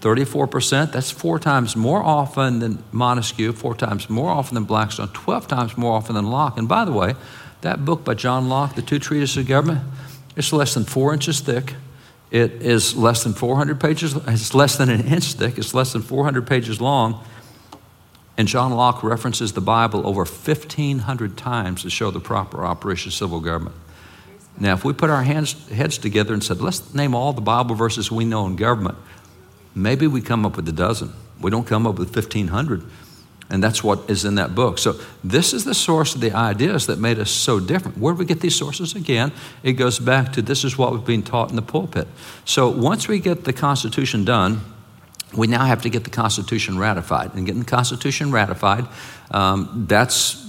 34%, 0.00 0.92
that's 0.92 1.10
four 1.10 1.38
times 1.38 1.76
more 1.76 2.02
often 2.02 2.58
than 2.58 2.82
Montesquieu, 2.90 3.52
four 3.52 3.74
times 3.74 4.10
more 4.10 4.30
often 4.30 4.56
than 4.56 4.64
Blackstone, 4.64 5.08
12 5.08 5.46
times 5.46 5.78
more 5.78 5.92
often 5.92 6.14
than 6.16 6.26
Locke. 6.26 6.58
And 6.58 6.68
by 6.68 6.84
the 6.84 6.92
way, 6.92 7.14
that 7.60 7.84
book 7.84 8.04
by 8.04 8.14
John 8.14 8.48
Locke, 8.48 8.74
The 8.74 8.82
Two 8.82 8.98
Treatises 8.98 9.36
of 9.36 9.46
Government, 9.46 9.80
it's 10.36 10.52
less 10.52 10.74
than 10.74 10.84
four 10.84 11.12
inches 11.12 11.40
thick. 11.40 11.74
It 12.32 12.62
is 12.62 12.96
less 12.96 13.22
than 13.22 13.34
400 13.34 13.78
pages, 13.78 14.16
it's 14.26 14.54
less 14.54 14.76
than 14.76 14.88
an 14.88 15.06
inch 15.06 15.34
thick, 15.34 15.58
it's 15.58 15.74
less 15.74 15.92
than 15.92 16.02
400 16.02 16.46
pages 16.46 16.80
long. 16.80 17.22
And 18.36 18.48
John 18.48 18.72
Locke 18.72 19.02
references 19.02 19.52
the 19.52 19.60
Bible 19.60 20.06
over 20.06 20.20
1,500 20.20 21.36
times 21.36 21.82
to 21.82 21.90
show 21.90 22.10
the 22.10 22.20
proper 22.20 22.64
operation 22.64 23.10
of 23.10 23.14
civil 23.14 23.40
government. 23.40 23.76
Now, 24.58 24.74
if 24.74 24.84
we 24.84 24.92
put 24.92 25.10
our 25.10 25.22
hands, 25.22 25.68
heads 25.70 25.98
together 25.98 26.34
and 26.34 26.42
said, 26.42 26.60
let's 26.60 26.94
name 26.94 27.14
all 27.14 27.32
the 27.32 27.40
Bible 27.40 27.74
verses 27.74 28.10
we 28.10 28.24
know 28.24 28.46
in 28.46 28.56
government, 28.56 28.96
maybe 29.74 30.06
we 30.06 30.20
come 30.20 30.46
up 30.46 30.56
with 30.56 30.68
a 30.68 30.72
dozen. 30.72 31.12
We 31.40 31.50
don't 31.50 31.66
come 31.66 31.86
up 31.86 31.98
with 31.98 32.14
1,500. 32.14 32.82
And 33.50 33.62
that's 33.62 33.84
what 33.84 34.08
is 34.08 34.24
in 34.24 34.36
that 34.36 34.54
book. 34.54 34.78
So, 34.78 34.98
this 35.22 35.52
is 35.52 35.64
the 35.64 35.74
source 35.74 36.14
of 36.14 36.22
the 36.22 36.32
ideas 36.32 36.86
that 36.86 36.98
made 36.98 37.18
us 37.18 37.30
so 37.30 37.60
different. 37.60 37.98
Where 37.98 38.14
do 38.14 38.18
we 38.18 38.24
get 38.24 38.40
these 38.40 38.54
sources? 38.54 38.94
Again, 38.94 39.30
it 39.62 39.74
goes 39.74 39.98
back 39.98 40.32
to 40.34 40.42
this 40.42 40.64
is 40.64 40.78
what 40.78 40.92
we've 40.92 41.04
been 41.04 41.22
taught 41.22 41.50
in 41.50 41.56
the 41.56 41.62
pulpit. 41.62 42.08
So, 42.46 42.70
once 42.70 43.08
we 43.08 43.18
get 43.18 43.44
the 43.44 43.52
Constitution 43.52 44.24
done, 44.24 44.62
we 45.34 45.46
now 45.46 45.64
have 45.64 45.82
to 45.82 45.90
get 45.90 46.04
the 46.04 46.10
Constitution 46.10 46.78
ratified. 46.78 47.34
And 47.34 47.46
getting 47.46 47.62
the 47.62 47.70
Constitution 47.70 48.30
ratified, 48.32 48.86
um, 49.30 49.86
that's 49.88 50.42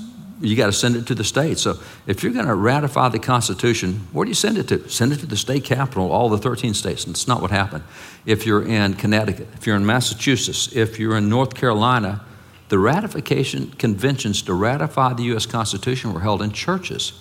you 0.44 0.58
got 0.58 0.66
to 0.66 0.74
send 0.74 0.98
it 0.98 1.08
to 1.08 1.16
the 1.16 1.24
state. 1.24 1.58
So 1.58 1.80
if 2.06 2.22
you're 2.22 2.34
going 2.34 2.48
to 2.48 2.56
ratify 2.56 3.08
the 3.10 3.20
Constitution, 3.20 4.08
where 4.12 4.26
do 4.26 4.30
you 4.30 4.36
send 4.36 4.58
it 4.58 4.68
to? 4.68 4.90
Send 4.90 5.14
it 5.14 5.20
to 5.20 5.26
the 5.26 5.38
state 5.38 5.64
capital, 5.64 6.12
all 6.12 6.28
the 6.28 6.38
13 6.38 6.74
states. 6.74 7.06
And 7.06 7.16
it's 7.16 7.28
not 7.28 7.42
what 7.42 7.50
happened. 7.50 7.84
If 8.26 8.46
you're 8.46 8.68
in 8.68 8.96
Connecticut, 8.96 9.48
if 9.54 9.66
you're 9.66 9.78
in 9.78 9.86
Massachusetts, 9.86 10.76
if 10.76 11.00
you're 11.00 11.16
in 11.16 11.30
North 11.30 11.56
Carolina, 11.56 12.26
the 12.68 12.78
ratification 12.78 13.72
conventions 13.72 14.42
to 14.44 14.54
ratify 14.54 15.14
the 15.14 15.24
U.S. 15.24 15.46
Constitution 15.46 16.14
were 16.14 16.20
held 16.20 16.42
in 16.42 16.52
churches. 16.52 17.14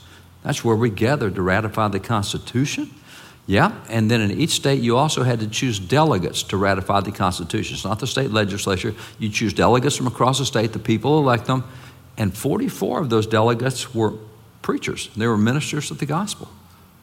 That's 0.42 0.64
where 0.64 0.77
we 0.77 0.90
gathered 0.90 1.37
to 1.37 1.42
ratify 1.42 1.88
the 1.88 2.01
Constitution. 2.01 2.90
Yeah, 3.47 3.73
and 3.89 4.09
then 4.09 4.21
in 4.21 4.31
each 4.31 4.51
state, 4.51 4.81
you 4.83 4.97
also 4.97 5.25
had 5.25 5.41
to 5.41 5.49
choose 5.49 5.81
delegates 5.81 6.45
to 6.45 6.57
ratify 6.57 7.01
the 7.01 7.11
Constitution. 7.11 7.75
It's 7.75 7.85
not 7.85 7.99
the 7.99 8.07
state 8.07 8.31
legislature. 8.31 8.95
You 9.19 9.31
choose 9.31 9.53
delegates 9.53 9.97
from 9.97 10.07
across 10.07 10.39
the 10.39 10.47
state, 10.47 10.73
the 10.73 10.79
people 10.79 11.19
elect 11.19 11.47
them, 11.47 11.65
and 12.17 12.37
44 12.37 13.01
of 13.01 13.11
those 13.11 13.27
delegates 13.27 13.93
were 13.95 14.15
preachers. 14.63 15.11
They 15.17 15.27
were 15.27 15.37
ministers 15.37 15.91
of 15.91 15.99
the 15.99 16.07
gospel. 16.07 16.49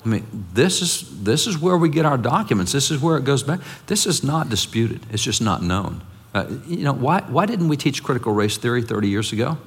I 0.05 0.07
mean, 0.07 0.45
this 0.53 0.81
is, 0.81 1.23
this 1.23 1.45
is 1.45 1.57
where 1.57 1.77
we 1.77 1.89
get 1.89 2.05
our 2.05 2.17
documents. 2.17 2.71
This 2.71 2.89
is 2.89 3.01
where 3.01 3.17
it 3.17 3.25
goes 3.25 3.43
back. 3.43 3.59
This 3.87 4.05
is 4.05 4.23
not 4.23 4.49
disputed, 4.49 5.05
it's 5.11 5.23
just 5.23 5.41
not 5.41 5.61
known. 5.61 6.01
Uh, 6.33 6.45
you 6.67 6.83
know, 6.83 6.93
why, 6.93 7.21
why 7.21 7.45
didn't 7.47 7.67
we 7.67 7.75
teach 7.75 8.03
critical 8.03 8.31
race 8.31 8.55
theory 8.57 8.83
30 8.83 9.09
years 9.09 9.33
ago? 9.33 9.57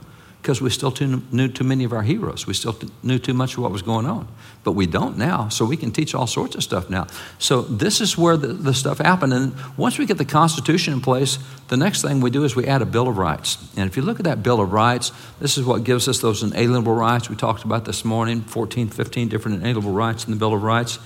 Because 0.43 0.61
we 0.61 0.71
still 0.71 0.91
too, 0.91 1.23
knew 1.31 1.47
too 1.47 1.63
many 1.63 1.85
of 1.85 1.93
our 1.93 2.03
heroes. 2.03 2.49
We 2.49 2.55
still 2.55 2.77
knew 3.05 3.21
too 3.21 3.33
much 3.33 3.53
of 3.53 3.61
what 3.61 3.71
was 3.71 3.83
going 3.83 4.07
on. 4.07 4.27
But 4.65 4.73
we 4.73 4.87
don't 4.87 5.17
now, 5.17 5.49
so 5.49 5.65
we 5.65 5.77
can 5.77 5.93
teach 5.93 6.17
all 6.17 6.27
sorts 6.27 6.57
of 6.57 6.65
stuff 6.65 6.91
now. 6.91 7.07
So 7.39 7.63
this 7.63 8.01
is 8.01 8.19
where 8.19 8.37
the, 8.37 8.49
the 8.49 8.75
stuff 8.75 8.99
happened. 8.99 9.35
And 9.35 9.55
once 9.77 9.99
we 9.99 10.07
get 10.07 10.19
the 10.19 10.25
Constitution 10.25 10.95
in 10.95 11.01
place, 11.01 11.39
the 11.69 11.77
next 11.77 12.03
thing 12.03 12.21
we 12.21 12.31
do 12.31 12.43
is 12.43 12.57
we 12.57 12.67
add 12.67 12.83
a 12.83 12.87
Bill 12.87 13.07
of 13.07 13.19
Rights. 13.19 13.57
And 13.77 13.89
if 13.89 13.97
you 13.97 14.03
look 14.03 14.19
at 14.19 14.25
that 14.25 14.43
Bill 14.43 14.61
of 14.61 14.73
Rights, 14.73 15.13
this 15.39 15.57
is 15.57 15.65
what 15.65 15.85
gives 15.85 16.09
us 16.09 16.19
those 16.19 16.43
inalienable 16.43 16.95
rights 16.95 17.31
we 17.31 17.37
talked 17.37 17.63
about 17.63 17.85
this 17.85 18.05
morning 18.05 18.41
14, 18.41 18.89
15 18.89 19.29
different 19.29 19.59
inalienable 19.59 19.93
rights 19.93 20.25
in 20.25 20.33
the 20.33 20.39
Bill 20.39 20.55
of 20.55 20.65
Rights. 20.65 20.99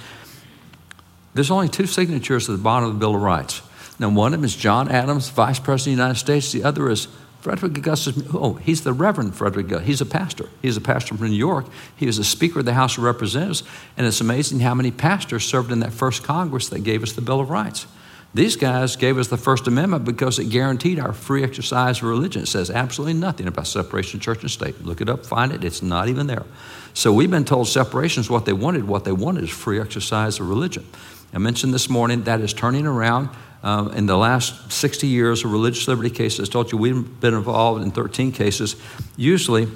There's 1.35 1.51
only 1.51 1.69
two 1.69 1.85
signatures 1.85 2.49
at 2.49 2.53
the 2.53 2.63
bottom 2.63 2.89
of 2.89 2.95
the 2.95 3.01
Bill 3.01 3.15
of 3.15 3.21
Rights. 3.21 3.61
Now, 3.99 4.09
one 4.09 4.33
of 4.33 4.41
them 4.41 4.45
is 4.47 4.57
John 4.57 4.91
Adams, 4.91 5.29
Vice 5.29 5.59
President 5.59 5.93
of 5.93 5.97
the 5.99 6.03
United 6.03 6.19
States. 6.19 6.53
The 6.53 6.65
other 6.65 6.89
is 6.91 7.09
Frederick 7.47 7.79
Augustus, 7.79 8.21
oh, 8.35 8.55
he's 8.55 8.83
the 8.83 8.93
Reverend 8.93 9.37
Frederick 9.37 9.67
Augustus. 9.67 9.87
He's 9.87 10.01
a 10.01 10.07
pastor. 10.07 10.49
He's 10.63 10.77
a 10.77 10.81
pastor 10.81 11.17
from 11.17 11.29
New 11.29 11.37
York. 11.37 11.67
He 11.95 12.05
was 12.07 12.19
a 12.19 12.25
Speaker 12.25 12.59
of 12.59 12.65
the 12.65 12.75
House 12.75 12.99
of 12.99 13.05
Representatives. 13.05 13.63
And 13.97 14.05
it's 14.05 14.21
amazing 14.21 14.59
how 14.59 14.75
many 14.75 14.91
pastors 14.91 15.47
served 15.47 15.71
in 15.71 15.79
that 15.79 15.93
first 15.93 16.25
Congress 16.25 16.69
that 16.71 16.81
gave 16.81 17.05
us 17.05 17.13
the 17.13 17.21
Bill 17.21 17.39
of 17.39 17.49
Rights. 17.49 17.87
These 18.37 18.57
guys 18.57 18.97
gave 18.97 19.17
us 19.17 19.29
the 19.29 19.39
First 19.39 19.67
Amendment 19.67 20.05
because 20.05 20.39
it 20.39 20.51
guaranteed 20.51 20.99
our 20.99 21.15
free 21.15 21.43
exercise 21.43 22.03
of 22.03 22.03
religion. 22.03 22.43
It 22.43 22.49
says 22.49 22.71
absolutely 22.71 23.15
nothing 23.15 23.47
about 23.49 23.67
separation 23.67 24.19
of 24.19 24.25
church 24.25 24.43
and 24.43 24.51
state. 24.51 24.85
Look 24.85 25.01
it 25.01 25.09
up, 25.09 25.25
find 25.25 25.53
it. 25.53 25.65
It's 25.65 25.81
not 25.81 26.09
even 26.09 26.27
there. 26.27 26.45
So 26.93 27.15
we've 27.15 27.31
been 27.31 27.47
told 27.47 27.67
separation 27.67 28.21
is 28.21 28.29
what 28.29 28.45
they 28.45 28.53
wanted. 28.53 28.87
What 28.87 29.05
they 29.05 29.13
wanted 29.13 29.45
is 29.45 29.49
free 29.49 29.81
exercise 29.81 30.39
of 30.39 30.51
religion. 30.51 30.87
I 31.33 31.39
mentioned 31.39 31.73
this 31.73 31.89
morning 31.89 32.25
that 32.25 32.43
is 32.43 32.53
turning 32.53 32.87
around. 32.87 33.31
Um, 33.63 33.91
in 33.93 34.05
the 34.05 34.19
last 34.19 34.71
60 34.71 35.07
years 35.07 35.43
of 35.43 35.51
religious 35.51 35.89
liberty 35.89 36.11
cases, 36.11 36.51
I 36.51 36.53
told 36.53 36.73
you 36.73 36.77
we've 36.77 37.21
been 37.21 37.33
involved 37.33 37.83
in 37.83 37.91
13 37.91 38.33
cases. 38.33 38.77
Usually, 39.17 39.67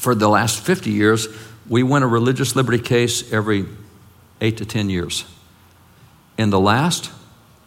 for 0.00 0.16
the 0.16 0.28
last 0.28 0.58
50 0.58 0.90
years, 0.90 1.28
we 1.68 1.84
win 1.84 2.02
a 2.02 2.08
religious 2.08 2.56
liberty 2.56 2.82
case 2.82 3.32
every 3.32 3.66
eight 4.40 4.56
to 4.56 4.66
10 4.66 4.90
years. 4.90 5.24
In 6.36 6.50
the 6.50 6.58
last 6.58 7.12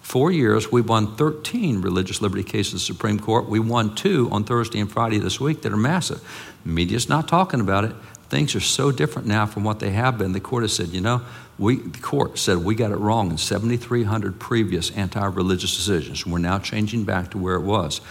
four 0.10 0.32
years, 0.32 0.72
we 0.72 0.82
won 0.82 1.16
13 1.16 1.82
religious 1.84 2.20
liberty 2.20 2.44
cases 2.44 2.74
the 2.74 2.80
Supreme 2.80 3.20
Court. 3.20 3.48
We 3.48 3.60
won 3.60 3.94
two 3.94 4.28
on 4.32 4.44
Thursday 4.44 4.80
and 4.80 4.92
Friday 4.92 5.20
this 5.20 5.40
week 5.40 5.62
that 5.62 5.72
are 5.72 5.78
massive. 5.78 6.20
Media's 6.66 7.08
not 7.08 7.28
talking 7.28 7.62
about 7.62 7.84
it. 7.84 7.96
Things 8.28 8.56
are 8.56 8.60
so 8.60 8.92
different 8.92 9.28
now 9.28 9.46
from 9.46 9.64
what 9.64 9.80
they 9.80 9.92
have 9.92 10.18
been. 10.18 10.32
The 10.32 10.40
court 10.40 10.64
has 10.64 10.74
said, 10.74 10.88
you 10.90 11.02
know, 11.02 11.22
we, 11.60 11.76
the 11.78 12.00
court 12.00 12.40
said 12.40 12.58
we 12.58 12.74
got 12.74 12.90
it 12.90 12.98
wrong 12.98 13.30
in 13.30 13.38
7,300 13.38 14.40
previous 14.40 14.90
anti 14.92 15.24
religious 15.28 15.76
decisions. 15.76 16.26
We're 16.26 16.40
now 16.40 16.58
changing 16.58 17.04
back 17.04 17.30
to 17.32 17.38
where 17.38 17.56
it 17.56 17.62
was. 17.64 18.02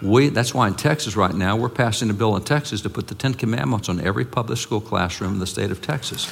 We, 0.00 0.28
that's 0.28 0.54
why 0.54 0.68
in 0.68 0.74
Texas 0.74 1.16
right 1.16 1.34
now, 1.34 1.56
we're 1.56 1.68
passing 1.68 2.08
a 2.08 2.14
bill 2.14 2.36
in 2.36 2.44
Texas 2.44 2.82
to 2.82 2.90
put 2.90 3.08
the 3.08 3.16
Ten 3.16 3.34
Commandments 3.34 3.88
on 3.88 4.00
every 4.00 4.24
public 4.24 4.58
school 4.58 4.80
classroom 4.80 5.34
in 5.34 5.38
the 5.40 5.46
state 5.46 5.72
of 5.72 5.82
Texas. 5.82 6.28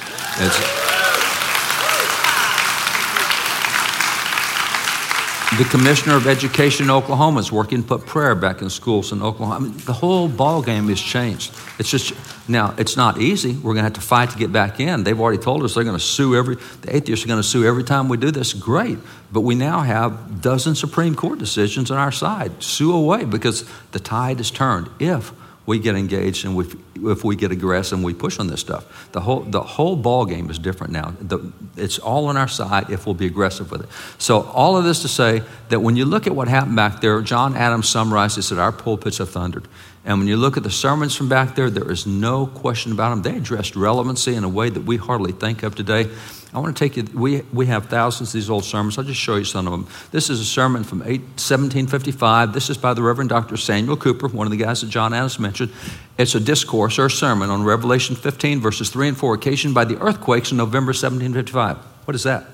The 5.55 5.63
commissioner 5.63 6.17
of 6.17 6.27
education 6.27 6.87
in 6.87 6.91
Oklahoma 6.91 7.39
is 7.39 7.53
working 7.53 7.81
to 7.81 7.87
put 7.87 8.05
prayer 8.05 8.35
back 8.35 8.61
in 8.61 8.69
schools 8.69 9.13
in 9.13 9.23
Oklahoma. 9.23 9.55
I 9.55 9.59
mean, 9.59 9.77
the 9.85 9.93
whole 9.93 10.27
ball 10.27 10.61
game 10.61 10.89
has 10.89 10.99
changed. 10.99 11.55
It's 11.79 11.89
just 11.89 12.13
now 12.49 12.75
it's 12.77 12.97
not 12.97 13.21
easy. 13.21 13.53
We're 13.53 13.73
going 13.73 13.77
to 13.77 13.83
have 13.83 13.93
to 13.93 14.01
fight 14.01 14.29
to 14.31 14.37
get 14.37 14.51
back 14.51 14.81
in. 14.81 15.05
They've 15.05 15.19
already 15.19 15.41
told 15.41 15.63
us 15.63 15.73
they're 15.73 15.85
going 15.85 15.97
to 15.97 16.03
sue 16.03 16.35
every. 16.35 16.57
The 16.81 16.97
atheists 16.97 17.23
are 17.23 17.29
going 17.29 17.41
to 17.41 17.47
sue 17.47 17.65
every 17.65 17.85
time 17.85 18.09
we 18.09 18.17
do 18.17 18.29
this. 18.29 18.53
Great, 18.53 18.99
but 19.31 19.41
we 19.41 19.55
now 19.55 19.79
have 19.79 20.41
dozen 20.41 20.75
Supreme 20.75 21.15
Court 21.15 21.39
decisions 21.39 21.91
on 21.91 21.97
our 21.97 22.11
side. 22.11 22.61
Sue 22.61 22.93
away 22.93 23.23
because 23.23 23.63
the 23.93 23.99
tide 23.99 24.39
has 24.39 24.51
turned. 24.51 24.89
If 24.99 25.31
we 25.67 25.79
get 25.79 25.95
engaged 25.95 26.45
and 26.45 26.55
we, 26.55 26.65
if 27.11 27.25
we 27.25 27.35
get 27.35 27.51
aggressive 27.51 27.97
and 27.97 28.05
we 28.05 28.13
push 28.13 28.39
on 28.39 28.47
this 28.47 28.61
stuff. 28.61 29.11
The 29.11 29.19
whole, 29.19 29.41
the 29.41 29.61
whole 29.61 29.97
ball 29.97 30.25
game 30.25 30.49
is 30.49 30.57
different 30.57 30.93
now. 30.93 31.13
The, 31.19 31.51
it's 31.75 31.99
all 31.99 32.27
on 32.27 32.37
our 32.37 32.47
side 32.47 32.89
if 32.89 33.05
we'll 33.05 33.15
be 33.15 33.27
aggressive 33.27 33.69
with 33.69 33.83
it. 33.83 33.89
So 34.17 34.43
all 34.43 34.77
of 34.77 34.85
this 34.85 35.01
to 35.01 35.09
say 35.09 35.43
that 35.67 35.81
when 35.81 35.97
you 35.97 36.05
look 36.05 36.25
at 36.25 36.33
what 36.33 36.47
happened 36.47 36.77
back 36.77 37.01
there, 37.01 37.21
John 37.21 37.55
Adams 37.55 37.89
summarized 37.89 38.37
this 38.37 38.49
that 38.49 38.59
our 38.59 38.71
pulpits 38.71 39.17
have 39.17 39.29
thundered. 39.29 39.67
And 40.05 40.19
when 40.19 40.29
you 40.29 40.37
look 40.37 40.55
at 40.55 40.63
the 40.63 40.71
sermons 40.71 41.17
from 41.17 41.27
back 41.27 41.55
there, 41.55 41.69
there 41.69 41.91
is 41.91 42.07
no 42.07 42.47
question 42.47 42.93
about 42.93 43.09
them. 43.09 43.21
They 43.23 43.37
addressed 43.37 43.75
relevancy 43.75 44.35
in 44.35 44.45
a 44.45 44.49
way 44.49 44.69
that 44.69 44.85
we 44.85 44.95
hardly 44.95 45.33
think 45.33 45.63
of 45.63 45.75
today. 45.75 46.09
I 46.53 46.59
want 46.59 46.77
to 46.77 46.79
take 46.79 46.95
you, 46.95 47.03
we, 47.13 47.41
we 47.51 47.65
have 47.65 47.87
thousands 47.87 48.29
of 48.29 48.33
these 48.33 48.49
old 48.49 48.63
sermons. 48.63 48.97
I'll 48.97 49.03
just 49.03 49.19
show 49.19 49.35
you 49.35 49.43
some 49.43 49.67
of 49.67 49.71
them. 49.71 49.87
This 50.11 50.29
is 50.29 50.39
a 50.39 50.45
sermon 50.45 50.83
from 50.83 51.01
8, 51.01 51.19
1755. 51.19 52.53
This 52.53 52.69
is 52.69 52.77
by 52.77 52.93
the 52.93 53.03
Reverend 53.03 53.29
Dr. 53.29 53.57
Samuel 53.57 53.97
Cooper, 53.97 54.29
one 54.29 54.47
of 54.47 54.51
the 54.51 54.57
guys 54.57 54.81
that 54.81 54.89
John 54.89 55.13
Adams 55.13 55.39
mentioned. 55.39 55.71
It's 56.17 56.35
a 56.35 56.39
discourse 56.39 56.99
or 56.99 57.07
a 57.07 57.11
sermon 57.11 57.49
on 57.49 57.63
Revelation 57.63 58.15
15, 58.15 58.61
verses 58.61 58.89
3 58.89 59.09
and 59.09 59.17
4, 59.17 59.35
occasioned 59.35 59.73
by 59.75 59.83
the 59.83 59.99
earthquakes 59.99 60.51
in 60.51 60.57
November 60.57 60.91
1755. 60.91 61.77
What 62.05 62.15
is 62.15 62.23
that? 62.23 62.45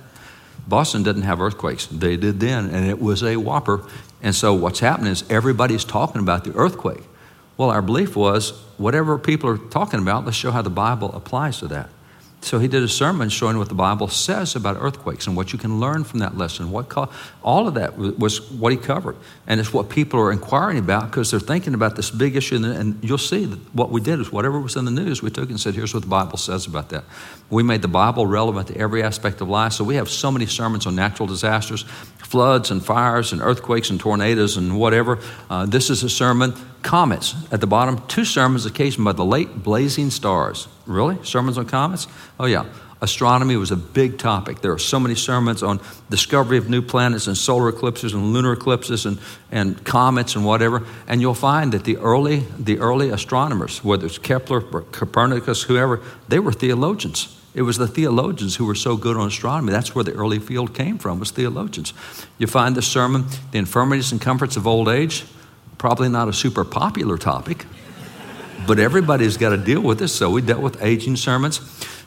Boston 0.68 1.04
didn't 1.04 1.24
have 1.24 1.40
earthquakes. 1.40 1.86
They 1.86 2.18
did 2.18 2.40
then, 2.40 2.70
and 2.70 2.88
it 2.88 3.00
was 3.00 3.22
a 3.22 3.38
whopper. 3.38 3.86
And 4.24 4.34
so 4.34 4.54
what's 4.56 4.80
happening 4.80 5.12
is 5.12 5.24
everybody's 5.30 5.84
talking 5.84 6.20
about 6.20 6.46
the 6.46 6.56
earthquake. 6.56 7.04
Well, 7.58 7.70
our 7.70 7.82
belief 7.84 8.16
was 8.16 8.52
whatever 8.78 9.20
people 9.20 9.50
are 9.50 9.58
talking 9.58 10.00
about, 10.00 10.26
let's 10.26 10.38
show 10.38 10.50
how 10.50 10.64
the 10.64 10.72
Bible 10.72 11.12
applies 11.14 11.60
to 11.60 11.68
that. 11.68 11.90
So 12.44 12.60
he 12.60 12.68
did 12.68 12.84
a 12.84 12.90
sermon 12.90 13.30
showing 13.30 13.58
what 13.58 13.70
the 13.70 13.76
Bible 13.76 14.10
says 14.10 14.56
about 14.58 14.76
earthquakes 14.78 15.28
and 15.28 15.36
what 15.36 15.54
you 15.54 15.60
can 15.60 15.80
learn 15.80 16.04
from 16.04 16.20
that 16.20 16.38
lesson. 16.38 16.72
What 16.72 16.90
co- 16.90 17.10
all 17.42 17.70
of 17.70 17.76
that 17.76 17.98
was 17.98 18.52
what 18.52 18.74
he 18.74 18.78
covered, 18.78 19.16
and 19.48 19.62
it's 19.62 19.72
what 19.72 19.90
people 19.90 20.20
are 20.20 20.30
inquiring 20.30 20.78
about 20.78 21.10
because 21.10 21.32
they're 21.32 21.40
thinking 21.40 21.74
about 21.74 21.96
this 21.96 22.12
big 22.12 22.36
issue. 22.36 22.58
And 22.64 23.02
you'll 23.02 23.18
see 23.18 23.46
that 23.46 23.60
what 23.74 23.92
we 23.92 24.02
did 24.02 24.20
is 24.20 24.30
whatever 24.30 24.60
was 24.60 24.76
in 24.76 24.84
the 24.84 24.92
news, 24.92 25.24
we 25.24 25.30
took 25.30 25.50
and 25.50 25.60
said, 25.60 25.74
"Here's 25.74 25.94
what 25.94 26.04
the 26.04 26.10
Bible 26.10 26.38
says 26.38 26.68
about 26.68 26.90
that." 26.90 27.06
We 27.50 27.64
made 27.64 27.82
the 27.82 27.88
Bible 27.88 28.28
relevant 28.28 28.68
to 28.68 28.78
every 28.78 29.04
aspect 29.04 29.40
of 29.40 29.48
life. 29.48 29.72
So 29.72 29.86
we 29.86 29.96
have 29.96 30.10
so 30.10 30.30
many 30.30 30.46
sermons 30.46 30.86
on 30.86 30.96
natural 30.96 31.28
disasters, 31.28 31.84
floods 32.18 32.72
and 32.72 32.84
fires 32.84 33.32
and 33.32 33.42
earthquakes 33.42 33.90
and 33.90 34.00
tornadoes 34.00 34.58
and 34.58 34.78
whatever. 34.78 35.20
Uh, 35.50 35.66
this 35.66 35.90
is 35.90 36.04
a 36.04 36.10
sermon. 36.10 36.54
Comets 36.84 37.34
at 37.52 37.62
the 37.62 37.68
bottom. 37.68 38.06
Two 38.08 38.26
sermons 38.26 38.66
occasioned 38.66 39.06
by 39.06 39.14
the 39.14 39.26
late 39.26 39.64
blazing 39.64 40.12
stars. 40.12 40.68
Really? 40.86 41.18
Sermons 41.24 41.58
on 41.58 41.66
comets? 41.66 42.08
Oh, 42.40 42.46
yeah. 42.46 42.66
Astronomy 43.02 43.58
was 43.58 43.72
a 43.72 43.76
big 43.76 44.18
topic. 44.18 44.62
There 44.62 44.72
are 44.72 44.80
so 44.80 44.98
many 44.98 45.16
sermons 45.16 45.62
on 45.62 45.82
discovery 46.10 46.58
of 46.58 46.70
new 46.70 46.82
planets 46.82 47.28
and 47.28 47.38
solar 47.38 47.68
eclipses 47.68 48.14
and 48.14 48.32
lunar 48.32 48.54
eclipses 48.54 49.06
and, 49.06 49.20
and 49.52 49.84
comets 49.84 50.36
and 50.36 50.46
whatever. 50.46 50.86
And 51.08 51.20
you'll 51.20 51.34
find 51.34 51.74
that 51.74 51.84
the 51.84 51.98
early, 51.98 52.46
the 52.58 52.80
early 52.80 53.10
astronomers, 53.10 53.84
whether 53.84 54.06
it's 54.06 54.18
Kepler, 54.18 54.64
or 54.72 54.82
Copernicus, 54.84 55.64
whoever, 55.64 56.00
they 56.30 56.40
were 56.40 56.54
theologians. 56.54 57.38
It 57.54 57.64
was 57.64 57.78
the 57.78 57.88
theologians 57.88 58.56
who 58.56 58.66
were 58.66 58.76
so 58.76 58.96
good 58.96 59.18
on 59.18 59.28
astronomy. 59.28 59.72
That's 59.74 59.94
where 59.94 60.04
the 60.04 60.14
early 60.14 60.40
field 60.40 60.74
came 60.74 60.98
from, 60.98 61.20
was 61.20 61.32
theologians. 61.32 61.94
You 62.38 62.48
find 62.48 62.74
the 62.74 62.82
sermon, 62.82 63.26
The 63.52 63.60
Infirmities 63.60 64.14
and 64.14 64.22
Comforts 64.22 64.56
of 64.56 64.66
Old 64.66 64.88
Age, 64.88 65.26
probably 65.84 66.08
not 66.08 66.30
a 66.30 66.34
super 66.34 66.64
popular 66.64 67.18
topic 67.18 67.66
but 68.66 68.80
everybody's 68.80 69.38
got 69.38 69.50
to 69.50 69.58
deal 69.58 69.82
with 69.82 70.00
this. 70.00 70.14
So 70.14 70.30
we 70.30 70.42
dealt 70.42 70.62
with 70.62 70.82
aging 70.82 71.18
sermons. 71.18 71.60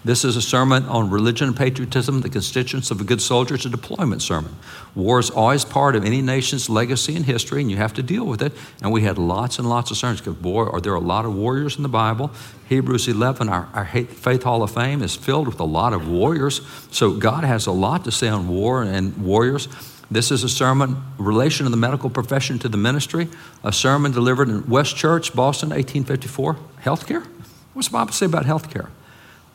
This 0.04 0.24
is 0.24 0.36
a 0.36 0.42
sermon 0.42 0.84
on 0.84 1.10
religion 1.10 1.48
and 1.48 1.56
patriotism, 1.56 2.20
the 2.20 2.28
constituents 2.28 2.92
of 2.92 3.00
a 3.00 3.04
good 3.04 3.20
soldier. 3.20 3.56
It's 3.56 3.64
a 3.64 3.68
deployment 3.68 4.22
sermon. 4.22 4.54
War 4.94 5.18
is 5.18 5.30
always 5.30 5.64
part 5.64 5.96
of 5.96 6.04
any 6.04 6.22
nation's 6.22 6.70
legacy 6.70 7.16
and 7.16 7.24
history, 7.24 7.60
and 7.60 7.70
you 7.70 7.76
have 7.76 7.92
to 7.94 8.04
deal 8.04 8.24
with 8.24 8.40
it. 8.40 8.52
And 8.80 8.92
we 8.92 9.02
had 9.02 9.18
lots 9.18 9.58
and 9.58 9.68
lots 9.68 9.90
of 9.90 9.96
sermons 9.96 10.20
because, 10.20 10.36
boy, 10.36 10.66
are 10.66 10.80
there 10.80 10.94
a 10.94 11.00
lot 11.00 11.24
of 11.24 11.34
warriors 11.34 11.76
in 11.76 11.82
the 11.82 11.88
Bible. 11.88 12.30
Hebrews 12.68 13.08
11, 13.08 13.48
our, 13.48 13.68
our 13.74 13.84
Faith 13.84 14.44
Hall 14.44 14.62
of 14.62 14.70
Fame, 14.70 15.02
is 15.02 15.16
filled 15.16 15.48
with 15.48 15.58
a 15.58 15.64
lot 15.64 15.92
of 15.92 16.08
warriors. 16.08 16.60
So 16.92 17.12
God 17.12 17.42
has 17.42 17.66
a 17.66 17.72
lot 17.72 18.04
to 18.04 18.12
say 18.12 18.28
on 18.28 18.46
war 18.46 18.84
and 18.84 19.16
warriors. 19.18 19.66
This 20.10 20.30
is 20.30 20.44
a 20.44 20.48
sermon, 20.48 21.02
relation 21.18 21.66
of 21.66 21.72
the 21.72 21.76
medical 21.76 22.10
profession 22.10 22.58
to 22.60 22.68
the 22.68 22.76
ministry, 22.76 23.28
a 23.64 23.72
sermon 23.72 24.12
delivered 24.12 24.48
in 24.48 24.68
West 24.68 24.96
Church, 24.96 25.34
Boston, 25.34 25.70
1854. 25.70 26.56
Healthcare? 26.82 27.26
What's 27.72 27.88
the 27.88 27.92
Bible 27.92 28.12
say 28.12 28.26
about 28.26 28.44
healthcare? 28.44 28.88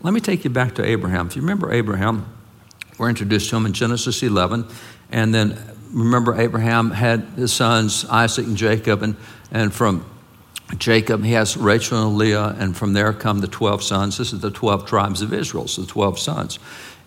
Let 0.01 0.13
me 0.13 0.19
take 0.19 0.43
you 0.43 0.49
back 0.49 0.75
to 0.75 0.85
Abraham. 0.85 1.27
If 1.27 1.37
you 1.37 1.41
remember 1.41 1.71
Abraham, 1.71 2.25
we're 2.97 3.09
introduced 3.09 3.49
to 3.51 3.55
him 3.55 3.65
in 3.65 3.73
Genesis 3.73 4.21
11, 4.23 4.65
and 5.11 5.33
then 5.33 5.57
remember 5.93 6.39
Abraham 6.39 6.91
had 6.91 7.21
his 7.35 7.53
sons 7.53 8.05
Isaac 8.05 8.45
and 8.45 8.57
Jacob, 8.57 9.03
and, 9.03 9.15
and 9.51 9.73
from 9.73 10.05
Jacob 10.77 11.23
he 11.23 11.31
has 11.31 11.55
Rachel 11.55 12.07
and 12.07 12.17
Leah, 12.17 12.55
and 12.59 12.75
from 12.75 12.91
there 12.93 13.13
come 13.13 13.39
the 13.39 13.47
12 13.47 13.83
sons. 13.83 14.17
This 14.17 14.33
is 14.33 14.41
the 14.41 14.51
12 14.51 14.85
tribes 14.85 15.21
of 15.21 15.33
Israel, 15.33 15.67
so 15.67 15.81
the 15.81 15.87
12 15.87 16.19
sons. 16.19 16.59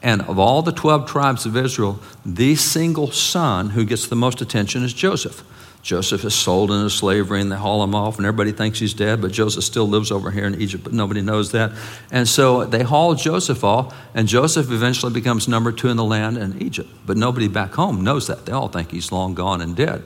And 0.05 0.21
of 0.23 0.39
all 0.39 0.61
the 0.61 0.71
12 0.71 1.09
tribes 1.09 1.47
of 1.47 1.57
Israel, 1.57 1.99
the 2.27 2.57
single 2.57 3.11
son 3.11 3.71
who 3.71 3.87
gets 3.87 4.07
the 4.07 4.15
most 4.15 4.43
attention 4.43 4.85
is 4.85 4.93
Joseph. 4.93 5.43
Joseph 5.83 6.25
is 6.25 6.35
sold 6.35 6.71
into 6.71 6.91
slavery 6.91 7.41
and 7.41 7.51
they 7.51 7.57
haul 7.57 7.83
him 7.83 7.95
off, 7.95 8.19
and 8.19 8.27
everybody 8.27 8.53
thinks 8.53 8.79
he's 8.79 8.95
dead, 8.95 9.23
but 9.23 9.33
Joseph 9.33 9.65
still 9.65 9.89
lives 9.89 10.11
over 10.11 10.31
here 10.31 10.45
in 10.45 10.61
Egypt, 10.61 10.85
but 10.85 10.93
nobody 10.93 11.23
knows 11.23 11.53
that. 11.53 11.73
And 12.11 12.29
so 12.29 12.65
they 12.65 12.83
haul 12.83 13.15
Joseph 13.15 13.65
off, 13.65 13.95
and 14.15 14.29
Joseph 14.29 14.71
eventually 14.71 15.13
becomes 15.13 15.49
number 15.49 15.73
two 15.73 15.89
in 15.89 15.97
the 15.97 16.05
land 16.05 16.37
in 16.37 16.61
Egypt. 16.63 16.91
But 17.07 17.17
nobody 17.17 17.49
back 17.49 17.73
home 17.73 18.03
knows 18.03 18.27
that. 18.27 18.45
They 18.45 18.53
all 18.53 18.69
think 18.69 18.91
he's 18.91 19.11
long 19.11 19.35
gone 19.35 19.63
and 19.63 19.75
dead. 19.75 20.05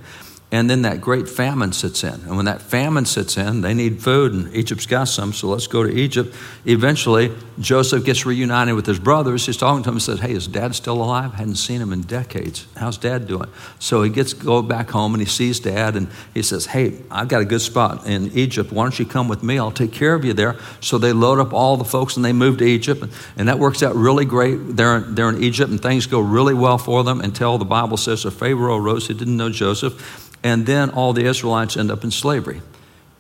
And 0.51 0.70
then 0.70 0.80
that 0.82 1.03
great 1.03 1.28
famine 1.28 1.72
sits 1.74 2.03
in. 2.03 2.14
And 2.14 2.34
when 2.36 2.46
that 2.46 2.62
famine 2.62 3.05
sits 3.05 3.36
in, 3.36 3.61
they 3.61 3.74
need 3.74 4.03
food, 4.03 4.32
and 4.32 4.55
Egypt's 4.57 4.86
got 4.86 5.05
some, 5.05 5.34
so 5.34 5.46
let's 5.49 5.66
go 5.66 5.82
to 5.82 5.94
Egypt. 5.94 6.34
Eventually, 6.64 7.32
Joseph 7.61 8.03
gets 8.03 8.24
reunited 8.24 8.74
with 8.74 8.86
his 8.86 8.99
brothers. 8.99 9.44
He's 9.44 9.59
talking 9.59 9.82
to 9.82 9.88
them 9.88 9.96
and 9.96 10.03
says, 10.03 10.20
Hey, 10.20 10.32
is 10.32 10.46
dad 10.46 10.74
still 10.74 11.03
alive? 11.03 11.34
Hadn't 11.34 11.57
seen 11.57 11.82
him 11.82 11.92
in 11.92 12.01
decades. 12.01 12.66
How's 12.76 12.96
dad 12.96 13.26
doing? 13.26 13.51
So 13.78 14.03
he 14.03 14.09
gets 14.09 14.32
go 14.32 14.62
back 14.62 14.88
home 14.88 15.12
and 15.12 15.20
he 15.20 15.28
sees 15.28 15.61
dad 15.61 15.96
and 15.96 16.09
he 16.32 16.42
says, 16.42 16.64
Hey, 16.64 16.94
I've 17.11 17.28
got 17.28 17.42
a 17.42 17.44
good 17.44 17.61
spot 17.61 18.07
in 18.07 18.30
Egypt. 18.32 18.72
Why 18.72 18.84
don't 18.84 18.99
you 18.99 19.05
come 19.05 19.28
with 19.28 19.42
me? 19.42 19.59
I'll 19.59 19.70
take 19.70 19.92
care 19.92 20.14
of 20.14 20.24
you 20.24 20.32
there. 20.32 20.57
So 20.80 20.96
they 20.96 21.12
load 21.12 21.40
up 21.40 21.53
all 21.53 21.76
the 21.76 21.84
folks 21.84 22.16
and 22.16 22.24
they 22.24 22.32
move 22.32 22.57
to 22.59 22.64
Egypt. 22.64 23.05
And 23.36 23.49
that 23.49 23.59
works 23.59 23.82
out 23.82 23.94
really 23.96 24.24
great. 24.24 24.57
They're, 24.76 25.01
they're 25.01 25.28
in 25.28 25.42
Egypt 25.42 25.70
and 25.70 25.82
things 25.82 26.07
go 26.07 26.20
really 26.20 26.55
well 26.55 26.78
for 26.78 27.05
them 27.05 27.20
until 27.20 27.59
the 27.59 27.66
Bible 27.66 27.99
says 27.99 28.24
a 28.24 28.30
Pharaoh 28.30 28.78
arose 28.78 29.09
who 29.09 29.14
didn't 29.14 29.36
know 29.36 29.51
Joseph 29.51 30.24
and 30.43 30.66
then 30.66 30.91
all 30.91 31.12
the 31.12 31.24
Israelites 31.24 31.76
end 31.76 31.91
up 31.91 32.05
in 32.05 32.11
slavery. 32.11 32.62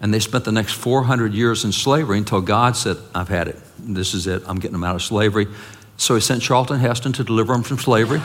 And 0.00 0.14
they 0.14 0.20
spent 0.20 0.44
the 0.44 0.52
next 0.52 0.72
400 0.74 1.34
years 1.34 1.64
in 1.64 1.72
slavery 1.72 2.18
until 2.18 2.40
God 2.40 2.76
said, 2.76 2.96
I've 3.14 3.28
had 3.28 3.48
it. 3.48 3.56
This 3.78 4.14
is 4.14 4.26
it. 4.26 4.42
I'm 4.46 4.56
getting 4.56 4.72
them 4.72 4.84
out 4.84 4.94
of 4.94 5.02
slavery. 5.02 5.48
So 5.96 6.14
he 6.14 6.20
sent 6.20 6.42
Charlton 6.42 6.78
Heston 6.78 7.12
to 7.14 7.24
deliver 7.24 7.52
them 7.52 7.64
from 7.64 7.78
slavery. 7.78 8.20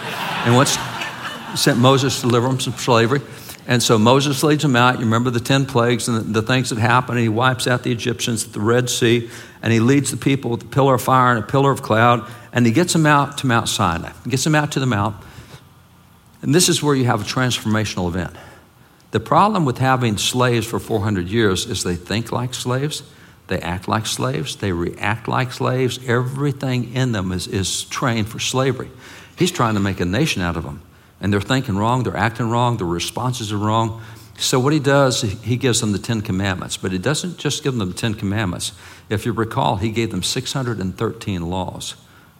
And 0.46 0.56
once 0.56 0.78
sent 1.56 1.80
Moses 1.80 2.22
to 2.22 2.28
deliver 2.28 2.48
them 2.48 2.58
from 2.58 2.74
slavery. 2.74 3.22
And 3.66 3.82
so 3.82 3.98
Moses 3.98 4.44
leads 4.44 4.62
them 4.62 4.76
out. 4.76 4.96
You 4.96 5.06
remember 5.06 5.30
the 5.30 5.40
10 5.40 5.66
plagues 5.66 6.08
and 6.08 6.34
the, 6.34 6.42
things 6.42 6.70
that 6.70 6.78
happen. 6.78 7.16
And 7.16 7.24
he 7.24 7.30
wipes 7.30 7.66
out 7.66 7.84
the 7.84 7.92
Egyptians 7.92 8.46
at 8.46 8.54
the 8.54 8.60
Red 8.60 8.90
Sea. 8.90 9.30
And 9.62 9.74
he 9.74 9.80
leads 9.80 10.12
the 10.12 10.18
people 10.18 10.52
with 10.52 10.64
a 10.64 10.68
pillar 10.68 10.96
of 10.96 11.02
fire 11.02 11.34
and 11.34 11.44
a 11.44 11.48
pillar 11.48 11.72
of 11.72 11.82
cloud. 11.82 12.30
And 12.52 12.66
he 12.66 12.72
gets 12.72 12.94
them 12.94 13.06
out 13.06 13.38
to 13.40 13.48
Mount 13.48 13.70
Sinai. 13.70 14.12
He 14.24 14.30
gets 14.30 14.44
them 14.44 14.54
out 14.54 14.72
to 14.74 14.80
the 14.80 14.86
mount. 14.86 15.16
And 16.42 16.54
this 16.54 16.68
is 16.70 16.84
where 16.84 16.94
you 16.94 17.06
have 17.06 17.22
a 17.22 17.24
transformational 17.24 18.08
event. 18.08 18.36
The 19.14 19.20
problem 19.20 19.64
with 19.64 19.78
having 19.78 20.18
slaves 20.18 20.66
for 20.66 20.80
400 20.80 21.28
years 21.28 21.68
is 21.68 21.84
they 21.84 21.96
think 21.96 22.32
like 22.32 22.56
slaves, 22.56 23.04
they 23.46 23.60
act 23.60 23.88
like 23.88 24.08
slaves, 24.08 24.56
they 24.56 24.72
react 24.72 25.28
like 25.28 25.52
slaves. 25.52 26.00
Everything 26.08 26.96
in 26.96 27.12
them 27.12 27.32
is, 27.32 27.46
is 27.46 27.84
trained 27.84 28.28
for 28.28 28.40
slavery. 28.40 28.90
He's 29.38 29.52
trying 29.52 29.76
to 29.76 29.80
make 29.80 30.00
a 30.00 30.06
nation 30.06 30.42
out 30.42 30.58
of 30.58 30.64
them. 30.64 30.82
And 31.22 31.32
they're 31.32 31.42
thinking 31.42 31.78
wrong, 31.78 32.02
they're 32.02 32.18
acting 32.18 32.50
wrong, 32.50 32.78
their 32.78 32.88
responses 32.88 33.54
are 33.54 33.58
wrong. 33.58 34.02
So, 34.40 34.60
what 34.60 34.74
he 34.74 34.80
does, 34.80 35.22
he 35.22 35.58
gives 35.58 35.80
them 35.80 35.92
the 35.92 36.00
Ten 36.00 36.22
Commandments, 36.22 36.76
but 36.76 36.92
he 36.92 36.98
doesn't 36.98 37.38
just 37.38 37.64
give 37.64 37.76
them 37.76 37.90
the 37.90 37.96
Ten 37.96 38.16
Commandments. 38.16 38.72
If 39.12 39.28
you 39.28 39.32
recall, 39.32 39.76
he 39.76 39.92
gave 39.92 40.10
them 40.10 40.24
613 40.24 41.44
laws. 41.44 41.94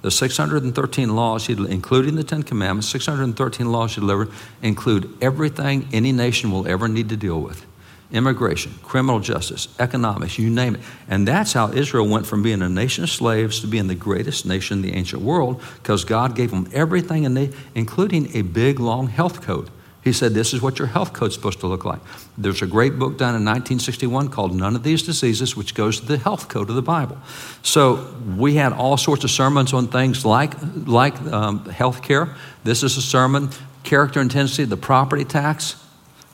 The 0.04 0.12
613 0.12 1.16
laws, 1.16 1.50
including 1.50 2.16
the 2.16 2.26
Ten 2.26 2.44
Commandments, 2.44 2.90
613 2.90 3.72
laws 3.72 3.96
he 3.96 4.02
delivered 4.02 4.30
include 4.62 5.18
everything 5.22 5.88
any 5.94 6.12
nation 6.12 6.52
will 6.52 6.68
ever 6.68 6.88
need 6.88 7.10
to 7.10 7.18
deal 7.18 7.42
with 7.42 7.66
immigration, 8.12 8.74
criminal 8.84 9.20
justice, 9.20 9.68
economics, 9.80 10.38
you 10.38 10.50
name 10.50 10.76
it. 10.76 10.82
And 11.08 11.28
that's 11.28 11.54
how 11.54 11.72
Israel 11.72 12.08
went 12.08 12.28
from 12.28 12.44
being 12.44 12.62
a 12.62 12.70
nation 12.70 13.04
of 13.04 13.10
slaves 13.10 13.62
to 13.62 13.68
being 13.68 13.88
the 13.88 13.96
greatest 13.96 14.46
nation 14.46 14.78
in 14.78 14.82
the 14.84 14.94
ancient 14.94 15.24
world 15.24 15.60
because 15.82 16.06
God 16.06 16.36
gave 16.36 16.52
them 16.52 16.70
everything, 16.74 17.24
including 17.74 18.36
a 18.36 18.44
big, 18.44 18.80
long 18.80 19.08
health 19.08 19.42
code. 19.42 19.72
He 20.04 20.12
said, 20.12 20.34
This 20.34 20.54
is 20.54 20.62
what 20.62 20.80
your 20.80 20.88
health 20.90 21.14
code's 21.14 21.36
supposed 21.36 21.60
to 21.62 21.68
look 21.68 21.86
like. 21.86 22.02
There's 22.38 22.62
a 22.62 22.68
great 22.68 23.00
book 23.00 23.18
done 23.18 23.36
in 23.36 23.46
1961 23.46 24.30
called 24.30 24.56
None 24.56 24.76
of 24.76 24.84
These 24.84 25.04
Diseases, 25.04 25.56
which 25.56 25.74
goes 25.76 26.00
to 26.02 26.06
the 26.06 26.18
health 26.18 26.50
code 26.50 26.70
of 26.70 26.76
the 26.76 26.82
Bible. 26.82 27.18
So 27.62 28.14
we 28.38 28.56
had 28.56 28.74
all 28.74 28.98
sorts 28.98 29.24
of 29.24 29.32
sermons 29.32 29.74
on 29.74 29.88
things 29.88 30.26
like, 30.26 30.54
like 30.86 31.20
um, 31.22 31.66
health 31.66 32.02
care. 32.04 32.36
This 32.64 32.84
is 32.84 32.98
a 32.98 33.02
sermon, 33.02 33.50
character 33.84 34.20
intensity, 34.20 34.66
the 34.66 34.78
property 34.78 35.24
tax 35.24 35.84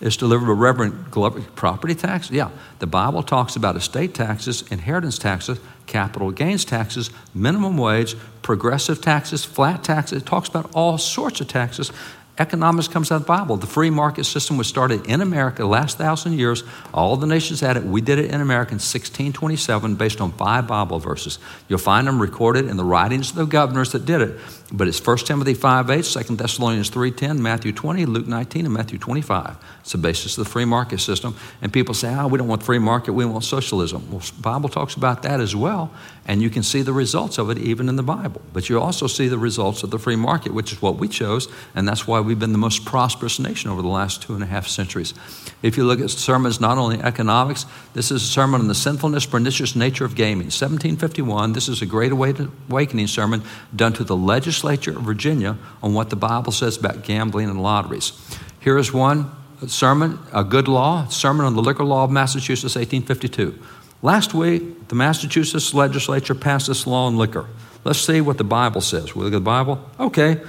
is 0.01 0.15
delivered 0.15 0.45
by 0.45 0.53
Reverend 0.53 1.11
Glover. 1.11 1.41
Property 1.41 1.93
tax? 1.93 2.31
Yeah. 2.31 2.51
The 2.79 2.87
Bible 2.87 3.21
talks 3.21 3.55
about 3.55 3.75
estate 3.75 4.13
taxes, 4.13 4.63
inheritance 4.71 5.19
taxes, 5.19 5.59
capital 5.87 6.31
gains 6.31 6.63
taxes, 6.63 7.09
minimum 7.33 7.77
wage, 7.77 8.15
progressive 8.41 9.01
taxes, 9.01 9.43
flat 9.43 9.83
taxes. 9.83 10.21
It 10.21 10.25
talks 10.25 10.47
about 10.47 10.71
all 10.73 10.97
sorts 10.97 11.41
of 11.41 11.49
taxes 11.49 11.91
Economics 12.39 12.87
comes 12.87 13.11
out 13.11 13.15
of 13.15 13.21
the 13.23 13.27
Bible. 13.27 13.57
The 13.57 13.67
free 13.67 13.89
market 13.89 14.23
system 14.23 14.57
was 14.57 14.65
started 14.65 15.05
in 15.07 15.19
America 15.19 15.63
the 15.63 15.67
last 15.67 15.97
thousand 15.97 16.39
years. 16.39 16.63
All 16.93 17.17
the 17.17 17.27
nations 17.27 17.59
had 17.59 17.75
it. 17.75 17.83
We 17.83 17.99
did 17.99 18.17
it 18.17 18.31
in 18.31 18.39
America 18.39 18.71
in 18.71 18.75
1627 18.75 19.95
based 19.95 20.21
on 20.21 20.31
five 20.31 20.65
Bible 20.65 20.99
verses. 20.99 21.37
You'll 21.67 21.79
find 21.79 22.07
them 22.07 22.21
recorded 22.21 22.65
in 22.67 22.77
the 22.77 22.85
writings 22.85 23.31
of 23.31 23.35
the 23.35 23.45
governors 23.45 23.91
that 23.91 24.05
did 24.05 24.21
it. 24.21 24.39
But 24.71 24.87
it's 24.87 25.03
1 25.03 25.17
Timothy 25.19 25.55
5 25.55 25.89
8, 25.89 26.05
2 26.05 26.35
Thessalonians 26.35 26.89
3 26.89 27.11
10, 27.11 27.41
Matthew 27.41 27.71
20, 27.71 28.05
Luke 28.05 28.27
19, 28.27 28.65
and 28.65 28.73
Matthew 28.73 28.99
25. 28.99 29.57
It's 29.79 29.93
the 29.93 29.97
basis 29.97 30.37
of 30.37 30.43
the 30.43 30.49
free 30.49 30.65
market 30.65 30.99
system. 30.99 31.35
And 31.61 31.73
people 31.73 31.95
say, 31.95 32.13
oh, 32.13 32.27
we 32.27 32.37
don't 32.37 32.47
want 32.47 32.61
free 32.61 32.77
market, 32.77 33.13
we 33.13 33.25
want 33.25 33.43
socialism. 33.43 34.11
Well, 34.11 34.21
Bible 34.39 34.69
talks 34.69 34.93
about 34.93 35.23
that 35.23 35.39
as 35.39 35.55
well. 35.55 35.91
And 36.27 36.43
you 36.43 36.51
can 36.51 36.61
see 36.61 36.83
the 36.83 36.93
results 36.93 37.39
of 37.39 37.49
it 37.49 37.57
even 37.57 37.89
in 37.89 37.95
the 37.95 38.03
Bible. 38.03 38.41
But 38.53 38.69
you 38.69 38.79
also 38.79 39.07
see 39.07 39.27
the 39.27 39.39
results 39.39 39.81
of 39.81 39.89
the 39.89 39.97
free 39.97 40.15
market, 40.15 40.53
which 40.53 40.71
is 40.71 40.79
what 40.79 40.97
we 40.97 41.07
chose. 41.07 41.47
And 41.73 41.87
that's 41.87 42.05
why 42.05 42.19
we've 42.19 42.37
been 42.37 42.51
the 42.51 42.59
most 42.59 42.85
prosperous 42.85 43.39
nation 43.39 43.71
over 43.71 43.81
the 43.81 43.87
last 43.87 44.21
two 44.21 44.35
and 44.35 44.43
a 44.43 44.47
half 44.47 44.67
centuries. 44.67 45.15
If 45.63 45.77
you 45.77 45.83
look 45.83 45.99
at 45.99 46.11
sermons, 46.11 46.61
not 46.61 46.77
only 46.77 47.01
economics, 47.01 47.65
this 47.95 48.11
is 48.11 48.21
a 48.21 48.27
sermon 48.27 48.61
on 48.61 48.67
the 48.67 48.75
sinfulness, 48.75 49.25
pernicious 49.25 49.75
nature 49.75 50.05
of 50.05 50.13
gaming. 50.13 50.47
1751, 50.47 51.53
this 51.53 51.67
is 51.67 51.81
a 51.81 51.87
great 51.87 52.11
awakening 52.11 53.07
sermon 53.07 53.41
done 53.75 53.93
to 53.93 54.03
the 54.03 54.15
legislature 54.15 54.58
of 54.63 55.01
Virginia 55.03 55.57
on 55.81 55.93
what 55.93 56.09
the 56.09 56.15
Bible 56.15 56.51
says 56.51 56.77
about 56.77 57.03
gambling 57.03 57.49
and 57.49 57.61
lotteries. 57.61 58.13
Here 58.59 58.77
is 58.77 58.93
one 58.93 59.31
sermon, 59.67 60.19
a 60.33 60.43
good 60.43 60.67
law, 60.67 61.07
sermon 61.07 61.45
on 61.45 61.55
the 61.55 61.61
liquor 61.61 61.83
law 61.83 62.03
of 62.03 62.11
Massachusetts, 62.11 62.75
1852. 62.75 63.57
Last 64.01 64.33
week, 64.33 64.87
the 64.87 64.95
Massachusetts 64.95 65.73
legislature 65.73 66.35
passed 66.35 66.67
this 66.67 66.87
law 66.87 67.07
on 67.07 67.17
liquor. 67.17 67.47
Let's 67.83 67.99
see 67.99 68.21
what 68.21 68.37
the 68.37 68.43
Bible 68.43 68.81
says. 68.81 69.15
We 69.15 69.23
look 69.23 69.33
at 69.33 69.37
the 69.37 69.41
Bible. 69.41 69.83
Okay, 69.99 70.41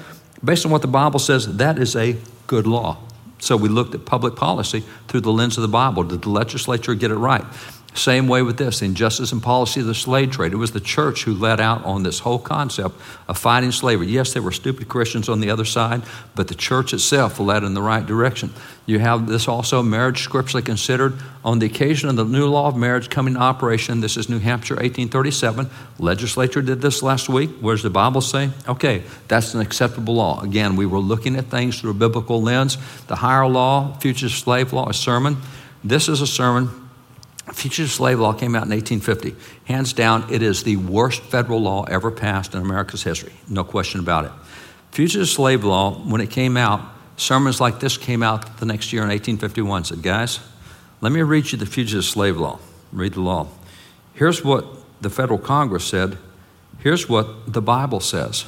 based 0.45 0.65
on 0.65 0.73
what 0.73 0.83
the 0.83 0.89
Bible 0.89 1.19
says, 1.19 1.57
that 1.57 1.79
is 1.79 1.97
a 1.97 2.17
good 2.47 2.67
law. 2.67 2.99
So 3.39 3.57
we 3.57 3.69
looked 3.69 3.95
at 3.95 4.05
public 4.05 4.37
policy 4.37 4.85
through 5.09 5.23
the 5.23 5.33
lens 5.33 5.57
of 5.57 5.63
the 5.63 5.69
Bible. 5.69 6.05
Did 6.05 6.23
the 6.23 6.31
legislature 6.31 6.95
get 6.95 7.11
it 7.11 7.17
right? 7.17 7.45
Same 7.95 8.29
way 8.29 8.41
with 8.43 8.57
this 8.57 8.83
injustice 8.83 9.33
and 9.33 9.43
policy 9.43 9.81
of 9.81 9.87
the 9.87 9.95
slave 9.95 10.31
trade. 10.31 10.53
It 10.53 10.57
was 10.57 10.71
the 10.71 10.81
church 10.81 11.25
who 11.25 11.35
led 11.35 11.61
out 11.61 11.85
on 11.85 12.05
this 12.05 12.21
whole 12.21 12.39
concept 12.39 12.95
of 13.27 13.37
fighting 13.37 13.73
slavery. 13.73 14.07
Yes, 14.07 14.33
there 14.33 14.43
were 14.43 14.53
stupid 14.53 14.89
Christians 14.89 15.29
on 15.29 15.41
the 15.41 15.51
other 15.51 15.65
side, 15.65 16.03
but 16.37 16.47
the 16.47 16.55
church 16.55 16.95
itself 16.95 17.41
led 17.41 17.65
in 17.65 17.75
the 17.75 17.83
right 17.83 18.07
direction. 18.07 18.53
You 18.87 19.01
have 19.01 19.27
this 19.27 19.49
also 19.49 19.83
marriage 19.83 20.23
scripturally 20.23 20.63
considered 20.63 21.15
on 21.45 21.59
the 21.59 21.67
occasion 21.67 22.09
of 22.09 22.17
the 22.17 22.25
new 22.25 22.47
law 22.47 22.69
of 22.69 22.77
marriage 22.77 23.11
coming 23.11 23.35
into 23.35 23.45
operation. 23.45 24.01
This 24.01 24.17
is 24.17 24.29
New 24.29 24.39
Hampshire, 24.39 24.75
1837. 24.75 25.69
Legislature 25.99 26.63
did 26.63 26.81
this 26.81 27.03
last 27.03 27.29
week. 27.29 27.51
What 27.61 27.73
does 27.73 27.83
the 27.83 27.91
Bible 27.91 28.21
say? 28.21 28.51
Okay, 28.69 29.03
that's 29.27 29.55
an 29.55 29.61
acceptable 29.61 30.15
law. 30.15 30.41
Again, 30.43 30.77
we 30.77 30.87
were 30.87 31.01
looking 31.01 31.35
at 31.35 31.47
things 31.47 31.81
through 31.81 31.91
a 31.91 31.95
biblical 31.95 32.41
lens. 32.41 32.79
The 33.09 33.17
higher 33.17 33.49
law, 33.49 33.95
fugitive 33.95 34.31
slave 34.31 34.73
law, 34.73 34.89
a 34.89 34.95
sermon. 34.95 35.39
This 35.83 36.09
is 36.09 36.21
a 36.21 36.27
sermon 36.27 36.90
Fugitive 37.53 37.91
slave 37.91 38.21
law 38.21 38.33
came 38.33 38.55
out 38.55 38.65
in 38.65 38.71
1850. 38.71 39.35
Hands 39.65 39.93
down, 39.93 40.33
it 40.33 40.43
is 40.43 40.63
the 40.63 40.77
worst 40.77 41.23
federal 41.23 41.61
law 41.61 41.85
ever 41.85 42.11
passed 42.11 42.55
in 42.55 42.63
America's 42.63 43.03
history. 43.03 43.33
No 43.49 43.65
question 43.65 44.01
about 44.01 44.25
it. 44.27 44.31
Fugitive 44.93 45.29
slave 45.29 45.65
law, 45.65 45.95
when 45.95 46.21
it 46.21 46.31
came 46.31 46.57
out, 46.57 46.81
sermons 47.17 47.61
like 47.61 47.81
this 47.81 47.97
came 47.97 48.23
out 48.23 48.59
the 48.59 48.67
next 48.67 48.93
year 48.93 49.03
in 49.03 49.09
1851. 49.09 49.85
Said, 49.85 50.03
guys, 50.03 50.41
let 51.01 51.13
me 51.13 51.23
read 51.23 51.51
you 51.51 51.59
the 51.59 51.67
fugitive 51.67 52.05
slave 52.05 52.37
law. 52.37 52.59
Read 52.93 53.15
the 53.15 53.21
law. 53.21 53.49
Here's 54.15 54.45
what 54.45 54.67
the 55.01 55.11
federal 55.11 55.39
Congress 55.39 55.85
said. 55.85 56.19
Here's 56.79 57.09
what 57.09 57.53
the 57.53 57.63
Bible 57.63 58.01
says. 58.01 58.45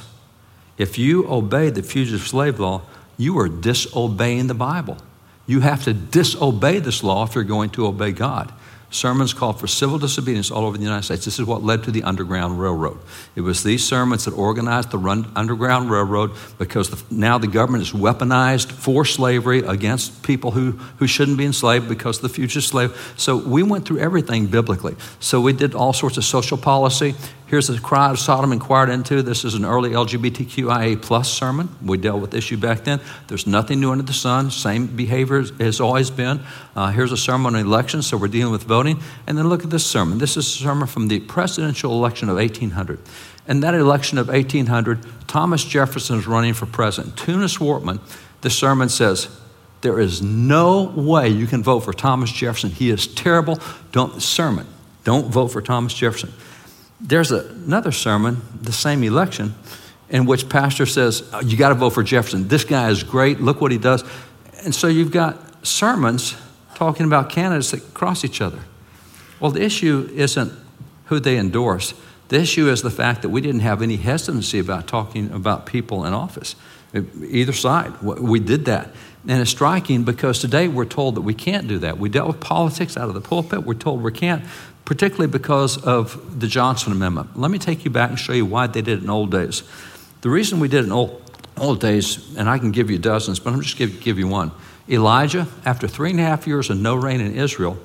If 0.77 0.97
you 0.97 1.29
obey 1.29 1.69
the 1.69 1.83
fugitive 1.83 2.27
slave 2.27 2.59
law, 2.59 2.81
you 3.17 3.37
are 3.37 3.47
disobeying 3.47 4.47
the 4.47 4.53
Bible. 4.53 4.97
You 5.45 5.59
have 5.59 5.83
to 5.83 5.93
disobey 5.93 6.79
this 6.79 7.03
law 7.03 7.25
if 7.25 7.35
you're 7.35 7.43
going 7.43 7.69
to 7.71 7.85
obey 7.85 8.11
God 8.11 8.51
sermons 8.93 9.33
called 9.33 9.59
for 9.59 9.67
civil 9.67 9.97
disobedience 9.97 10.51
all 10.51 10.65
over 10.65 10.77
the 10.77 10.83
United 10.83 11.03
States. 11.03 11.25
This 11.25 11.39
is 11.39 11.45
what 11.45 11.63
led 11.63 11.83
to 11.83 11.91
the 11.91 12.03
Underground 12.03 12.59
Railroad. 12.59 12.99
It 13.35 13.41
was 13.41 13.63
these 13.63 13.83
sermons 13.83 14.25
that 14.25 14.33
organized 14.33 14.91
the 14.91 15.27
Underground 15.35 15.89
Railroad 15.89 16.31
because 16.57 16.89
the, 16.89 17.03
now 17.13 17.37
the 17.37 17.47
government 17.47 17.83
is 17.83 17.91
weaponized 17.91 18.71
for 18.71 19.03
slavery 19.03 19.59
against 19.59 20.23
people 20.23 20.51
who, 20.51 20.71
who 20.97 21.07
shouldn't 21.07 21.37
be 21.37 21.45
enslaved 21.45 21.89
because 21.89 22.19
the 22.19 22.29
fugitive 22.29 22.63
slave. 22.63 23.13
So 23.17 23.37
we 23.37 23.63
went 23.63 23.85
through 23.85 23.99
everything 23.99 24.47
biblically. 24.47 24.95
So 25.19 25.41
we 25.41 25.53
did 25.53 25.73
all 25.73 25.93
sorts 25.93 26.17
of 26.17 26.23
social 26.23 26.57
policy. 26.57 27.15
Here's 27.53 27.67
the 27.67 27.77
cry 27.79 28.09
of 28.09 28.17
Sodom 28.17 28.51
inquired 28.51 28.89
into. 28.89 29.21
This 29.21 29.45
is 29.45 29.53
an 29.53 29.63
early 29.63 29.91
LGBTQIA 29.91 30.99
plus 30.99 31.31
sermon. 31.31 31.69
We 31.83 31.99
dealt 31.99 32.19
with 32.19 32.33
issue 32.33 32.57
back 32.57 32.83
then. 32.83 32.99
There's 33.27 33.45
nothing 33.45 33.79
new 33.79 33.91
under 33.91 34.03
the 34.03 34.11
sun. 34.11 34.49
Same 34.49 34.87
behavior 34.87 35.43
has 35.59 35.79
always 35.79 36.09
been. 36.09 36.39
Uh, 36.75 36.89
here's 36.89 37.11
a 37.11 37.15
sermon 37.15 37.53
on 37.53 37.61
elections, 37.61 38.07
so 38.07 38.17
we're 38.17 38.27
dealing 38.27 38.51
with 38.51 38.63
voting. 38.63 38.99
And 39.27 39.37
then 39.37 39.49
look 39.49 39.63
at 39.63 39.69
this 39.69 39.85
sermon. 39.85 40.17
This 40.17 40.35
is 40.35 40.47
a 40.47 40.49
sermon 40.49 40.87
from 40.87 41.09
the 41.09 41.19
presidential 41.19 41.91
election 41.91 42.27
of 42.27 42.37
1800. 42.37 42.97
In 43.47 43.59
that 43.59 43.75
election 43.75 44.17
of 44.17 44.29
1800, 44.29 45.05
Thomas 45.27 45.63
Jefferson 45.63 46.17
is 46.17 46.25
running 46.25 46.55
for 46.55 46.65
president. 46.65 47.17
Tunis 47.17 47.59
Wortman, 47.59 47.99
the 48.41 48.49
sermon 48.49 48.89
says, 48.89 49.29
there 49.81 49.99
is 49.99 50.23
no 50.23 50.85
way 50.95 51.29
you 51.29 51.45
can 51.45 51.61
vote 51.61 51.81
for 51.81 51.93
Thomas 51.93 52.31
Jefferson. 52.31 52.71
He 52.71 52.89
is 52.89 53.05
terrible. 53.05 53.59
Don't 53.91 54.23
sermon. 54.23 54.65
Don't 55.03 55.27
vote 55.27 55.49
for 55.49 55.61
Thomas 55.61 55.93
Jefferson. 55.93 56.33
There's 56.99 57.31
a, 57.31 57.47
another 57.49 57.91
sermon, 57.91 58.41
the 58.61 58.71
same 58.71 59.03
election, 59.03 59.55
in 60.09 60.25
which 60.25 60.47
pastor 60.49 60.85
says, 60.85 61.27
oh, 61.33 61.41
"You 61.41 61.57
got 61.57 61.69
to 61.69 61.75
vote 61.75 61.91
for 61.91 62.03
Jefferson. 62.03 62.47
This 62.47 62.63
guy 62.63 62.89
is 62.89 63.03
great. 63.03 63.41
Look 63.41 63.61
what 63.61 63.71
he 63.71 63.77
does." 63.77 64.03
And 64.63 64.73
so 64.73 64.87
you've 64.87 65.11
got 65.11 65.65
sermons 65.65 66.35
talking 66.75 67.05
about 67.05 67.29
candidates 67.29 67.71
that 67.71 67.93
cross 67.93 68.23
each 68.23 68.41
other. 68.41 68.59
Well, 69.39 69.51
the 69.51 69.61
issue 69.61 70.09
isn't 70.15 70.53
who 71.05 71.19
they 71.19 71.37
endorse. 71.37 71.93
The 72.29 72.39
issue 72.39 72.69
is 72.69 72.81
the 72.81 72.89
fact 72.89 73.21
that 73.21 73.29
we 73.29 73.41
didn't 73.41 73.61
have 73.61 73.81
any 73.81 73.97
hesitancy 73.97 74.59
about 74.59 74.87
talking 74.87 75.29
about 75.31 75.65
people 75.65 76.05
in 76.05 76.13
office, 76.13 76.55
either 76.93 77.53
side. 77.53 78.01
We 78.01 78.39
did 78.39 78.65
that. 78.65 78.89
And 79.27 79.41
it's 79.41 79.51
striking 79.51 80.03
because 80.03 80.39
today 80.39 80.67
we're 80.67 80.85
told 80.85 81.15
that 81.15 81.21
we 81.21 81.33
can't 81.33 81.67
do 81.67 81.79
that. 81.79 81.97
We 81.97 82.09
dealt 82.09 82.27
with 82.27 82.39
politics 82.41 82.97
out 82.97 83.07
of 83.07 83.13
the 83.13 83.21
pulpit. 83.21 83.63
We're 83.63 83.73
told 83.73 84.03
we 84.03 84.11
can't, 84.11 84.43
particularly 84.83 85.31
because 85.31 85.81
of 85.81 86.39
the 86.39 86.47
Johnson 86.47 86.91
Amendment. 86.91 87.39
Let 87.39 87.49
me 87.49 87.57
take 87.57 87.85
you 87.85 87.91
back 87.91 88.09
and 88.09 88.19
show 88.19 88.33
you 88.33 88.45
why 88.45 88.67
they 88.67 88.81
did 88.81 88.99
it 88.99 89.03
in 89.03 89.09
old 89.09 89.31
days. 89.31 89.63
The 90.21 90.29
reason 90.29 90.59
we 90.59 90.67
did 90.67 90.81
it 90.81 90.87
in 90.87 90.91
old, 90.91 91.21
old 91.57 91.79
days, 91.79 92.35
and 92.35 92.49
I 92.49 92.57
can 92.57 92.71
give 92.71 92.91
you 92.91 92.97
dozens, 92.97 93.39
but 93.39 93.53
I'm 93.53 93.61
just 93.61 93.77
going 93.77 93.91
to 93.91 93.97
give 93.97 94.19
you 94.19 94.27
one. 94.27 94.51
Elijah, 94.89 95.47
after 95.65 95.87
three 95.87 96.11
and 96.11 96.19
a 96.19 96.23
half 96.23 96.45
years 96.45 96.69
of 96.69 96.77
no 96.77 96.95
rain 96.95 97.21
in 97.21 97.35
Israel, 97.35 97.77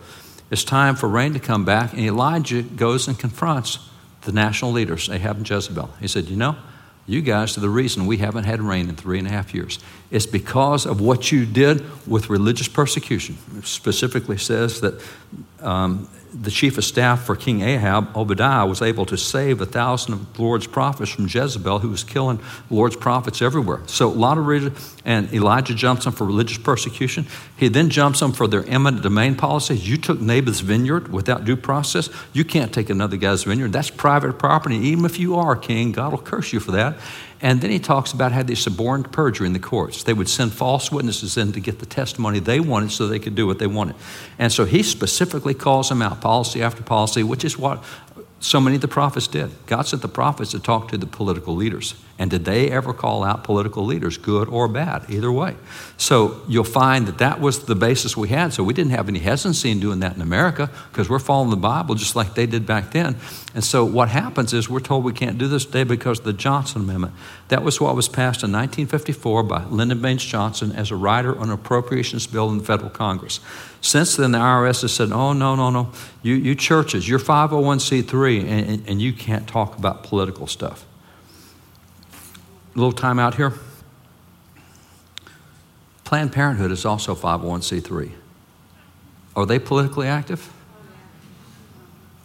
it's 0.51 0.65
time 0.65 0.97
for 0.97 1.09
rain 1.09 1.35
to 1.35 1.41
come 1.41 1.65
back, 1.65 1.93
and 1.93 2.01
Elijah 2.01 2.63
goes 2.63 3.07
and 3.07 3.19
confronts 3.19 3.79
the 4.23 4.33
national 4.33 4.73
leaders, 4.73 5.09
Ahab 5.09 5.37
and 5.37 5.49
Jezebel. 5.49 5.91
He 6.01 6.09
said, 6.09 6.25
You 6.27 6.37
know, 6.37 6.57
you 7.09 7.23
guys 7.23 7.57
are 7.57 7.61
the 7.61 7.71
reason 7.71 8.07
we 8.07 8.19
haven't 8.19 8.45
had 8.45 8.61
rain 8.61 8.89
in 8.89 8.95
three 8.95 9.19
and 9.19 9.27
a 9.27 9.31
half 9.31 9.55
years. 9.55 9.79
It's 10.11 10.27
because 10.27 10.85
of 10.85 11.01
what 11.01 11.33
you 11.33 11.47
did 11.47 11.83
with 12.07 12.29
religious 12.29 12.69
persecution. 12.69 13.39
It 13.57 13.65
specifically 13.65 14.37
says 14.37 14.83
that 14.83 15.03
um, 15.61 16.09
the 16.33 16.51
chief 16.51 16.79
of 16.79 16.85
staff 16.85 17.25
for 17.25 17.37
King 17.37 17.63
Ahab, 17.63 18.17
Obadiah, 18.17 18.67
was 18.67 18.83
able 18.83 19.07
to 19.07 19.17
save 19.17 19.61
a 19.61 19.67
thousand 19.67 20.15
of 20.15 20.33
the 20.35 20.43
Lord's 20.43 20.67
prophets 20.67 21.11
from 21.11 21.27
Jezebel, 21.27 21.79
who 21.79 21.91
was 21.91 22.05
killing 22.05 22.39
the 22.69 22.75
Lord's 22.75 22.97
prophets 22.97 23.41
everywhere. 23.41 23.81
So 23.87 24.09
a 24.09 24.11
lot 24.11 24.39
of 24.39 24.47
religious, 24.47 24.97
and 25.05 25.33
Elijah 25.33 25.75
jumps 25.75 26.05
them 26.05 26.13
for 26.13 26.25
religious 26.25 26.59
persecution. 26.59 27.27
He 27.57 27.69
then 27.69 27.91
jumps 27.91 28.21
them 28.21 28.33
for 28.33 28.47
their 28.47 28.65
eminent 28.67 29.03
domain 29.03 29.37
policy. 29.37 29.77
You 29.77 29.97
took 29.97 30.21
Naboth's 30.21 30.61
vineyard 30.61 31.13
without 31.13 31.45
due 31.45 31.57
process. 31.57 32.11
You 32.33 32.45
can't 32.45 32.73
take 32.73 32.91
another 32.91 33.17
guy's 33.17 33.45
vineyard. 33.45 33.73
That's 33.73 33.91
private 33.91 34.39
property. 34.39 34.77
Even 34.77 35.05
if 35.05 35.19
you 35.19 35.37
are 35.37 35.57
king, 35.57 35.93
God 35.93 36.13
will 36.13 36.19
curse 36.19 36.53
you 36.53 36.61
for 36.61 36.73
that. 36.73 36.97
And 37.41 37.61
then 37.61 37.71
he 37.71 37.79
talks 37.79 38.13
about 38.13 38.33
how 38.33 38.43
they 38.43 38.57
suborned 38.57 39.13
perjury 39.13 39.47
in 39.47 39.53
the 39.53 39.61
courts. 39.61 40.03
They 40.03 40.13
would 40.13 40.29
send 40.29 40.53
false 40.53 40.91
witnesses 40.91 41.37
in 41.37 41.53
to 41.53 41.61
get 41.61 41.79
the 41.79 41.87
testimony 41.87 42.41
they 42.41 42.59
wanted 42.59 42.91
so 42.91 43.07
they 43.07 43.21
could 43.21 43.37
do 43.37 43.47
what 43.47 43.61
they 43.61 43.67
wanted. 43.69 43.95
And 44.39 44.53
so 44.53 44.65
he 44.65 44.83
specifically 44.83 45.55
calls 45.55 45.89
them 45.89 46.03
out, 46.03 46.21
policy 46.21 46.63
after 46.63 46.83
policy, 46.83 47.23
which 47.23 47.45
is 47.45 47.57
what 47.57 47.85
so 48.41 48.61
many 48.61 48.77
of 48.77 48.83
the 48.83 48.89
prophets 48.89 49.29
did. 49.29 49.51
God 49.67 49.83
sent 49.83 50.03
the 50.03 50.09
prophets 50.09 50.51
to 50.51 50.59
talk 50.59 50.89
to 50.89 50.99
the 50.99 51.07
political 51.07 51.55
leaders. 51.55 51.95
And 52.21 52.31
did 52.31 52.45
they 52.45 52.69
ever 52.69 52.93
call 52.93 53.23
out 53.23 53.45
political 53.45 53.85
leaders, 53.85 54.19
good 54.19 54.49
or 54.49 54.67
bad, 54.67 55.05
either 55.09 55.31
way? 55.31 55.55
So 55.97 56.43
you'll 56.49 56.65
find 56.65 57.07
that 57.07 57.19
that 57.19 57.41
was 57.41 57.67
the 57.67 57.77
basis 57.77 58.17
we 58.17 58.29
had. 58.29 58.53
So 58.53 58.65
we 58.65 58.75
didn't 58.75 58.91
have 58.91 59.09
any 59.09 59.21
hesitancy 59.21 59.71
in 59.71 59.79
doing 59.79 60.01
that 60.01 60.17
in 60.17 60.21
America 60.21 60.69
because 60.91 61.09
we're 61.09 61.21
following 61.21 61.51
the 61.51 61.57
Bible 61.57 61.95
just 61.95 62.17
like 62.17 62.35
they 62.35 62.47
did 62.47 62.67
back 62.67 62.91
then. 62.91 63.17
And 63.55 63.63
so 63.63 63.85
what 63.85 64.09
happens 64.09 64.53
is 64.53 64.69
we're 64.69 64.81
told 64.81 65.05
we 65.05 65.13
can't 65.13 65.39
do 65.39 65.47
this 65.47 65.65
today 65.65 65.85
because 65.85 66.19
of 66.19 66.25
the 66.25 66.33
Johnson 66.33 66.83
Amendment. 66.83 67.15
That 67.49 67.63
was 67.63 67.81
what 67.81 67.95
was 67.95 68.09
passed 68.09 68.43
in 68.43 68.51
1954 68.51 69.45
by 69.45 69.65
Lyndon 69.67 70.03
Baines 70.03 70.25
Johnson 70.25 70.73
as 70.73 70.91
a 70.91 70.97
rider 70.97 71.39
on 71.39 71.49
an 71.49 71.53
appropriations 71.53 72.27
bill 72.27 72.51
in 72.51 72.59
the 72.59 72.65
federal 72.65 72.91
Congress. 72.91 73.39
Since 73.81 74.17
then, 74.17 74.33
the 74.33 74.39
IRS 74.39 74.83
has 74.83 74.93
said, 74.93 75.13
oh, 75.13 75.33
no, 75.33 75.55
no, 75.55 75.71
no. 75.71 75.93
You, 76.23 76.35
you 76.35 76.57
churches, 76.57 77.09
you're 77.09 77.21
501c3, 77.21 78.41
and, 78.41 78.71
and, 78.71 78.89
and 78.89 79.01
you 79.01 79.13
can't 79.13 79.47
talk 79.47 79.79
about 79.79 80.03
political 80.03 80.49
stuff. 80.49 80.85
A 82.79 82.81
little 82.81 82.93
time 82.93 83.19
out 83.19 83.35
here. 83.35 83.55
Planned 86.05 86.33
Parenthood 86.33 86.71
is 86.71 86.85
also 86.85 87.13
501c3. 87.13 88.13
Are 89.35 89.45
they 89.45 89.59
politically 89.59 90.07
active? 90.07 90.53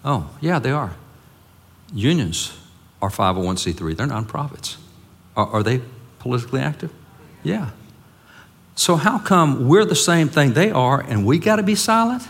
Oh, 0.06 0.30
yeah, 0.42 0.60
they 0.60 0.70
are. 0.70 0.94
Unions 1.92 2.56
are 3.02 3.10
501c3, 3.10 3.98
they're 3.98 4.06
nonprofits. 4.06 4.78
Are, 5.36 5.48
are 5.48 5.64
they 5.64 5.82
politically 6.20 6.62
active? 6.62 6.94
Yeah. 7.42 7.72
So, 8.76 8.96
how 8.96 9.18
come 9.18 9.68
we're 9.68 9.86
the 9.86 9.96
same 9.96 10.30
thing 10.30 10.54
they 10.54 10.70
are 10.70 11.02
and 11.02 11.26
we 11.26 11.40
got 11.40 11.56
to 11.56 11.64
be 11.64 11.74
silent? 11.74 12.28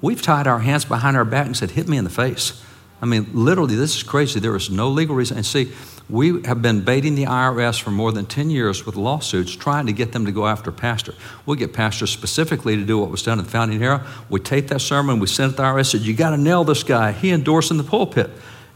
We've 0.00 0.22
tied 0.22 0.46
our 0.46 0.60
hands 0.60 0.86
behind 0.86 1.14
our 1.14 1.26
back 1.26 1.44
and 1.44 1.54
said, 1.54 1.72
hit 1.72 1.88
me 1.88 1.98
in 1.98 2.04
the 2.04 2.10
face. 2.10 2.64
I 3.02 3.06
mean, 3.06 3.28
literally, 3.34 3.74
this 3.74 3.96
is 3.96 4.02
crazy. 4.02 4.40
There 4.40 4.56
is 4.56 4.70
no 4.70 4.88
legal 4.88 5.14
reason. 5.14 5.36
And 5.36 5.44
see, 5.44 5.72
we 6.10 6.42
have 6.42 6.62
been 6.62 6.82
baiting 6.82 7.14
the 7.14 7.24
IRS 7.24 7.80
for 7.80 7.90
more 7.90 8.12
than 8.12 8.24
10 8.24 8.48
years 8.50 8.86
with 8.86 8.96
lawsuits 8.96 9.54
trying 9.54 9.86
to 9.86 9.92
get 9.92 10.12
them 10.12 10.24
to 10.24 10.32
go 10.32 10.46
after 10.46 10.72
pastor. 10.72 11.14
We'll 11.44 11.56
get 11.56 11.74
pastors 11.74 12.10
specifically 12.10 12.76
to 12.76 12.84
do 12.84 12.98
what 12.98 13.10
was 13.10 13.22
done 13.22 13.38
in 13.38 13.44
the 13.44 13.50
founding 13.50 13.82
era. 13.82 14.06
We 14.30 14.40
tape 14.40 14.68
that 14.68 14.80
sermon, 14.80 15.18
we 15.18 15.26
send 15.26 15.52
it 15.52 15.56
to 15.56 15.62
the 15.62 15.68
IRS, 15.68 15.92
said, 15.92 16.00
You 16.00 16.14
got 16.14 16.30
to 16.30 16.38
nail 16.38 16.64
this 16.64 16.82
guy. 16.82 17.12
He 17.12 17.30
endorsed 17.30 17.70
in 17.70 17.76
the 17.76 17.84
pulpit. 17.84 18.30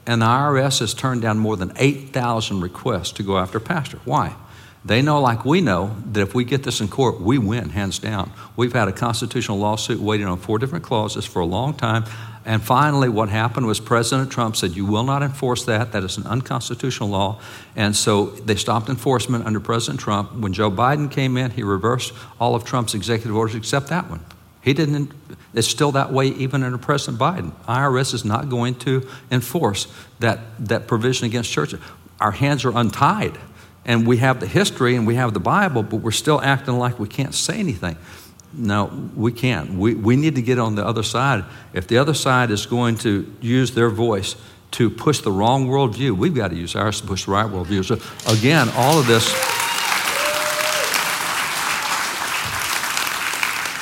And 0.04 0.20
the 0.20 0.26
IRS 0.26 0.80
has 0.80 0.94
turned 0.94 1.22
down 1.22 1.38
more 1.38 1.56
than 1.56 1.72
8,000 1.76 2.60
requests 2.60 3.12
to 3.12 3.22
go 3.22 3.38
after 3.38 3.60
pastor. 3.60 3.98
Why? 4.04 4.34
They 4.84 5.00
know, 5.00 5.20
like 5.20 5.44
we 5.44 5.60
know, 5.60 5.96
that 6.06 6.20
if 6.20 6.34
we 6.34 6.44
get 6.44 6.64
this 6.64 6.80
in 6.80 6.88
court, 6.88 7.20
we 7.20 7.38
win, 7.38 7.68
hands 7.68 8.00
down. 8.00 8.32
We've 8.56 8.72
had 8.72 8.88
a 8.88 8.92
constitutional 8.92 9.58
lawsuit 9.58 10.00
waiting 10.00 10.26
on 10.26 10.38
four 10.38 10.58
different 10.58 10.84
clauses 10.84 11.24
for 11.24 11.38
a 11.38 11.46
long 11.46 11.74
time. 11.74 12.04
And 12.44 12.62
finally, 12.62 13.08
what 13.08 13.28
happened 13.28 13.66
was 13.66 13.78
President 13.78 14.32
Trump 14.32 14.56
said, 14.56 14.72
You 14.72 14.84
will 14.84 15.04
not 15.04 15.22
enforce 15.22 15.64
that. 15.66 15.92
That 15.92 16.02
is 16.02 16.16
an 16.16 16.26
unconstitutional 16.26 17.08
law. 17.08 17.40
And 17.76 17.94
so 17.94 18.26
they 18.26 18.56
stopped 18.56 18.88
enforcement 18.88 19.46
under 19.46 19.60
President 19.60 20.00
Trump. 20.00 20.34
When 20.34 20.52
Joe 20.52 20.70
Biden 20.70 21.10
came 21.10 21.36
in, 21.36 21.52
he 21.52 21.62
reversed 21.62 22.12
all 22.40 22.54
of 22.54 22.64
Trump's 22.64 22.94
executive 22.94 23.36
orders 23.36 23.54
except 23.54 23.88
that 23.88 24.10
one. 24.10 24.24
He 24.62 24.74
didn't, 24.74 25.12
it's 25.54 25.66
still 25.66 25.92
that 25.92 26.12
way 26.12 26.28
even 26.28 26.62
under 26.62 26.78
President 26.78 27.20
Biden. 27.20 27.52
IRS 27.66 28.14
is 28.14 28.24
not 28.24 28.48
going 28.48 28.76
to 28.76 29.08
enforce 29.30 29.92
that, 30.20 30.40
that 30.68 30.86
provision 30.86 31.26
against 31.26 31.50
churches. 31.50 31.80
Our 32.20 32.30
hands 32.30 32.64
are 32.64 32.76
untied, 32.76 33.38
and 33.84 34.06
we 34.06 34.18
have 34.18 34.38
the 34.38 34.46
history 34.46 34.94
and 34.94 35.04
we 35.04 35.16
have 35.16 35.34
the 35.34 35.40
Bible, 35.40 35.82
but 35.82 35.96
we're 35.96 36.12
still 36.12 36.40
acting 36.40 36.78
like 36.78 37.00
we 37.00 37.08
can't 37.08 37.34
say 37.34 37.58
anything. 37.58 37.96
No, 38.54 39.10
we 39.16 39.32
can't. 39.32 39.74
We, 39.74 39.94
we 39.94 40.16
need 40.16 40.34
to 40.34 40.42
get 40.42 40.58
on 40.58 40.74
the 40.74 40.86
other 40.86 41.02
side. 41.02 41.44
If 41.72 41.86
the 41.86 41.98
other 41.98 42.14
side 42.14 42.50
is 42.50 42.66
going 42.66 42.98
to 42.98 43.34
use 43.40 43.72
their 43.72 43.88
voice 43.88 44.36
to 44.72 44.90
push 44.90 45.20
the 45.20 45.32
wrong 45.32 45.68
worldview, 45.68 46.16
we've 46.16 46.34
got 46.34 46.48
to 46.48 46.56
use 46.56 46.76
ours 46.76 47.00
to 47.00 47.06
push 47.06 47.24
the 47.24 47.32
right 47.32 47.46
worldview. 47.46 47.84
So, 47.84 47.94
again, 48.32 48.68
all 48.74 48.98
of 48.98 49.06
this. 49.06 49.26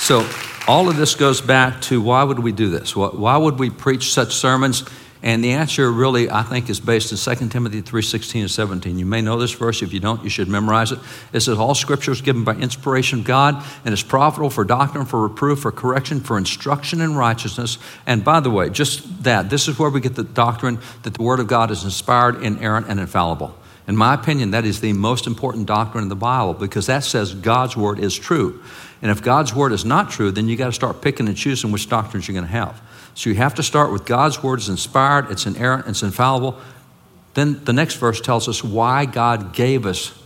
So, 0.01 0.29
all 0.69 0.89
of 0.89 0.97
this 0.97 1.15
goes 1.17 1.41
back 1.41 1.81
to 1.83 2.01
why 2.01 2.23
would 2.23 2.39
we 2.39 2.53
do 2.53 2.71
this? 2.71 2.95
Why 2.95 3.37
would 3.37 3.59
we 3.59 3.71
preach 3.71 4.13
such 4.13 4.35
sermons? 4.35 4.85
And 5.23 5.45
the 5.45 5.53
answer 5.53 5.91
really, 5.93 6.31
I 6.31 6.43
think, 6.43 6.71
is 6.71 6.81
based 6.81 7.13
in 7.13 7.37
2 7.37 7.49
Timothy 7.49 7.83
3 7.83 8.01
16 8.01 8.43
and 8.43 8.51
17. 8.51 8.99
You 8.99 9.05
may 9.05 9.21
know 9.21 9.39
this 9.39 9.53
verse. 9.53 9.83
If 9.83 9.93
you 9.93 10.01
don't, 10.01 10.25
you 10.25 10.31
should 10.31 10.49
memorize 10.49 10.93
it. 10.93 10.99
It 11.35 11.41
says, 11.41 11.59
All 11.59 11.75
scripture 11.75 12.11
is 12.11 12.23
given 12.23 12.43
by 12.43 12.55
inspiration 12.55 13.21
of 13.21 13.25
God 13.27 13.63
and 13.85 13.93
is 13.93 14.03
profitable 14.03 14.49
for 14.49 14.65
doctrine, 14.65 15.05
for 15.05 15.21
reproof, 15.21 15.61
for 15.61 15.73
correction, 15.73 16.21
for 16.21 16.39
instruction 16.39 17.03
in 17.03 17.17
righteousness. 17.17 17.77
And 18.07 18.25
by 18.25 18.41
the 18.41 18.51
way, 18.51 18.71
just 18.71 19.25
that, 19.25 19.51
this 19.51 19.69
is 19.69 19.79
where 19.79 19.91
we 19.91 20.01
get 20.01 20.15
the 20.15 20.25
doctrine 20.25 20.79
that 21.03 21.13
the 21.13 21.23
Word 21.23 21.39
of 21.39 21.49
God 21.49 21.71
is 21.71 21.85
inspired, 21.85 22.43
inerrant, 22.43 22.87
and 22.89 22.99
infallible. 22.99 23.55
In 23.87 23.97
my 23.97 24.15
opinion, 24.15 24.53
that 24.53 24.65
is 24.65 24.81
the 24.81 24.93
most 24.95 25.27
important 25.27 25.67
doctrine 25.67 26.05
in 26.05 26.09
the 26.09 26.17
Bible 26.17 26.55
because 26.55 26.87
that 26.87 27.05
says 27.05 27.35
God's 27.35 27.77
Word 27.77 27.99
is 27.99 28.17
true. 28.17 28.63
And 29.03 29.11
if 29.11 29.23
God's 29.23 29.55
Word 29.55 29.73
is 29.73 29.85
not 29.85 30.11
true, 30.11 30.31
then 30.31 30.49
you 30.49 30.57
got 30.57 30.67
to 30.67 30.73
start 30.73 31.03
picking 31.03 31.29
and 31.29 31.37
choosing 31.37 31.73
which 31.73 31.89
doctrines 31.89 32.27
you're 32.27 32.35
going 32.35 32.47
to 32.47 32.53
have. 32.53 32.81
So 33.15 33.31
you 33.31 33.37
have 33.37 33.55
to 33.57 33.63
start 33.63 33.93
with 33.93 34.05
God's 34.05 34.43
word 34.43 34.61
is 34.61 34.69
inspired, 34.69 35.31
it's 35.31 35.47
inerrant, 35.47 35.87
it's 35.87 36.03
infallible. 36.03 36.59
Then 37.35 37.65
the 37.65 37.73
next 37.73 37.95
verse 37.95 38.21
tells 38.21 38.49
us 38.49 38.65
why 38.65 39.05
God 39.05 39.53
gave 39.53 39.87
us 39.87 40.19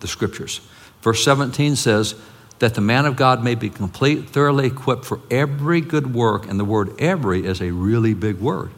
the 0.00 0.08
scriptures. 0.08 0.60
Verse 1.02 1.24
17 1.24 1.76
says, 1.76 2.14
that 2.62 2.74
the 2.74 2.80
man 2.80 3.06
of 3.06 3.16
God 3.16 3.42
may 3.42 3.56
be 3.56 3.68
complete, 3.68 4.30
thoroughly 4.30 4.68
equipped 4.68 5.04
for 5.04 5.18
every 5.32 5.80
good 5.80 6.14
work. 6.14 6.48
And 6.48 6.60
the 6.60 6.64
word 6.64 6.94
every 7.00 7.44
is 7.44 7.60
a 7.60 7.72
really 7.72 8.14
big 8.14 8.38
word. 8.38 8.70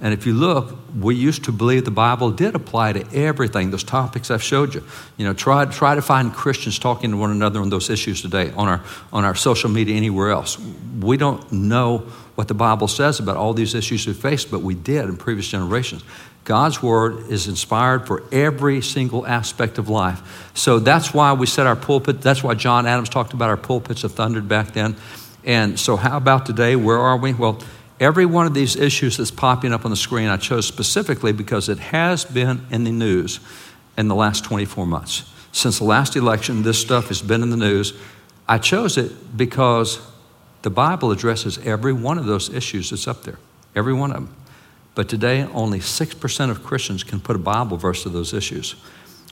And 0.00 0.12
if 0.12 0.26
you 0.26 0.34
look, 0.34 0.76
we 0.98 1.14
used 1.14 1.44
to 1.44 1.52
believe 1.52 1.84
the 1.84 1.92
Bible 1.92 2.32
did 2.32 2.56
apply 2.56 2.94
to 2.94 3.16
everything, 3.16 3.70
those 3.70 3.84
topics 3.84 4.32
I've 4.32 4.42
showed 4.42 4.74
you. 4.74 4.82
You 5.16 5.24
know, 5.24 5.34
try, 5.34 5.64
try 5.66 5.94
to 5.94 6.02
find 6.02 6.32
Christians 6.32 6.80
talking 6.80 7.12
to 7.12 7.16
one 7.16 7.30
another 7.30 7.60
on 7.60 7.70
those 7.70 7.90
issues 7.90 8.22
today 8.22 8.50
on 8.56 8.66
our, 8.66 8.82
on 9.12 9.24
our 9.24 9.36
social 9.36 9.70
media, 9.70 9.94
anywhere 9.94 10.30
else. 10.30 10.58
We 11.00 11.16
don't 11.16 11.52
know 11.52 12.08
what 12.38 12.46
the 12.46 12.54
Bible 12.54 12.86
says 12.86 13.18
about 13.18 13.36
all 13.36 13.52
these 13.52 13.74
issues 13.74 14.06
we 14.06 14.12
face, 14.12 14.44
but 14.44 14.60
we 14.60 14.76
did 14.76 15.06
in 15.06 15.16
previous 15.16 15.48
generations. 15.48 16.04
God's 16.44 16.80
Word 16.80 17.28
is 17.30 17.48
inspired 17.48 18.06
for 18.06 18.22
every 18.30 18.80
single 18.80 19.26
aspect 19.26 19.76
of 19.76 19.88
life. 19.88 20.48
So 20.54 20.78
that's 20.78 21.12
why 21.12 21.32
we 21.32 21.46
set 21.46 21.66
our 21.66 21.74
pulpit. 21.74 22.20
That's 22.20 22.44
why 22.44 22.54
John 22.54 22.86
Adams 22.86 23.08
talked 23.08 23.32
about 23.32 23.48
our 23.48 23.56
pulpits 23.56 24.04
of 24.04 24.12
thundered 24.12 24.46
back 24.46 24.72
then. 24.72 24.94
And 25.42 25.80
so, 25.80 25.96
how 25.96 26.16
about 26.16 26.46
today? 26.46 26.76
Where 26.76 26.98
are 26.98 27.16
we? 27.16 27.34
Well, 27.34 27.60
Every 27.98 28.26
one 28.26 28.46
of 28.46 28.54
these 28.54 28.76
issues 28.76 29.16
that's 29.16 29.32
popping 29.32 29.72
up 29.72 29.84
on 29.84 29.90
the 29.90 29.96
screen, 29.96 30.28
I 30.28 30.36
chose 30.36 30.68
specifically 30.68 31.32
because 31.32 31.68
it 31.68 31.80
has 31.80 32.24
been 32.24 32.64
in 32.70 32.84
the 32.84 32.92
news 32.92 33.40
in 33.96 34.06
the 34.06 34.14
last 34.14 34.44
24 34.44 34.86
months. 34.86 35.28
Since 35.50 35.78
the 35.78 35.84
last 35.84 36.14
election, 36.14 36.62
this 36.62 36.80
stuff 36.80 37.08
has 37.08 37.20
been 37.20 37.42
in 37.42 37.50
the 37.50 37.56
news. 37.56 37.94
I 38.46 38.58
chose 38.58 38.96
it 38.96 39.36
because 39.36 39.98
the 40.62 40.70
Bible 40.70 41.12
addresses 41.12 41.58
every 41.58 41.92
one 41.92 42.18
of 42.18 42.26
those 42.26 42.52
issues 42.52 42.90
that's 42.90 43.06
up 43.06 43.22
there, 43.22 43.38
every 43.74 43.92
one 43.92 44.10
of 44.10 44.16
them. 44.16 44.34
But 44.94 45.08
today, 45.08 45.44
only 45.54 45.78
6% 45.78 46.50
of 46.50 46.64
Christians 46.64 47.04
can 47.04 47.20
put 47.20 47.36
a 47.36 47.38
Bible 47.38 47.76
verse 47.76 48.02
to 48.02 48.08
those 48.08 48.32
issues. 48.34 48.74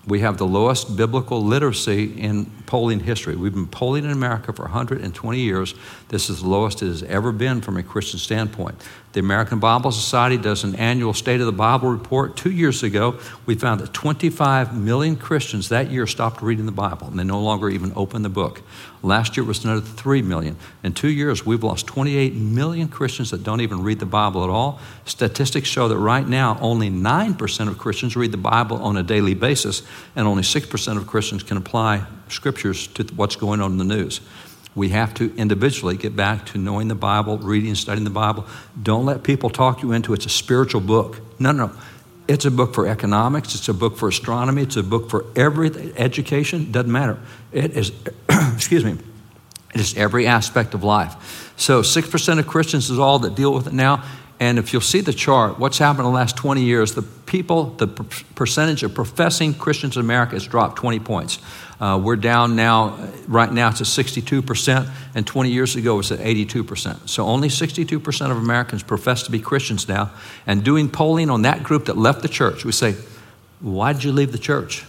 We 0.06 0.20
have 0.20 0.38
the 0.38 0.46
lowest 0.46 0.96
biblical 0.96 1.42
literacy 1.42 2.04
in 2.20 2.46
polling 2.66 3.00
history. 3.00 3.34
We've 3.34 3.52
been 3.52 3.66
polling 3.66 4.04
in 4.04 4.12
America 4.12 4.52
for 4.52 4.62
120 4.62 5.40
years. 5.40 5.74
This 6.08 6.30
is 6.30 6.42
the 6.42 6.48
lowest 6.48 6.80
it 6.82 6.86
has 6.86 7.02
ever 7.02 7.32
been 7.32 7.60
from 7.60 7.76
a 7.76 7.82
Christian 7.82 8.20
standpoint. 8.20 8.80
The 9.16 9.20
American 9.20 9.60
Bible 9.60 9.92
Society 9.92 10.36
does 10.36 10.62
an 10.62 10.74
annual 10.74 11.14
State 11.14 11.40
of 11.40 11.46
the 11.46 11.52
Bible 11.52 11.88
report. 11.88 12.36
Two 12.36 12.50
years 12.50 12.82
ago, 12.82 13.18
we 13.46 13.54
found 13.54 13.80
that 13.80 13.94
25 13.94 14.76
million 14.76 15.16
Christians 15.16 15.70
that 15.70 15.90
year 15.90 16.06
stopped 16.06 16.42
reading 16.42 16.66
the 16.66 16.72
Bible 16.72 17.06
and 17.06 17.18
they 17.18 17.24
no 17.24 17.40
longer 17.40 17.70
even 17.70 17.94
open 17.96 18.20
the 18.20 18.28
book. 18.28 18.60
Last 19.02 19.34
year 19.34 19.44
it 19.44 19.46
was 19.46 19.64
another 19.64 19.80
3 19.80 20.20
million. 20.20 20.58
In 20.82 20.92
two 20.92 21.08
years, 21.08 21.46
we've 21.46 21.64
lost 21.64 21.86
28 21.86 22.34
million 22.34 22.88
Christians 22.88 23.30
that 23.30 23.42
don't 23.42 23.62
even 23.62 23.82
read 23.82 24.00
the 24.00 24.04
Bible 24.04 24.44
at 24.44 24.50
all. 24.50 24.80
Statistics 25.06 25.66
show 25.66 25.88
that 25.88 25.96
right 25.96 26.28
now, 26.28 26.58
only 26.60 26.90
9% 26.90 27.68
of 27.68 27.78
Christians 27.78 28.16
read 28.16 28.32
the 28.32 28.36
Bible 28.36 28.76
on 28.82 28.98
a 28.98 29.02
daily 29.02 29.32
basis, 29.32 29.80
and 30.14 30.26
only 30.26 30.42
6% 30.42 30.96
of 30.98 31.06
Christians 31.06 31.42
can 31.42 31.56
apply 31.56 32.04
scriptures 32.28 32.86
to 32.88 33.04
what's 33.14 33.36
going 33.36 33.62
on 33.62 33.72
in 33.72 33.78
the 33.78 33.84
news. 33.84 34.20
We 34.76 34.90
have 34.90 35.14
to 35.14 35.34
individually 35.36 35.96
get 35.96 36.14
back 36.14 36.46
to 36.46 36.58
knowing 36.58 36.86
the 36.86 36.94
Bible, 36.94 37.38
reading 37.38 37.70
and 37.70 37.78
studying 37.78 38.04
the 38.04 38.10
Bible. 38.10 38.46
Don't 38.80 39.06
let 39.06 39.24
people 39.24 39.50
talk 39.50 39.82
you 39.82 39.90
into 39.90 40.12
it's 40.12 40.26
a 40.26 40.30
spiritual 40.30 40.82
book. 40.82 41.20
No, 41.40 41.50
no. 41.50 41.66
No. 41.66 41.72
It's 42.28 42.44
a 42.44 42.50
book 42.50 42.74
for 42.74 42.88
economics, 42.88 43.54
it's 43.54 43.68
a 43.68 43.74
book 43.74 43.96
for 43.96 44.08
astronomy, 44.08 44.62
it's 44.62 44.76
a 44.76 44.82
book 44.82 45.10
for 45.10 45.26
everything, 45.36 45.92
education, 45.96 46.72
doesn't 46.72 46.90
matter. 46.90 47.18
It 47.52 47.76
is, 47.76 47.92
excuse 48.28 48.84
me, 48.84 48.98
it 49.74 49.80
is 49.80 49.96
every 49.96 50.26
aspect 50.26 50.74
of 50.74 50.82
life. 50.82 51.54
So 51.56 51.82
6% 51.82 52.38
of 52.38 52.46
Christians 52.46 52.90
is 52.90 52.98
all 52.98 53.20
that 53.20 53.36
deal 53.36 53.54
with 53.54 53.68
it 53.68 53.72
now. 53.72 54.02
And 54.38 54.58
if 54.58 54.72
you'll 54.72 54.82
see 54.82 55.00
the 55.00 55.14
chart, 55.14 55.58
what's 55.58 55.78
happened 55.78 56.06
in 56.06 56.12
the 56.12 56.16
last 56.16 56.36
20 56.36 56.62
years, 56.62 56.94
the 56.94 57.02
people, 57.02 57.64
the 57.64 57.86
percentage 57.86 58.82
of 58.82 58.94
professing 58.94 59.54
Christians 59.54 59.96
in 59.96 60.00
America 60.00 60.32
has 60.32 60.46
dropped 60.46 60.76
20 60.76 61.00
points. 61.00 61.38
Uh, 61.80 62.00
we're 62.02 62.16
down 62.16 62.54
now, 62.54 62.96
right 63.28 63.50
now 63.50 63.68
it's 63.68 63.80
at 63.80 64.04
62%, 64.04 64.90
and 65.14 65.26
20 65.26 65.50
years 65.50 65.76
ago 65.76 65.94
it 65.94 65.96
was 65.98 66.12
at 66.12 66.20
82%. 66.20 67.08
So 67.08 67.24
only 67.26 67.48
62% 67.48 68.30
of 68.30 68.36
Americans 68.36 68.82
profess 68.82 69.22
to 69.24 69.30
be 69.30 69.40
Christians 69.40 69.88
now. 69.88 70.10
And 70.46 70.62
doing 70.62 70.90
polling 70.90 71.30
on 71.30 71.42
that 71.42 71.62
group 71.62 71.86
that 71.86 71.96
left 71.96 72.22
the 72.22 72.28
church, 72.28 72.64
we 72.64 72.72
say, 72.72 72.94
Why 73.60 73.92
did 73.92 74.04
you 74.04 74.12
leave 74.12 74.32
the 74.32 74.38
church? 74.38 74.84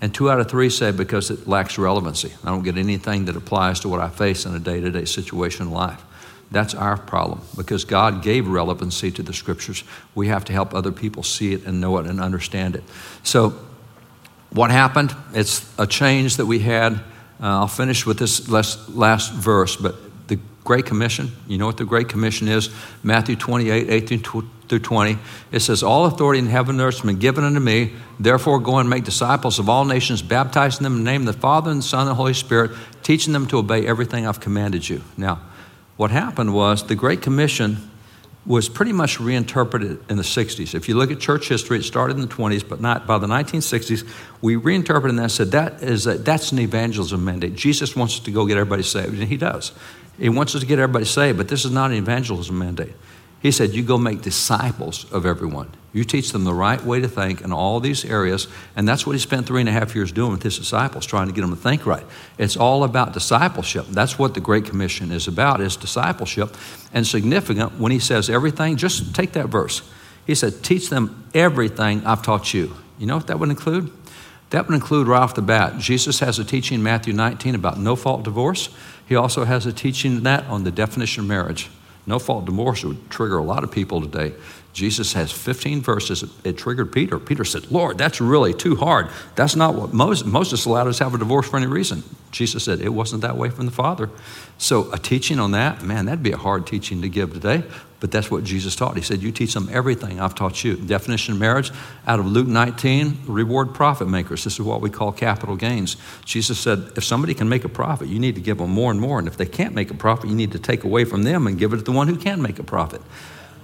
And 0.00 0.12
two 0.12 0.28
out 0.28 0.40
of 0.40 0.50
three 0.50 0.68
say 0.68 0.90
because 0.90 1.30
it 1.30 1.46
lacks 1.46 1.78
relevancy. 1.78 2.32
I 2.42 2.48
don't 2.48 2.64
get 2.64 2.76
anything 2.76 3.26
that 3.26 3.36
applies 3.36 3.78
to 3.80 3.88
what 3.88 4.00
I 4.00 4.08
face 4.08 4.44
in 4.44 4.54
a 4.54 4.58
day 4.58 4.80
to 4.80 4.90
day 4.90 5.04
situation 5.04 5.68
in 5.68 5.72
life. 5.72 6.02
That's 6.52 6.74
our 6.74 6.98
problem 6.98 7.40
because 7.56 7.84
God 7.84 8.22
gave 8.22 8.46
relevancy 8.46 9.10
to 9.12 9.22
the 9.22 9.32
scriptures. 9.32 9.84
We 10.14 10.28
have 10.28 10.44
to 10.44 10.52
help 10.52 10.74
other 10.74 10.92
people 10.92 11.22
see 11.22 11.54
it 11.54 11.64
and 11.64 11.80
know 11.80 11.96
it 11.98 12.06
and 12.06 12.20
understand 12.20 12.76
it. 12.76 12.84
So 13.22 13.54
what 14.50 14.70
happened? 14.70 15.16
It's 15.32 15.66
a 15.78 15.86
change 15.86 16.36
that 16.36 16.46
we 16.46 16.58
had. 16.58 16.92
Uh, 16.92 17.60
I'll 17.60 17.68
finish 17.68 18.04
with 18.04 18.18
this 18.18 18.48
last, 18.50 18.90
last 18.90 19.32
verse, 19.32 19.76
but 19.76 19.96
the 20.28 20.38
Great 20.62 20.84
Commission, 20.84 21.32
you 21.48 21.56
know 21.56 21.66
what 21.66 21.78
the 21.78 21.86
Great 21.86 22.10
Commission 22.10 22.48
is? 22.48 22.68
Matthew 23.02 23.34
28, 23.34 23.88
18 23.88 24.20
through 24.20 24.78
20. 24.78 25.18
It 25.50 25.60
says, 25.60 25.82
All 25.82 26.04
authority 26.04 26.38
in 26.38 26.46
heaven 26.46 26.76
and 26.76 26.82
earth 26.82 26.96
has 26.96 27.06
been 27.06 27.18
given 27.18 27.44
unto 27.44 27.60
me. 27.60 27.92
Therefore, 28.20 28.60
go 28.60 28.76
and 28.76 28.88
make 28.88 29.04
disciples 29.04 29.58
of 29.58 29.68
all 29.68 29.86
nations, 29.86 30.20
baptizing 30.20 30.84
them 30.84 30.98
in 30.98 31.04
the 31.04 31.10
name 31.10 31.26
of 31.26 31.34
the 31.34 31.40
Father 31.40 31.70
and 31.70 31.80
the 31.80 31.84
Son 31.84 32.02
and 32.02 32.10
the 32.10 32.14
Holy 32.14 32.34
Spirit, 32.34 32.72
teaching 33.02 33.32
them 33.32 33.46
to 33.46 33.58
obey 33.58 33.86
everything 33.86 34.26
I've 34.26 34.40
commanded 34.40 34.88
you. 34.88 35.02
Now, 35.16 35.40
what 35.96 36.10
happened 36.10 36.54
was 36.54 36.86
the 36.86 36.94
Great 36.94 37.22
Commission 37.22 37.90
was 38.44 38.68
pretty 38.68 38.92
much 38.92 39.20
reinterpreted 39.20 40.02
in 40.08 40.16
the 40.16 40.22
60s. 40.22 40.74
If 40.74 40.88
you 40.88 40.96
look 40.96 41.12
at 41.12 41.20
church 41.20 41.48
history, 41.48 41.78
it 41.78 41.84
started 41.84 42.16
in 42.16 42.22
the 42.22 42.34
20s, 42.34 42.68
but 42.68 42.80
not 42.80 43.06
by 43.06 43.18
the 43.18 43.28
1960s, 43.28 44.08
we 44.40 44.56
reinterpreted 44.56 45.16
that 45.16 45.22
and 45.22 45.30
said 45.30 45.52
that 45.52 45.82
is 45.82 46.08
a, 46.08 46.18
that's 46.18 46.50
an 46.50 46.58
evangelism 46.58 47.24
mandate. 47.24 47.54
Jesus 47.54 47.94
wants 47.94 48.14
us 48.14 48.20
to 48.20 48.32
go 48.32 48.44
get 48.46 48.56
everybody 48.56 48.82
saved, 48.82 49.18
and 49.18 49.28
he 49.28 49.36
does. 49.36 49.72
He 50.18 50.28
wants 50.28 50.54
us 50.56 50.62
to 50.62 50.66
get 50.66 50.80
everybody 50.80 51.04
saved, 51.04 51.38
but 51.38 51.48
this 51.48 51.64
is 51.64 51.70
not 51.70 51.92
an 51.92 51.96
evangelism 51.96 52.58
mandate. 52.58 52.94
He 53.42 53.50
said, 53.50 53.74
You 53.74 53.82
go 53.82 53.98
make 53.98 54.22
disciples 54.22 55.10
of 55.12 55.26
everyone. 55.26 55.68
You 55.92 56.04
teach 56.04 56.32
them 56.32 56.44
the 56.44 56.54
right 56.54 56.82
way 56.82 57.00
to 57.00 57.08
think 57.08 57.42
in 57.42 57.52
all 57.52 57.80
these 57.80 58.04
areas. 58.04 58.46
And 58.76 58.88
that's 58.88 59.06
what 59.06 59.12
he 59.12 59.18
spent 59.18 59.46
three 59.46 59.60
and 59.60 59.68
a 59.68 59.72
half 59.72 59.94
years 59.94 60.10
doing 60.10 60.30
with 60.30 60.42
his 60.42 60.58
disciples, 60.58 61.04
trying 61.04 61.26
to 61.26 61.34
get 61.34 61.42
them 61.42 61.50
to 61.50 61.56
think 61.56 61.84
right. 61.84 62.04
It's 62.38 62.56
all 62.56 62.84
about 62.84 63.12
discipleship. 63.12 63.86
That's 63.88 64.18
what 64.18 64.32
the 64.34 64.40
Great 64.40 64.64
Commission 64.64 65.10
is 65.10 65.28
about, 65.28 65.60
is 65.60 65.76
discipleship. 65.76 66.56
And 66.94 67.06
significant 67.06 67.78
when 67.78 67.92
he 67.92 67.98
says 67.98 68.30
everything, 68.30 68.76
just 68.76 69.14
take 69.14 69.32
that 69.32 69.48
verse. 69.48 69.82
He 70.26 70.34
said, 70.34 70.62
Teach 70.62 70.88
them 70.88 71.28
everything 71.34 72.06
I've 72.06 72.22
taught 72.22 72.54
you. 72.54 72.74
You 72.98 73.06
know 73.06 73.16
what 73.16 73.26
that 73.26 73.40
would 73.40 73.50
include? 73.50 73.92
That 74.50 74.68
would 74.68 74.74
include 74.74 75.08
right 75.08 75.20
off 75.20 75.34
the 75.34 75.42
bat. 75.42 75.78
Jesus 75.78 76.20
has 76.20 76.38
a 76.38 76.44
teaching 76.44 76.76
in 76.76 76.82
Matthew 76.82 77.12
19 77.12 77.54
about 77.54 77.78
no 77.78 77.96
fault 77.96 78.22
divorce. 78.22 78.68
He 79.06 79.16
also 79.16 79.44
has 79.44 79.66
a 79.66 79.72
teaching 79.72 80.22
that 80.22 80.44
on 80.44 80.64
the 80.64 80.70
definition 80.70 81.24
of 81.24 81.28
marriage. 81.28 81.70
No 82.06 82.18
fault 82.18 82.44
divorce 82.44 82.84
would 82.84 83.10
trigger 83.10 83.38
a 83.38 83.44
lot 83.44 83.64
of 83.64 83.70
people 83.70 84.00
today. 84.00 84.34
Jesus 84.72 85.12
has 85.12 85.30
15 85.30 85.82
verses. 85.82 86.24
It 86.44 86.56
triggered 86.56 86.92
Peter. 86.92 87.18
Peter 87.18 87.44
said, 87.44 87.70
Lord, 87.70 87.98
that's 87.98 88.20
really 88.20 88.54
too 88.54 88.76
hard. 88.76 89.08
That's 89.34 89.54
not 89.54 89.74
what 89.74 89.92
Moses, 89.92 90.26
Moses 90.26 90.64
allowed 90.64 90.88
us 90.88 90.98
to 90.98 91.04
have 91.04 91.14
a 91.14 91.18
divorce 91.18 91.48
for 91.48 91.58
any 91.58 91.66
reason. 91.66 92.02
Jesus 92.30 92.64
said, 92.64 92.80
it 92.80 92.88
wasn't 92.88 93.20
that 93.20 93.36
way 93.36 93.50
from 93.50 93.66
the 93.66 93.72
Father. 93.72 94.08
So, 94.56 94.90
a 94.92 94.98
teaching 94.98 95.38
on 95.38 95.50
that, 95.50 95.82
man, 95.82 96.06
that'd 96.06 96.22
be 96.22 96.32
a 96.32 96.38
hard 96.38 96.66
teaching 96.66 97.02
to 97.02 97.08
give 97.08 97.34
today, 97.34 97.64
but 98.00 98.10
that's 98.10 98.30
what 98.30 98.44
Jesus 98.44 98.74
taught. 98.74 98.96
He 98.96 99.02
said, 99.02 99.22
You 99.22 99.30
teach 99.30 99.54
them 99.54 99.68
everything 99.70 100.20
I've 100.20 100.34
taught 100.34 100.64
you. 100.64 100.76
Definition 100.76 101.34
of 101.34 101.40
marriage 101.40 101.70
out 102.06 102.18
of 102.18 102.26
Luke 102.26 102.46
19, 102.46 103.18
reward 103.26 103.74
profit 103.74 104.08
makers. 104.08 104.44
This 104.44 104.54
is 104.54 104.60
what 104.60 104.80
we 104.80 104.88
call 104.88 105.12
capital 105.12 105.56
gains. 105.56 105.96
Jesus 106.24 106.58
said, 106.58 106.92
If 106.96 107.04
somebody 107.04 107.34
can 107.34 107.48
make 107.48 107.64
a 107.64 107.68
profit, 107.68 108.08
you 108.08 108.18
need 108.18 108.34
to 108.36 108.40
give 108.40 108.58
them 108.58 108.70
more 108.70 108.90
and 108.90 109.00
more. 109.00 109.18
And 109.18 109.28
if 109.28 109.36
they 109.36 109.46
can't 109.46 109.74
make 109.74 109.90
a 109.90 109.94
profit, 109.94 110.30
you 110.30 110.36
need 110.36 110.52
to 110.52 110.58
take 110.58 110.84
away 110.84 111.04
from 111.04 111.24
them 111.24 111.46
and 111.46 111.58
give 111.58 111.72
it 111.72 111.78
to 111.78 111.82
the 111.82 111.92
one 111.92 112.08
who 112.08 112.16
can 112.16 112.40
make 112.40 112.58
a 112.58 112.64
profit. 112.64 113.02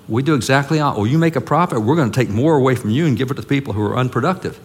We 0.08 0.22
do 0.22 0.34
exactly, 0.34 0.80
or 0.80 1.06
you 1.06 1.18
make 1.18 1.36
a 1.36 1.40
profit, 1.40 1.82
we're 1.82 1.96
going 1.96 2.10
to 2.10 2.18
take 2.18 2.30
more 2.30 2.56
away 2.56 2.74
from 2.74 2.90
you 2.90 3.06
and 3.06 3.16
give 3.16 3.30
it 3.30 3.34
to 3.34 3.42
the 3.42 3.46
people 3.46 3.74
who 3.74 3.82
are 3.82 3.96
unproductive. 3.96 4.58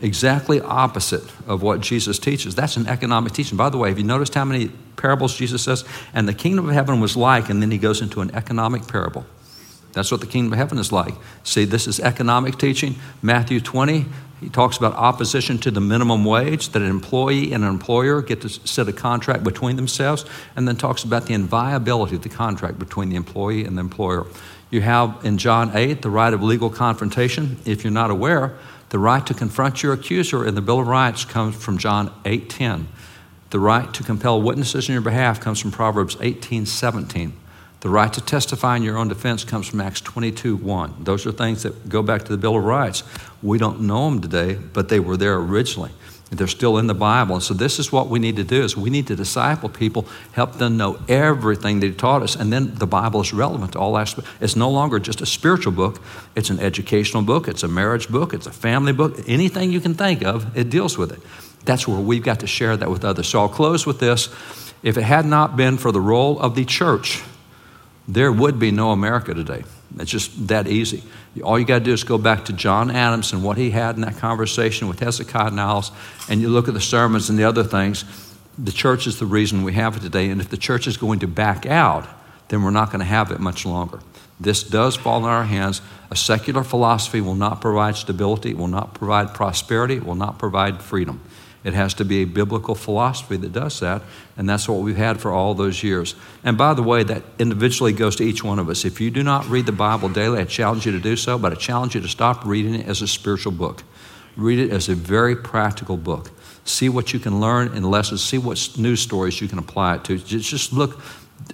Exactly 0.00 0.60
opposite 0.60 1.24
of 1.46 1.62
what 1.62 1.80
Jesus 1.80 2.18
teaches. 2.18 2.54
That's 2.54 2.76
an 2.76 2.86
economic 2.86 3.32
teaching. 3.32 3.56
By 3.56 3.70
the 3.70 3.78
way, 3.78 3.88
have 3.88 3.98
you 3.98 4.04
noticed 4.04 4.34
how 4.34 4.44
many 4.44 4.70
parables 4.96 5.36
Jesus 5.36 5.62
says? 5.62 5.84
And 6.12 6.28
the 6.28 6.34
kingdom 6.34 6.68
of 6.68 6.74
heaven 6.74 7.00
was 7.00 7.16
like, 7.16 7.48
and 7.48 7.60
then 7.60 7.70
he 7.70 7.78
goes 7.78 8.02
into 8.02 8.20
an 8.20 8.34
economic 8.34 8.86
parable. 8.86 9.26
That's 9.92 10.10
what 10.10 10.20
the 10.20 10.26
kingdom 10.26 10.52
of 10.52 10.58
heaven 10.58 10.78
is 10.78 10.92
like. 10.92 11.14
See, 11.44 11.64
this 11.64 11.86
is 11.86 12.00
economic 12.00 12.58
teaching. 12.58 12.96
Matthew 13.22 13.60
20, 13.60 14.06
he 14.40 14.48
talks 14.48 14.76
about 14.76 14.94
opposition 14.94 15.58
to 15.58 15.70
the 15.70 15.80
minimum 15.80 16.24
wage, 16.24 16.70
that 16.70 16.82
an 16.82 16.90
employee 16.90 17.52
and 17.52 17.62
an 17.64 17.70
employer 17.70 18.20
get 18.20 18.42
to 18.42 18.48
set 18.48 18.88
a 18.88 18.92
contract 18.92 19.44
between 19.44 19.76
themselves, 19.76 20.24
and 20.56 20.66
then 20.68 20.76
talks 20.76 21.04
about 21.04 21.26
the 21.26 21.34
inviolability 21.34 22.16
of 22.16 22.22
the 22.22 22.28
contract 22.28 22.78
between 22.78 23.08
the 23.08 23.16
employee 23.16 23.64
and 23.64 23.76
the 23.76 23.80
employer. 23.80 24.26
You 24.74 24.80
have 24.80 25.20
in 25.22 25.38
John 25.38 25.70
8 25.72 26.02
the 26.02 26.10
right 26.10 26.34
of 26.34 26.42
legal 26.42 26.68
confrontation. 26.68 27.58
If 27.64 27.84
you're 27.84 27.92
not 27.92 28.10
aware, 28.10 28.58
the 28.88 28.98
right 28.98 29.24
to 29.24 29.32
confront 29.32 29.84
your 29.84 29.92
accuser 29.92 30.44
in 30.44 30.56
the 30.56 30.60
Bill 30.60 30.80
of 30.80 30.88
Rights 30.88 31.24
comes 31.24 31.54
from 31.54 31.78
John 31.78 32.10
8:10. 32.24 32.88
The 33.50 33.60
right 33.60 33.94
to 33.94 34.02
compel 34.02 34.42
witnesses 34.42 34.88
in 34.88 34.94
your 34.94 35.00
behalf 35.00 35.38
comes 35.38 35.60
from 35.60 35.70
Proverbs 35.70 36.16
18:17. 36.20 37.34
The 37.82 37.88
right 37.88 38.12
to 38.14 38.20
testify 38.20 38.74
in 38.76 38.82
your 38.82 38.98
own 38.98 39.06
defense 39.06 39.44
comes 39.44 39.68
from 39.68 39.80
Acts 39.80 40.00
22:1. 40.00 41.04
Those 41.04 41.24
are 41.24 41.30
things 41.30 41.62
that 41.62 41.88
go 41.88 42.02
back 42.02 42.24
to 42.24 42.32
the 42.32 42.36
Bill 42.36 42.56
of 42.56 42.64
Rights. 42.64 43.04
We 43.44 43.58
don't 43.58 43.82
know 43.82 44.10
them 44.10 44.20
today, 44.20 44.58
but 44.72 44.88
they 44.88 44.98
were 44.98 45.16
there 45.16 45.36
originally. 45.36 45.92
They're 46.34 46.46
still 46.46 46.78
in 46.78 46.86
the 46.86 46.94
Bible. 46.94 47.36
And 47.36 47.42
so 47.42 47.54
this 47.54 47.78
is 47.78 47.92
what 47.92 48.08
we 48.08 48.18
need 48.18 48.36
to 48.36 48.44
do 48.44 48.62
is 48.62 48.76
we 48.76 48.90
need 48.90 49.06
to 49.06 49.16
disciple 49.16 49.68
people, 49.68 50.06
help 50.32 50.54
them 50.54 50.76
know 50.76 50.98
everything 51.08 51.80
they 51.80 51.90
taught 51.90 52.22
us, 52.22 52.36
and 52.36 52.52
then 52.52 52.74
the 52.74 52.86
Bible 52.86 53.20
is 53.20 53.32
relevant 53.32 53.72
to 53.72 53.78
all 53.78 53.96
aspects. 53.96 54.30
It's 54.40 54.56
no 54.56 54.70
longer 54.70 54.98
just 54.98 55.20
a 55.20 55.26
spiritual 55.26 55.72
book, 55.72 56.00
it's 56.34 56.50
an 56.50 56.60
educational 56.60 57.22
book, 57.22 57.48
it's 57.48 57.62
a 57.62 57.68
marriage 57.68 58.08
book, 58.08 58.34
it's 58.34 58.46
a 58.46 58.52
family 58.52 58.92
book. 58.92 59.18
Anything 59.26 59.72
you 59.72 59.80
can 59.80 59.94
think 59.94 60.22
of, 60.22 60.56
it 60.56 60.70
deals 60.70 60.98
with 60.98 61.12
it. 61.12 61.20
That's 61.64 61.88
where 61.88 62.00
we've 62.00 62.22
got 62.22 62.40
to 62.40 62.46
share 62.46 62.76
that 62.76 62.90
with 62.90 63.04
others. 63.04 63.28
So 63.28 63.40
I'll 63.40 63.48
close 63.48 63.86
with 63.86 63.98
this. 63.98 64.28
If 64.82 64.98
it 64.98 65.02
had 65.02 65.24
not 65.24 65.56
been 65.56 65.78
for 65.78 65.92
the 65.92 66.00
role 66.00 66.38
of 66.38 66.54
the 66.54 66.64
church, 66.64 67.22
there 68.06 68.30
would 68.30 68.58
be 68.58 68.70
no 68.70 68.90
America 68.90 69.32
today. 69.32 69.64
It's 69.98 70.10
just 70.10 70.48
that 70.48 70.66
easy. 70.66 71.02
All 71.42 71.58
you 71.58 71.64
got 71.64 71.78
to 71.78 71.84
do 71.84 71.92
is 71.92 72.04
go 72.04 72.18
back 72.18 72.46
to 72.46 72.52
John 72.52 72.90
Adams 72.90 73.32
and 73.32 73.44
what 73.44 73.56
he 73.56 73.70
had 73.70 73.94
in 73.94 74.02
that 74.02 74.16
conversation 74.16 74.88
with 74.88 75.00
Hezekiah 75.00 75.50
Niles, 75.50 75.92
and 76.28 76.40
you 76.40 76.48
look 76.48 76.68
at 76.68 76.74
the 76.74 76.80
sermons 76.80 77.30
and 77.30 77.38
the 77.38 77.44
other 77.44 77.64
things. 77.64 78.04
The 78.58 78.72
church 78.72 79.06
is 79.06 79.18
the 79.18 79.26
reason 79.26 79.62
we 79.62 79.72
have 79.74 79.96
it 79.96 80.00
today. 80.00 80.30
And 80.30 80.40
if 80.40 80.48
the 80.48 80.56
church 80.56 80.86
is 80.86 80.96
going 80.96 81.20
to 81.20 81.26
back 81.26 81.66
out, 81.66 82.06
then 82.48 82.62
we're 82.62 82.70
not 82.70 82.90
going 82.90 83.00
to 83.00 83.06
have 83.06 83.30
it 83.30 83.40
much 83.40 83.66
longer. 83.66 84.00
This 84.38 84.62
does 84.62 84.96
fall 84.96 85.18
in 85.18 85.24
our 85.24 85.44
hands. 85.44 85.80
A 86.10 86.16
secular 86.16 86.64
philosophy 86.64 87.20
will 87.20 87.34
not 87.34 87.60
provide 87.60 87.96
stability, 87.96 88.50
it 88.50 88.58
will 88.58 88.68
not 88.68 88.94
provide 88.94 89.34
prosperity, 89.34 89.96
it 89.96 90.04
will 90.04 90.14
not 90.14 90.38
provide 90.38 90.82
freedom. 90.82 91.20
It 91.64 91.72
has 91.72 91.94
to 91.94 92.04
be 92.04 92.20
a 92.22 92.24
biblical 92.26 92.74
philosophy 92.74 93.38
that 93.38 93.52
does 93.52 93.80
that, 93.80 94.02
and 94.36 94.46
that's 94.46 94.68
what 94.68 94.80
we've 94.80 94.96
had 94.96 95.18
for 95.18 95.32
all 95.32 95.54
those 95.54 95.82
years. 95.82 96.14
And 96.44 96.58
by 96.58 96.74
the 96.74 96.82
way, 96.82 97.02
that 97.04 97.22
individually 97.38 97.94
goes 97.94 98.16
to 98.16 98.22
each 98.22 98.44
one 98.44 98.58
of 98.58 98.68
us. 98.68 98.84
If 98.84 99.00
you 99.00 99.10
do 99.10 99.22
not 99.22 99.48
read 99.48 99.64
the 99.64 99.72
Bible 99.72 100.10
daily, 100.10 100.40
I 100.40 100.44
challenge 100.44 100.84
you 100.84 100.92
to 100.92 101.00
do 101.00 101.16
so, 101.16 101.38
but 101.38 101.52
I 101.52 101.54
challenge 101.54 101.94
you 101.94 102.02
to 102.02 102.08
stop 102.08 102.44
reading 102.44 102.74
it 102.74 102.86
as 102.86 103.00
a 103.00 103.08
spiritual 103.08 103.52
book. 103.52 103.82
Read 104.36 104.58
it 104.58 104.70
as 104.70 104.90
a 104.90 104.94
very 104.94 105.34
practical 105.34 105.96
book. 105.96 106.30
See 106.66 106.90
what 106.90 107.14
you 107.14 107.18
can 107.18 107.40
learn 107.40 107.74
in 107.74 107.82
lessons, 107.82 108.22
see 108.22 108.38
what 108.38 108.70
news 108.76 109.00
stories 109.00 109.40
you 109.40 109.48
can 109.48 109.58
apply 109.58 109.96
it 109.96 110.04
to. 110.04 110.18
Just 110.18 110.72
look, 110.72 111.00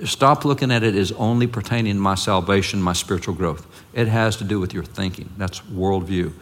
stop 0.05 0.45
looking 0.45 0.73
at 0.73 0.83
it 0.83 0.97
as 0.97 1.13
only 1.13 1.47
pertaining 1.47 1.95
to 1.95 2.01
my 2.01 2.17
salvation, 2.17 2.83
my 2.83 2.95
spiritual 2.95 3.35
growth. 3.35 3.65
It 3.93 4.09
has 4.09 4.37
to 4.37 4.45
do 4.45 4.59
with 4.59 4.75
your 4.75 4.85
thinking. 4.85 5.29
That's 5.37 5.61
worldview. 5.61 6.33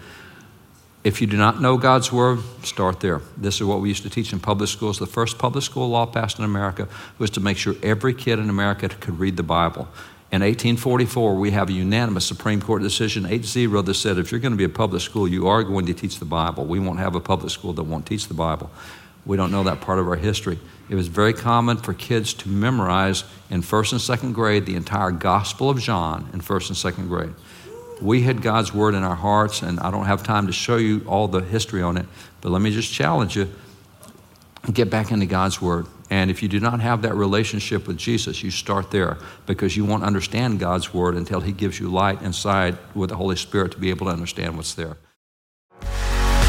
If 1.05 1.20
you 1.20 1.28
do 1.28 1.36
not 1.36 1.62
know 1.62 1.76
God's 1.76 2.12
Word, 2.12 2.40
start 2.64 2.99
there. 2.99 3.20
This 3.36 3.57
is 3.57 3.62
what 3.62 3.80
we 3.80 3.88
used 3.88 4.03
to 4.03 4.11
teach 4.11 4.32
in 4.32 4.40
public 4.40 4.68
schools. 4.68 4.99
The 4.99 5.07
first 5.07 5.38
public 5.38 5.62
school 5.62 5.88
law 5.88 6.07
passed 6.07 6.38
in 6.38 6.44
America 6.44 6.88
was 7.18 7.30
to 7.30 7.40
make 7.40 7.57
sure 7.57 7.76
every 7.84 8.12
kid 8.12 8.40
in 8.40 8.51
America 8.51 8.88
could 8.88 9.20
read 9.20 9.36
the 9.36 9.44
Bible. 9.44 9.88
In 10.32 10.42
1844, 10.42 11.36
we 11.36 11.53
have 11.53 11.68
a 11.68 11.72
unanimous 11.72 12.26
Supreme 12.26 12.61
Court 12.61 12.82
decision, 12.82 13.26
8 13.26 13.44
0, 13.44 13.80
that 13.82 13.94
said 13.94 14.18
if 14.18 14.32
you're 14.32 14.40
going 14.40 14.53
to 14.53 14.59
be 14.59 14.64
a 14.64 14.68
public 14.68 15.01
school, 15.01 15.28
you 15.28 15.46
are 15.46 15.62
going 15.62 15.86
to 15.86 15.94
teach 15.94 16.18
the 16.18 16.24
Bible. 16.24 16.64
We 16.66 16.80
won't 16.80 16.99
have 16.99 17.14
a 17.14 17.20
public 17.20 17.53
school 17.53 17.72
that 17.74 17.84
won't 17.84 18.05
teach 18.05 18.26
the 18.26 18.34
Bible. 18.34 18.68
We 19.24 19.36
don't 19.36 19.53
know 19.53 19.62
that 19.62 19.80
part 19.80 20.01
of 20.01 20.09
our 20.09 20.16
history. 20.16 20.59
It 20.90 20.96
was 20.96 21.07
very 21.07 21.32
common 21.32 21.76
for 21.76 21.94
kids 21.94 22.34
to 22.34 22.49
memorize 22.49 23.24
in 23.51 23.62
first 23.62 23.92
and 23.92 24.01
second 24.01 24.32
grade 24.32 24.66
the 24.66 24.74
entire 24.74 25.12
Gospel 25.12 25.70
of 25.70 25.78
John 25.78 26.28
in 26.32 26.40
first 26.40 26.70
and 26.70 26.76
second 26.76 27.09
grade 27.09 27.34
we 28.01 28.22
had 28.22 28.42
God's 28.42 28.72
word 28.72 28.94
in 28.94 29.03
our 29.03 29.16
hearts, 29.16 29.62
and 29.62 29.80
I 29.80 29.90
don't 29.90 30.07
have 30.07 30.22
time 30.22 30.46
to 30.46 30.53
show 30.53 30.76
you 30.76 31.05
all 31.07 31.28
the 31.28 31.40
history 31.40 31.82
on 31.82 31.96
it, 31.96 32.07
but 32.40 32.51
let 32.51 32.62
me 32.62 32.70
just 32.70 32.92
challenge 32.92 33.36
you 33.36 33.49
get 34.72 34.90
back 34.90 35.11
into 35.11 35.26
God's 35.26 35.61
word. 35.61 35.86
And 36.11 36.30
if 36.30 36.42
you 36.42 36.49
do 36.49 36.59
not 36.59 36.80
have 36.80 37.03
that 37.03 37.14
relationship 37.14 37.86
with 37.86 37.99
Jesus, 37.99 38.42
you 38.42 38.51
start 38.51 38.90
there 38.90 39.18
because 39.46 39.76
you 39.76 39.84
won't 39.84 40.05
understand 40.05 40.59
God's 40.59 40.94
word 40.94 41.16
until 41.16 41.40
He 41.40 41.53
gives 41.53 41.78
you 41.78 41.88
light 41.88 42.22
inside 42.22 42.78
with 42.94 43.11
the 43.11 43.16
Holy 43.16 43.36
Spirit 43.36 43.72
to 43.72 43.78
be 43.78 43.90
able 43.90 44.07
to 44.07 44.12
understand 44.12 44.57
what's 44.57 44.74
there. 44.74 44.96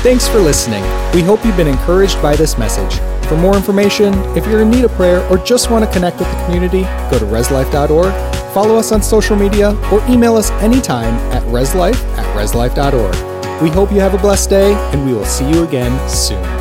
Thanks 0.01 0.29
for 0.29 0.39
listening. 0.39 0.81
We 1.13 1.21
hope 1.21 1.43
you've 1.43 1.57
been 1.57 1.67
encouraged 1.67 2.21
by 2.21 2.35
this 2.35 2.57
message. 2.57 2.99
For 3.27 3.35
more 3.35 3.55
information, 3.55 4.13
if 4.37 4.45
you're 4.47 4.61
in 4.61 4.69
need 4.69 4.85
of 4.85 4.91
prayer 4.91 5.27
or 5.29 5.37
just 5.37 5.69
want 5.69 5.83
to 5.83 5.91
connect 5.91 6.19
with 6.19 6.31
the 6.31 6.45
community, 6.45 6.83
go 7.11 7.19
to 7.19 7.25
reslife.org 7.25 8.38
Follow 8.53 8.77
us 8.77 8.91
on 8.91 9.01
social 9.01 9.35
media 9.35 9.71
or 9.91 10.03
email 10.09 10.35
us 10.35 10.51
anytime 10.61 11.13
at 11.31 11.43
reslife 11.43 12.01
at 12.17 12.25
reslife.org. 12.35 13.61
We 13.61 13.69
hope 13.69 13.91
you 13.91 13.99
have 13.99 14.13
a 14.13 14.17
blessed 14.17 14.49
day, 14.49 14.73
and 14.73 15.05
we 15.05 15.13
will 15.13 15.25
see 15.25 15.49
you 15.49 15.63
again 15.63 16.09
soon. 16.09 16.58